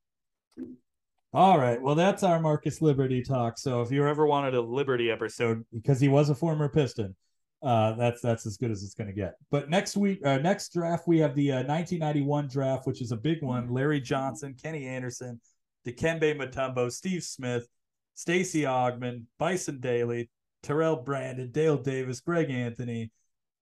All 1.31 1.59
right. 1.59 1.79
Well, 1.79 1.95
that's 1.95 2.23
our 2.23 2.39
Marcus 2.39 2.81
Liberty 2.81 3.21
talk. 3.21 3.59
So 3.59 3.81
if 3.81 3.91
you 3.91 4.07
ever 4.07 4.25
wanted 4.25 4.55
a 4.55 4.61
Liberty 4.61 5.11
episode, 5.11 5.63
because 5.71 5.99
he 5.99 6.07
was 6.07 6.29
a 6.29 6.35
former 6.35 6.69
Piston, 6.69 7.15
uh, 7.61 7.93
that's 7.93 8.21
that's 8.21 8.45
as 8.47 8.57
good 8.57 8.71
as 8.71 8.83
it's 8.83 8.95
going 8.95 9.09
to 9.09 9.13
get. 9.13 9.35
But 9.51 9.69
next 9.69 9.95
week, 9.95 10.25
uh, 10.25 10.37
next 10.37 10.73
draft, 10.73 11.07
we 11.07 11.19
have 11.19 11.35
the 11.35 11.51
uh, 11.51 11.55
1991 11.57 12.47
draft, 12.47 12.87
which 12.87 13.01
is 13.01 13.11
a 13.11 13.17
big 13.17 13.43
one. 13.43 13.69
Larry 13.69 14.01
Johnson, 14.01 14.55
Kenny 14.59 14.87
Anderson, 14.87 15.39
Dikembe 15.85 16.35
Mutombo, 16.35 16.91
Steve 16.91 17.23
Smith, 17.23 17.67
Stacey 18.15 18.61
Augmon, 18.61 19.25
Bison 19.37 19.79
Dele, 19.79 20.29
Terrell 20.63 20.95
Brandon, 20.95 21.51
Dale 21.51 21.77
Davis, 21.77 22.21
Greg 22.21 22.49
Anthony, 22.49 23.11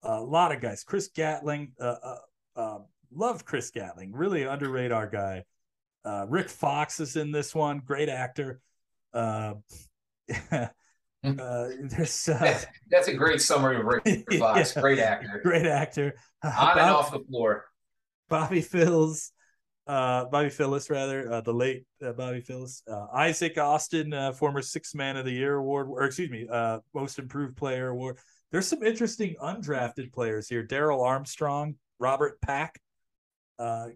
a 0.03 0.21
lot 0.21 0.53
of 0.53 0.61
guys. 0.61 0.83
Chris 0.83 1.09
Gatling, 1.13 1.73
uh, 1.81 1.95
uh, 2.01 2.15
uh, 2.55 2.79
love 3.13 3.45
Chris 3.45 3.71
Gatling, 3.71 4.13
really 4.13 4.45
under 4.45 4.69
radar 4.69 5.07
guy. 5.07 5.43
Uh, 6.05 6.25
Rick 6.27 6.49
Fox 6.49 6.99
is 6.99 7.15
in 7.15 7.31
this 7.31 7.53
one, 7.53 7.81
great 7.85 8.09
actor. 8.09 8.59
Uh, 9.13 9.55
uh, 10.51 10.67
there's 11.23 12.29
uh, 12.29 12.59
That's 12.89 13.07
a 13.07 13.13
great 13.13 13.41
summary 13.41 13.77
of 13.77 13.85
Rick 13.85 14.25
Fox. 14.39 14.73
Yeah. 14.75 14.81
Great 14.81 14.99
actor. 14.99 15.41
great 15.43 15.65
actor. 15.65 16.15
Uh, 16.43 16.53
On 16.57 16.79
and 16.79 16.89
off 16.91 17.11
the 17.11 17.19
floor. 17.19 17.65
Bobby 18.29 18.61
Phills, 18.61 19.31
uh, 19.87 20.25
Bobby 20.25 20.49
Phillis 20.49 20.89
rather, 20.89 21.31
uh, 21.31 21.41
the 21.41 21.53
late 21.53 21.85
uh, 22.05 22.11
Bobby 22.11 22.41
Phillis, 22.41 22.83
uh, 22.89 23.07
Isaac 23.13 23.57
Austin, 23.57 24.13
uh, 24.13 24.33
former 24.33 24.61
Six 24.61 24.93
Man 24.93 25.17
of 25.17 25.25
the 25.25 25.31
Year 25.31 25.55
award, 25.55 25.87
or 25.89 26.03
excuse 26.03 26.29
me, 26.29 26.45
uh, 26.51 26.79
Most 26.93 27.19
Improved 27.19 27.55
Player 27.55 27.89
award. 27.89 28.17
There's 28.51 28.67
some 28.67 28.83
interesting 28.83 29.35
undrafted 29.41 30.11
players 30.13 30.49
here: 30.49 30.63
Darrell 30.63 31.01
Armstrong, 31.01 31.75
Robert 31.99 32.39
Pack, 32.41 32.79
uh, 33.59 33.87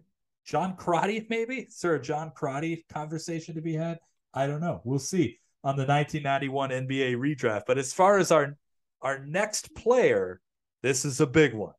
John 0.44 0.76
Crotty, 0.76 1.26
maybe. 1.28 1.68
A 1.84 1.98
John 1.98 2.32
Crotty 2.34 2.84
conversation 2.92 3.54
to 3.54 3.60
be 3.60 3.74
had? 3.74 3.98
I 4.34 4.46
don't 4.46 4.60
know. 4.60 4.80
We'll 4.84 4.98
see 4.98 5.38
on 5.64 5.76
the 5.76 5.84
1991 5.84 6.70
NBA 6.70 7.16
redraft. 7.16 7.62
But 7.66 7.78
as 7.78 7.92
far 7.92 8.18
as 8.18 8.30
our 8.30 8.56
our 9.00 9.24
next 9.24 9.74
player, 9.74 10.40
this 10.82 11.04
is 11.04 11.20
a 11.20 11.26
big 11.26 11.54
one. 11.54 11.74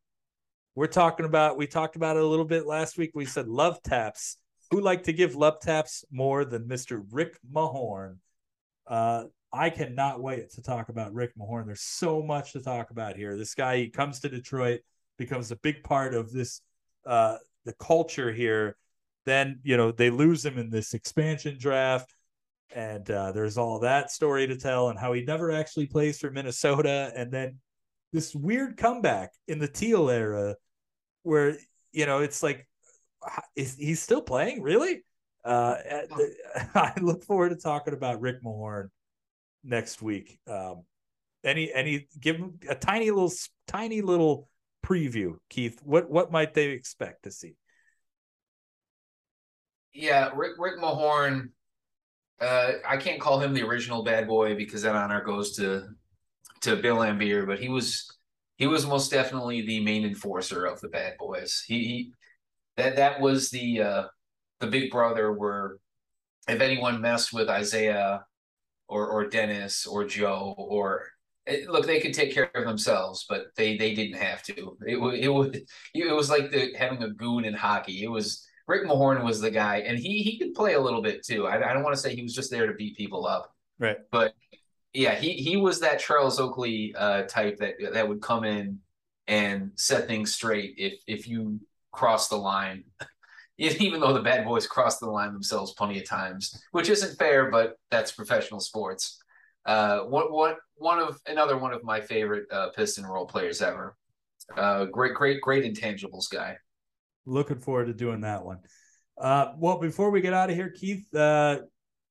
We're 0.76 0.88
talking 0.88 1.26
about 1.26 1.58
we 1.58 1.68
talked 1.68 1.96
about 1.96 2.18
it 2.18 2.24
a 2.24 2.28
little 2.28 2.46
bit 2.46 2.66
last 2.66 2.98
week. 2.98 3.12
We 3.14 3.26
said 3.26 3.48
love 3.48 3.82
taps. 3.84 4.38
Who 4.72 4.82
like 4.82 5.04
to 5.04 5.14
give 5.14 5.36
love 5.36 5.60
taps 5.60 6.04
more 6.12 6.46
than 6.46 6.64
Mr. 6.64 7.04
Rick 7.12 7.38
Mahorn? 7.54 8.18
Uh, 8.88 9.26
I 9.52 9.70
cannot 9.70 10.22
wait 10.22 10.50
to 10.52 10.64
talk 10.64 10.90
about 10.90 11.14
Rick 11.14 11.34
Mahorn. 11.38 11.68
There's 11.68 11.82
so 11.82 12.24
much 12.24 12.54
to 12.54 12.62
talk 12.62 12.90
about 12.90 13.16
here. 13.16 13.38
This 13.38 13.54
guy 13.54 13.78
he 13.78 13.90
comes 13.90 14.20
to 14.22 14.30
Detroit, 14.30 14.82
becomes 15.18 15.52
a 15.52 15.58
big 15.58 15.84
part 15.84 16.16
of 16.16 16.32
this 16.32 16.62
uh 17.06 17.38
the 17.66 17.74
culture 17.74 18.32
here. 18.32 18.78
Then 19.26 19.60
you 19.64 19.78
know 19.78 19.92
they 19.92 20.10
lose 20.10 20.46
him 20.46 20.58
in 20.58 20.70
this 20.70 20.94
expansion 20.94 21.58
draft, 21.58 22.14
and 22.76 23.10
uh, 23.10 23.32
there's 23.32 23.58
all 23.58 23.80
that 23.80 24.12
story 24.12 24.48
to 24.48 24.58
tell, 24.58 24.90
and 24.90 25.00
how 25.00 25.14
he 25.14 25.24
never 25.24 25.52
actually 25.52 25.88
plays 25.88 26.20
for 26.20 26.30
Minnesota, 26.30 27.12
and 27.16 27.32
then 27.32 27.60
this 28.12 28.36
weird 28.36 28.78
comeback 28.78 29.32
in 29.48 29.60
the 29.60 29.68
Teal 29.68 30.10
era, 30.10 30.56
where 31.24 31.58
you 31.92 32.06
know 32.06 32.20
it's 32.20 32.44
like 32.44 32.68
is 33.56 33.76
he's 33.78 34.02
still 34.02 34.22
playing 34.22 34.62
really? 34.62 35.04
Uh, 35.44 35.76
the- 36.10 36.36
I 36.76 36.94
look 37.02 37.24
forward 37.24 37.50
to 37.50 37.56
talking 37.56 37.94
about 37.94 38.22
Rick 38.22 38.44
Mahorn 38.44 38.90
next 39.64 40.02
week. 40.02 40.40
Um, 40.48 40.84
any 41.44 41.74
any 41.74 42.08
give 42.20 42.38
him 42.38 42.60
a 42.70 42.76
tiny 42.76 43.12
little 43.12 43.32
tiny 43.68 44.02
little 44.02 44.48
preview, 44.84 45.36
Keith. 45.50 45.80
What 45.84 46.10
what 46.10 46.32
might 46.32 46.54
they 46.54 46.70
expect 46.70 47.24
to 47.24 47.32
see? 47.32 47.56
Yeah, 49.94 50.30
Rick 50.36 50.54
Rick 50.58 50.80
Mahorn. 50.80 51.50
Uh, 52.40 52.74
I 52.88 52.98
can't 52.98 53.22
call 53.22 53.40
him 53.40 53.54
the 53.54 53.64
original 53.64 54.04
bad 54.04 54.28
boy 54.28 54.56
because 54.56 54.82
that 54.82 54.96
honor 54.96 55.24
goes 55.24 55.56
to 55.58 55.84
to 56.62 56.76
Bill 56.76 56.98
Laimbeer, 56.98 57.46
but 57.46 57.60
he 57.60 57.70
was 57.70 58.08
he 58.58 58.68
was 58.68 58.86
most 58.86 59.12
definitely 59.12 59.66
the 59.66 59.84
main 59.84 60.06
enforcer 60.06 60.66
of 60.66 60.80
the 60.82 60.90
bad 60.90 61.16
boys. 61.18 61.64
He, 61.68 61.80
he 61.80 62.12
that 62.78 62.96
that 62.98 63.22
was 63.22 63.50
the 63.50 63.82
uh, 63.82 64.04
the 64.60 64.68
big 64.68 64.92
brother 64.92 65.32
where 65.32 65.78
if 66.48 66.60
anyone 66.60 67.02
messed 67.02 67.34
with 67.34 67.50
Isiah 67.50 68.26
or 68.88 69.08
or 69.08 69.28
Dennis 69.28 69.86
or 69.86 70.06
Joe 70.06 70.56
or 70.58 71.08
it, 71.46 71.70
look, 71.70 71.86
they 71.86 72.00
could 72.00 72.14
take 72.14 72.34
care 72.34 72.50
of 72.56 72.66
themselves, 72.66 73.26
but 73.28 73.48
they 73.56 73.78
they 73.78 73.94
didn't 73.94 74.18
have 74.22 74.44
to. 74.44 74.78
It 74.86 74.98
it 75.24 75.28
was 75.28 75.50
it 75.94 76.14
was 76.14 76.30
like 76.30 76.52
the 76.52 76.74
having 76.78 77.04
a 77.04 77.10
goon 77.10 77.46
in 77.46 77.54
hockey. 77.54 78.04
It 78.04 78.08
was 78.10 78.48
Rick 78.68 78.86
Mahorn 78.86 79.24
was 79.24 79.42
the 79.42 79.52
guy, 79.52 79.78
and 79.80 79.98
he 80.00 80.24
he 80.24 80.38
could 80.40 80.54
play 80.54 80.74
a 80.76 80.80
little 80.82 81.02
bit 81.02 81.26
too. 81.26 81.48
I, 81.48 81.70
I 81.70 81.74
don't 81.74 81.84
want 81.84 81.96
to 81.96 82.02
say 82.02 82.16
he 82.16 82.24
was 82.24 82.34
just 82.34 82.50
there 82.52 82.68
to 82.68 82.74
beat 82.74 82.96
people 82.96 83.26
up, 83.26 83.54
Right. 83.80 83.98
but 84.12 84.34
yeah, 84.94 85.16
he 85.16 85.34
he 85.34 85.58
was 85.58 85.80
that 85.82 86.00
Charles 86.00 86.40
Oakley 86.40 86.94
uh, 86.98 87.24
type 87.24 87.58
that 87.58 87.74
that 87.94 88.08
would 88.08 88.22
come 88.22 88.44
in 88.46 88.80
and 89.28 89.72
set 89.76 90.08
things 90.08 90.34
straight 90.34 90.76
if 90.78 90.94
if 91.08 91.28
you 91.28 91.60
cross 91.92 92.30
the 92.30 92.38
line. 92.38 92.86
Even 93.60 94.00
though 94.00 94.14
the 94.14 94.22
bad 94.22 94.46
boys 94.46 94.66
crossed 94.66 95.00
the 95.00 95.06
line 95.06 95.32
themselves 95.32 95.74
plenty 95.74 96.00
of 96.00 96.10
times, 96.10 96.60
which 96.72 96.90
isn't 96.90 97.18
fair, 97.20 97.52
but 97.52 97.78
that's 97.92 98.12
professional 98.12 98.60
sports. 98.60 99.20
Uh, 99.66 100.00
what 100.02 100.32
what 100.32 100.58
one 100.76 101.00
of 101.00 101.20
another 101.28 101.58
one 101.58 101.74
of 101.74 101.84
my 101.84 102.02
favorite 102.02 102.46
uh, 102.52 102.70
piston 102.70 103.06
role 103.06 103.26
players 103.26 103.62
ever. 103.62 103.96
Uh, 104.58 104.86
great, 104.86 105.14
great, 105.14 105.42
great 105.42 105.64
intangibles 105.64 106.30
guy. 106.30 106.58
Looking 107.26 107.60
forward 107.60 107.86
to 107.86 107.94
doing 107.94 108.22
that 108.22 108.44
one. 108.44 108.60
Uh, 109.18 109.54
well, 109.58 109.80
before 109.80 110.10
we 110.12 110.22
get 110.22 110.34
out 110.34 110.50
of 110.50 110.56
here, 110.56 110.70
Keith, 110.70 111.14
uh, 111.16 111.60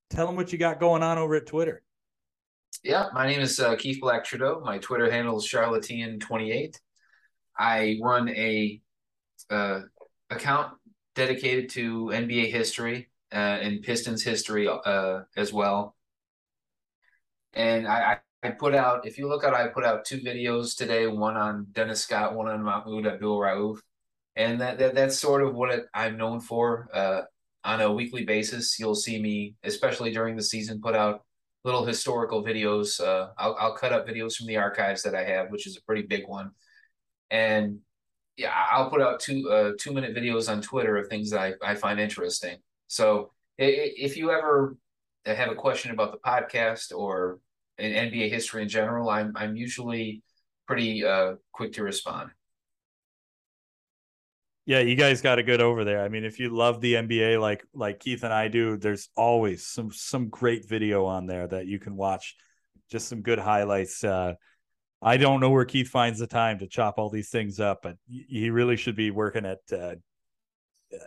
tell 0.09 0.25
them 0.25 0.35
what 0.35 0.51
you 0.51 0.57
got 0.57 0.79
going 0.79 1.03
on 1.03 1.17
over 1.17 1.35
at 1.35 1.45
Twitter. 1.45 1.83
Yeah, 2.83 3.07
my 3.13 3.27
name 3.27 3.39
is 3.39 3.59
uh, 3.59 3.75
Keith 3.75 3.99
Black 4.01 4.23
Trudeau. 4.23 4.61
My 4.65 4.79
Twitter 4.79 5.09
handle 5.11 5.37
is 5.37 5.47
Charlatan28. 5.47 6.75
I 7.57 7.99
run 8.01 8.29
a 8.29 8.81
uh, 9.49 9.81
account 10.29 10.73
dedicated 11.15 11.69
to 11.71 12.05
NBA 12.07 12.51
history 12.51 13.09
uh, 13.31 13.35
and 13.35 13.81
Pistons 13.83 14.23
history 14.23 14.67
uh, 14.67 15.21
as 15.37 15.53
well. 15.53 15.95
And 17.53 17.87
I, 17.87 18.17
I, 18.43 18.49
put 18.51 18.75
out, 18.75 19.05
if 19.05 19.17
you 19.17 19.27
look 19.27 19.43
at, 19.43 19.53
I 19.53 19.67
put 19.67 19.85
out 19.85 20.05
two 20.05 20.19
videos 20.19 20.75
today, 20.75 21.07
one 21.07 21.37
on 21.37 21.67
Dennis 21.71 22.01
Scott, 22.01 22.35
one 22.35 22.47
on 22.47 22.63
Mahmoud 22.63 23.05
Abdul 23.05 23.39
Rauf. 23.39 23.77
And 24.35 24.59
that, 24.61 24.79
that 24.79 24.95
that's 24.95 25.19
sort 25.19 25.43
of 25.43 25.53
what 25.53 25.71
it, 25.71 25.85
I'm 25.93 26.17
known 26.17 26.39
for. 26.39 26.89
Uh, 26.93 27.21
on 27.63 27.81
a 27.81 27.91
weekly 27.91 28.25
basis, 28.25 28.77
you'll 28.79 28.95
see 28.95 29.21
me, 29.21 29.55
especially 29.63 30.11
during 30.11 30.35
the 30.35 30.43
season, 30.43 30.81
put 30.81 30.95
out 30.95 31.23
little 31.63 31.85
historical 31.85 32.43
videos. 32.43 32.99
Uh, 32.99 33.29
I'll, 33.37 33.55
I'll 33.59 33.75
cut 33.75 33.93
up 33.93 34.07
videos 34.07 34.35
from 34.35 34.47
the 34.47 34.57
archives 34.57 35.03
that 35.03 35.15
I 35.15 35.23
have, 35.23 35.49
which 35.49 35.67
is 35.67 35.77
a 35.77 35.83
pretty 35.83 36.01
big 36.01 36.27
one. 36.27 36.51
And 37.31 37.79
yeah, 38.35 38.51
I'll 38.71 38.89
put 38.89 39.01
out 39.01 39.19
two 39.19 39.49
uh, 39.49 39.71
two 39.79 39.93
minute 39.93 40.15
videos 40.15 40.51
on 40.51 40.61
Twitter 40.61 40.97
of 40.97 41.07
things 41.07 41.29
that 41.29 41.39
I, 41.39 41.53
I 41.63 41.75
find 41.75 41.99
interesting. 41.99 42.57
So 42.87 43.31
if 43.57 44.17
you 44.17 44.31
ever 44.31 44.75
have 45.25 45.51
a 45.51 45.55
question 45.55 45.91
about 45.91 46.11
the 46.11 46.17
podcast 46.17 46.95
or 46.95 47.39
in 47.77 47.91
NBA 47.91 48.29
history 48.29 48.61
in 48.61 48.69
general, 48.69 49.09
I'm 49.09 49.33
I'm 49.35 49.55
usually 49.55 50.21
pretty 50.67 51.05
uh, 51.05 51.35
quick 51.51 51.73
to 51.73 51.83
respond. 51.83 52.31
Yeah, 54.65 54.79
you 54.79 54.95
guys 54.95 55.21
got 55.21 55.39
a 55.39 55.43
good 55.43 55.59
over 55.59 55.83
there. 55.83 56.03
I 56.03 56.07
mean, 56.07 56.23
if 56.23 56.39
you 56.39 56.49
love 56.49 56.79
the 56.79 56.93
NBA 56.93 57.39
like 57.39 57.65
like 57.73 57.99
Keith 57.99 58.23
and 58.23 58.33
I 58.33 58.47
do, 58.47 58.77
there's 58.77 59.09
always 59.15 59.65
some 59.65 59.91
some 59.91 60.29
great 60.29 60.67
video 60.67 61.05
on 61.05 61.25
there 61.25 61.47
that 61.47 61.67
you 61.67 61.79
can 61.79 61.95
watch. 61.97 62.35
Just 62.89 63.07
some 63.07 63.21
good 63.21 63.39
highlights. 63.39 64.03
Uh, 64.03 64.35
I 65.01 65.17
don't 65.17 65.41
know 65.41 65.49
where 65.49 65.65
Keith 65.65 65.89
finds 65.89 66.19
the 66.19 66.27
time 66.27 66.59
to 66.59 66.67
chop 66.67 66.97
all 66.97 67.09
these 67.09 67.29
things 67.29 67.59
up, 67.59 67.81
but 67.83 67.97
he 68.07 68.49
really 68.49 68.77
should 68.77 68.95
be 68.95 69.11
working 69.11 69.45
at 69.45 69.59
uh, 69.71 69.95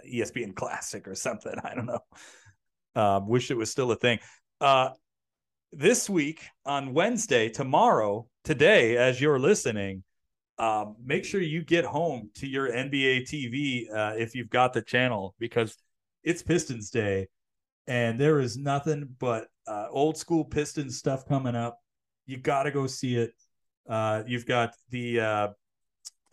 ESPN 0.06 0.54
Classic 0.54 1.06
or 1.08 1.14
something. 1.14 1.54
I 1.64 1.74
don't 1.74 1.86
know. 1.86 2.00
Uh, 2.96 3.20
wish 3.24 3.50
it 3.50 3.56
was 3.56 3.70
still 3.70 3.92
a 3.92 3.96
thing. 3.96 4.18
Uh, 4.60 4.90
this 5.72 6.08
week 6.08 6.40
on 6.64 6.94
Wednesday, 6.94 7.48
tomorrow, 7.48 8.26
today, 8.42 8.96
as 8.96 9.20
you're 9.20 9.38
listening, 9.38 10.02
um, 10.58 10.96
make 11.04 11.24
sure 11.24 11.40
you 11.40 11.62
get 11.62 11.84
home 11.84 12.30
to 12.36 12.46
your 12.46 12.68
NBA 12.68 13.28
TV 13.28 13.92
uh, 13.94 14.14
if 14.16 14.34
you've 14.34 14.48
got 14.48 14.72
the 14.72 14.80
channel 14.80 15.34
because 15.38 15.76
it's 16.24 16.42
Pistons 16.42 16.90
Day 16.90 17.28
and 17.86 18.18
there 18.18 18.40
is 18.40 18.56
nothing 18.56 19.08
but 19.18 19.48
uh, 19.66 19.86
old 19.90 20.16
school 20.16 20.44
Pistons 20.44 20.98
stuff 20.98 21.26
coming 21.26 21.54
up. 21.54 21.78
You 22.26 22.38
got 22.38 22.64
to 22.64 22.70
go 22.70 22.86
see 22.86 23.16
it. 23.16 23.32
Uh, 23.88 24.22
you've 24.26 24.46
got 24.46 24.74
the 24.90 25.20
uh, 25.20 25.48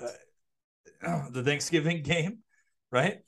uh, 0.01 1.21
the 1.31 1.43
Thanksgiving 1.43 2.01
game, 2.03 2.39
right? 2.91 3.19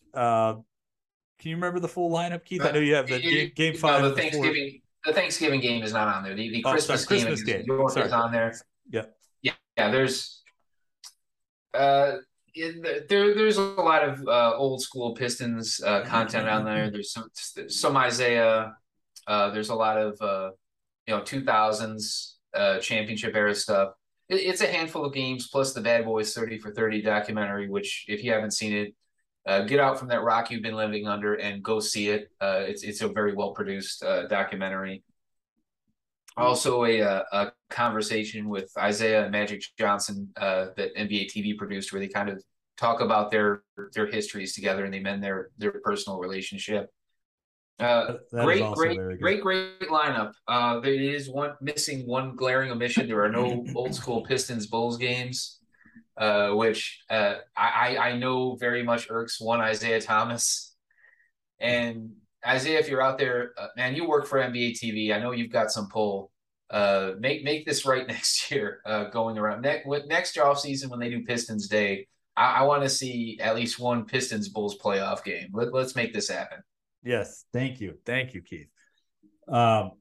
Can 1.39 1.49
you 1.49 1.55
remember 1.57 1.79
the 1.79 1.87
full 1.87 2.09
lineup, 2.11 2.43
Keith? 2.45 2.61
I 2.63 2.71
know 2.71 2.79
you 2.79 2.95
have 2.95 3.07
the 3.07 3.19
game, 3.19 3.51
game 3.55 3.73
No, 3.73 3.79
five. 3.79 4.01
the 4.01 4.09
of 4.09 4.15
the 4.15 4.21
four- 4.21 4.31
Thanksgiving 4.31 4.81
the 5.05 5.13
Thanksgiving 5.13 5.59
game 5.61 5.83
is 5.83 5.93
not 5.93 6.07
on 6.07 6.23
there. 6.23 6.33
The, 6.33 6.49
the 6.49 6.63
Oh, 6.65 6.71
Christmas, 6.71 7.03
sorry, 7.03 7.19
game 7.19 7.27
Christmas 7.27 7.39
is, 7.41 7.45
game. 7.45 7.63
York 7.67 7.91
Sorry. 7.91 8.07
is 8.07 8.11
on 8.13 8.31
there. 8.31 8.55
Yeah. 8.89 9.05
Yeah, 9.43 9.51
yeah. 9.77 9.91
There's 9.91 10.41
uh 11.73 12.17
the- 12.55 13.05
there 13.09 13.35
there's 13.35 13.57
a 13.57 13.61
lot 13.61 14.07
of 14.07 14.25
uh, 14.27 14.55
old 14.55 14.81
school 14.81 15.13
Pistons 15.13 15.81
uh, 15.85 16.03
content 16.05 16.47
on 16.47 16.63
there. 16.65 16.89
There's 16.89 17.11
some 17.11 17.29
some 17.67 17.97
Isiah. 17.97 18.73
Uh, 19.27 19.49
there's 19.51 19.69
a 19.69 19.75
lot 19.75 19.97
of 19.97 20.19
uh, 20.21 20.51
you 21.05 21.15
know 21.15 21.21
2000s 21.21 22.35
uh, 22.55 22.79
championship 22.79 23.35
era 23.35 23.53
stuff. 23.53 23.93
It, 24.29 24.35
it's 24.35 24.61
a 24.61 24.67
handful 24.67 25.03
of 25.05 25.13
games 25.13 25.47
plus 25.51 25.73
the 25.73 25.81
Bad 25.81 26.05
Boys 26.05 26.33
30 26.33 26.59
for 26.59 26.71
30 26.71 27.01
documentary, 27.01 27.67
which 27.69 28.05
if 28.07 28.23
you 28.23 28.31
haven't 28.31 28.51
seen 28.51 28.73
it, 28.73 28.95
uh, 29.45 29.61
get 29.63 29.79
out 29.79 29.99
from 29.99 30.07
that 30.09 30.23
rock 30.23 30.49
you've 30.51 30.63
been 30.63 30.75
living 30.75 31.07
under 31.07 31.35
and 31.35 31.63
go 31.63 31.79
see 31.79 32.09
it. 32.09 32.29
Uh, 32.41 32.63
it's 32.67 32.83
it's 32.83 33.01
a 33.01 33.07
very 33.07 33.33
well 33.33 33.51
produced 33.53 34.03
uh, 34.03 34.27
documentary. 34.27 35.03
Also, 36.37 36.83
a, 36.83 37.01
uh, 37.01 37.23
a 37.31 37.51
conversation 37.69 38.49
with 38.49 38.69
Isiah 38.77 39.23
and 39.23 39.31
Magic 39.31 39.63
Johnson 39.79 40.27
uh, 40.35 40.67
that 40.75 40.93
NBA 40.97 41.29
TV 41.29 41.57
produced, 41.57 41.93
where 41.93 42.01
they 42.01 42.09
kind 42.09 42.27
of 42.29 42.43
talk 42.77 42.99
about 42.99 43.31
their 43.31 43.63
their 43.93 44.07
histories 44.07 44.53
together 44.53 44.83
and 44.83 44.93
they 44.93 44.99
mend 44.99 45.23
their 45.23 45.49
their 45.57 45.71
personal 45.83 46.19
relationship. 46.19 46.89
Uh, 47.79 48.07
That- 48.07 48.31
that 48.31 48.49
is 48.49 48.77
great, 48.77 48.97
great, 48.97 49.41
great, 49.41 49.79
great 49.79 49.89
lineup. 49.89 50.33
Uh, 50.47 50.79
there 50.81 50.93
is 50.93 51.29
one 51.29 51.53
missing 51.61 52.05
one 52.05 52.35
glaring 52.35 52.71
omission. 52.71 53.07
There 53.07 53.23
are 53.23 53.31
no 53.31 53.65
old 53.75 53.95
school 53.95 54.25
Pistons 54.25 54.67
Bulls 54.67 54.97
games, 54.97 55.59
uh, 56.17 56.51
which 56.51 57.03
uh, 57.09 57.35
I 57.55 57.97
I 57.97 58.17
know 58.17 58.55
very 58.55 58.83
much 58.83 59.07
irks 59.09 59.39
one 59.39 59.67
Isiah 59.67 60.01
Thomas. 60.01 60.73
And 61.59 62.11
Isiah, 62.47 62.79
if 62.79 62.89
you're 62.89 63.01
out 63.01 63.17
there, 63.17 63.53
uh, 63.57 63.67
man, 63.75 63.95
you 63.95 64.07
work 64.07 64.27
for 64.27 64.39
NBA 64.39 64.79
TV. 64.81 65.13
I 65.13 65.19
know 65.19 65.31
you've 65.31 65.51
got 65.51 65.71
some 65.71 65.89
pull. 65.89 66.31
Uh, 66.69 67.11
make 67.19 67.43
make 67.43 67.65
this 67.65 67.85
right 67.85 68.07
next 68.07 68.49
year. 68.51 68.81
Uh, 68.85 69.05
going 69.05 69.37
around 69.37 69.61
next 69.61 69.87
next 70.07 70.37
off 70.37 70.59
season 70.59 70.89
when 70.89 70.99
they 70.99 71.09
do 71.09 71.23
Pistons 71.23 71.67
Day. 71.67 72.07
I, 72.37 72.59
I 72.59 72.61
want 72.63 72.83
to 72.83 72.89
see 72.89 73.39
at 73.41 73.55
least 73.55 73.79
one 73.79 74.05
Pistons 74.05 74.49
Bulls 74.49 74.77
playoff 74.77 75.23
game. 75.23 75.49
Let, 75.53 75.73
let's 75.73 75.95
make 75.95 76.13
this 76.13 76.29
happen. 76.29 76.59
Yes, 77.03 77.45
thank 77.53 77.79
you, 77.79 77.97
thank 78.05 78.33
you, 78.33 78.41
Keith. 78.41 78.67
Um, 79.47 79.91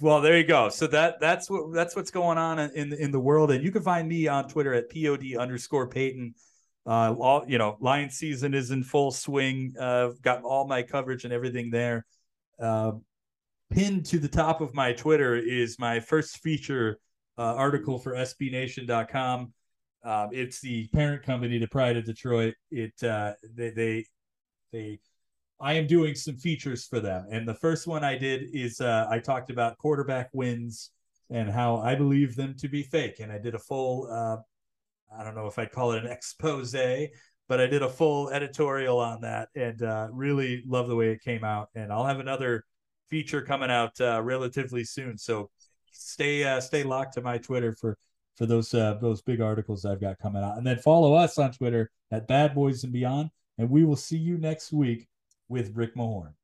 well, 0.00 0.20
there 0.20 0.38
you 0.38 0.44
go. 0.44 0.68
So 0.68 0.86
that 0.88 1.20
that's 1.20 1.50
what 1.50 1.72
that's 1.72 1.96
what's 1.96 2.10
going 2.10 2.38
on 2.38 2.58
in 2.58 2.92
in 2.92 3.10
the 3.10 3.20
world, 3.20 3.50
and 3.50 3.62
you 3.62 3.70
can 3.70 3.82
find 3.82 4.08
me 4.08 4.28
on 4.28 4.48
Twitter 4.48 4.74
at 4.74 4.90
pod 4.90 5.24
underscore 5.38 5.88
Peyton. 5.88 6.34
Uh, 6.86 7.14
all 7.18 7.44
you 7.46 7.58
know, 7.58 7.76
Lion 7.80 8.10
season 8.10 8.54
is 8.54 8.70
in 8.70 8.82
full 8.82 9.10
swing. 9.10 9.74
Uh, 9.78 10.10
got 10.22 10.42
all 10.42 10.66
my 10.66 10.82
coverage 10.82 11.24
and 11.24 11.32
everything 11.32 11.70
there. 11.70 12.04
Uh, 12.60 12.92
pinned 13.70 14.06
to 14.06 14.18
the 14.18 14.28
top 14.28 14.60
of 14.60 14.74
my 14.74 14.92
Twitter 14.92 15.36
is 15.36 15.78
my 15.78 15.98
first 15.98 16.38
feature 16.38 16.98
uh, 17.38 17.54
article 17.54 17.98
for 17.98 18.12
SBNation.com. 18.12 19.52
Um, 20.04 20.28
it's 20.32 20.60
the 20.60 20.86
parent 20.88 21.22
company 21.22 21.58
to 21.58 21.66
Pride 21.66 21.96
of 21.96 22.04
Detroit. 22.04 22.54
It 22.70 23.02
uh, 23.02 23.32
they 23.54 23.70
they 23.70 24.06
they 24.72 24.98
I 25.60 25.74
am 25.74 25.86
doing 25.86 26.14
some 26.14 26.36
features 26.36 26.86
for 26.86 27.00
them. 27.00 27.26
And 27.30 27.46
the 27.46 27.54
first 27.54 27.86
one 27.86 28.04
I 28.04 28.18
did 28.18 28.48
is 28.52 28.80
uh, 28.80 29.06
I 29.08 29.18
talked 29.18 29.50
about 29.50 29.78
quarterback 29.78 30.30
wins 30.32 30.90
and 31.30 31.50
how 31.50 31.76
I 31.76 31.94
believe 31.94 32.36
them 32.36 32.54
to 32.58 32.68
be 32.68 32.82
fake. 32.82 33.20
And 33.20 33.32
I 33.32 33.38
did 33.38 33.54
a 33.54 33.58
full, 33.58 34.08
uh, 34.10 34.36
I 35.16 35.24
don't 35.24 35.34
know 35.34 35.46
if 35.46 35.58
I'd 35.58 35.72
call 35.72 35.92
it 35.92 36.04
an 36.04 36.10
expose, 36.10 36.74
but 37.48 37.60
I 37.60 37.66
did 37.66 37.82
a 37.82 37.88
full 37.88 38.30
editorial 38.30 38.98
on 38.98 39.20
that 39.22 39.48
and 39.54 39.82
uh, 39.82 40.08
really 40.10 40.62
love 40.66 40.88
the 40.88 40.96
way 40.96 41.10
it 41.10 41.22
came 41.22 41.44
out. 41.44 41.68
And 41.74 41.92
I'll 41.92 42.06
have 42.06 42.20
another 42.20 42.64
feature 43.08 43.42
coming 43.42 43.70
out 43.70 44.00
uh, 44.00 44.20
relatively 44.22 44.84
soon. 44.84 45.16
So 45.18 45.50
stay 45.92 46.44
uh, 46.44 46.60
stay 46.60 46.82
locked 46.82 47.14
to 47.14 47.22
my 47.22 47.38
Twitter 47.38 47.72
for 47.72 47.96
for 48.34 48.46
those 48.46 48.74
uh, 48.74 48.94
those 49.00 49.22
big 49.22 49.40
articles 49.40 49.84
I've 49.84 50.00
got 50.00 50.18
coming 50.18 50.42
out. 50.42 50.58
And 50.58 50.66
then 50.66 50.78
follow 50.78 51.14
us 51.14 51.38
on 51.38 51.52
Twitter 51.52 51.90
at 52.10 52.26
Bad 52.26 52.54
Boys 52.54 52.84
and 52.84 52.92
Beyond. 52.92 53.30
And 53.58 53.70
we 53.70 53.84
will 53.84 53.96
see 53.96 54.16
you 54.16 54.36
next 54.36 54.72
week 54.72 55.06
with 55.48 55.74
Rick 55.74 55.96
Mahorn. 55.96 56.34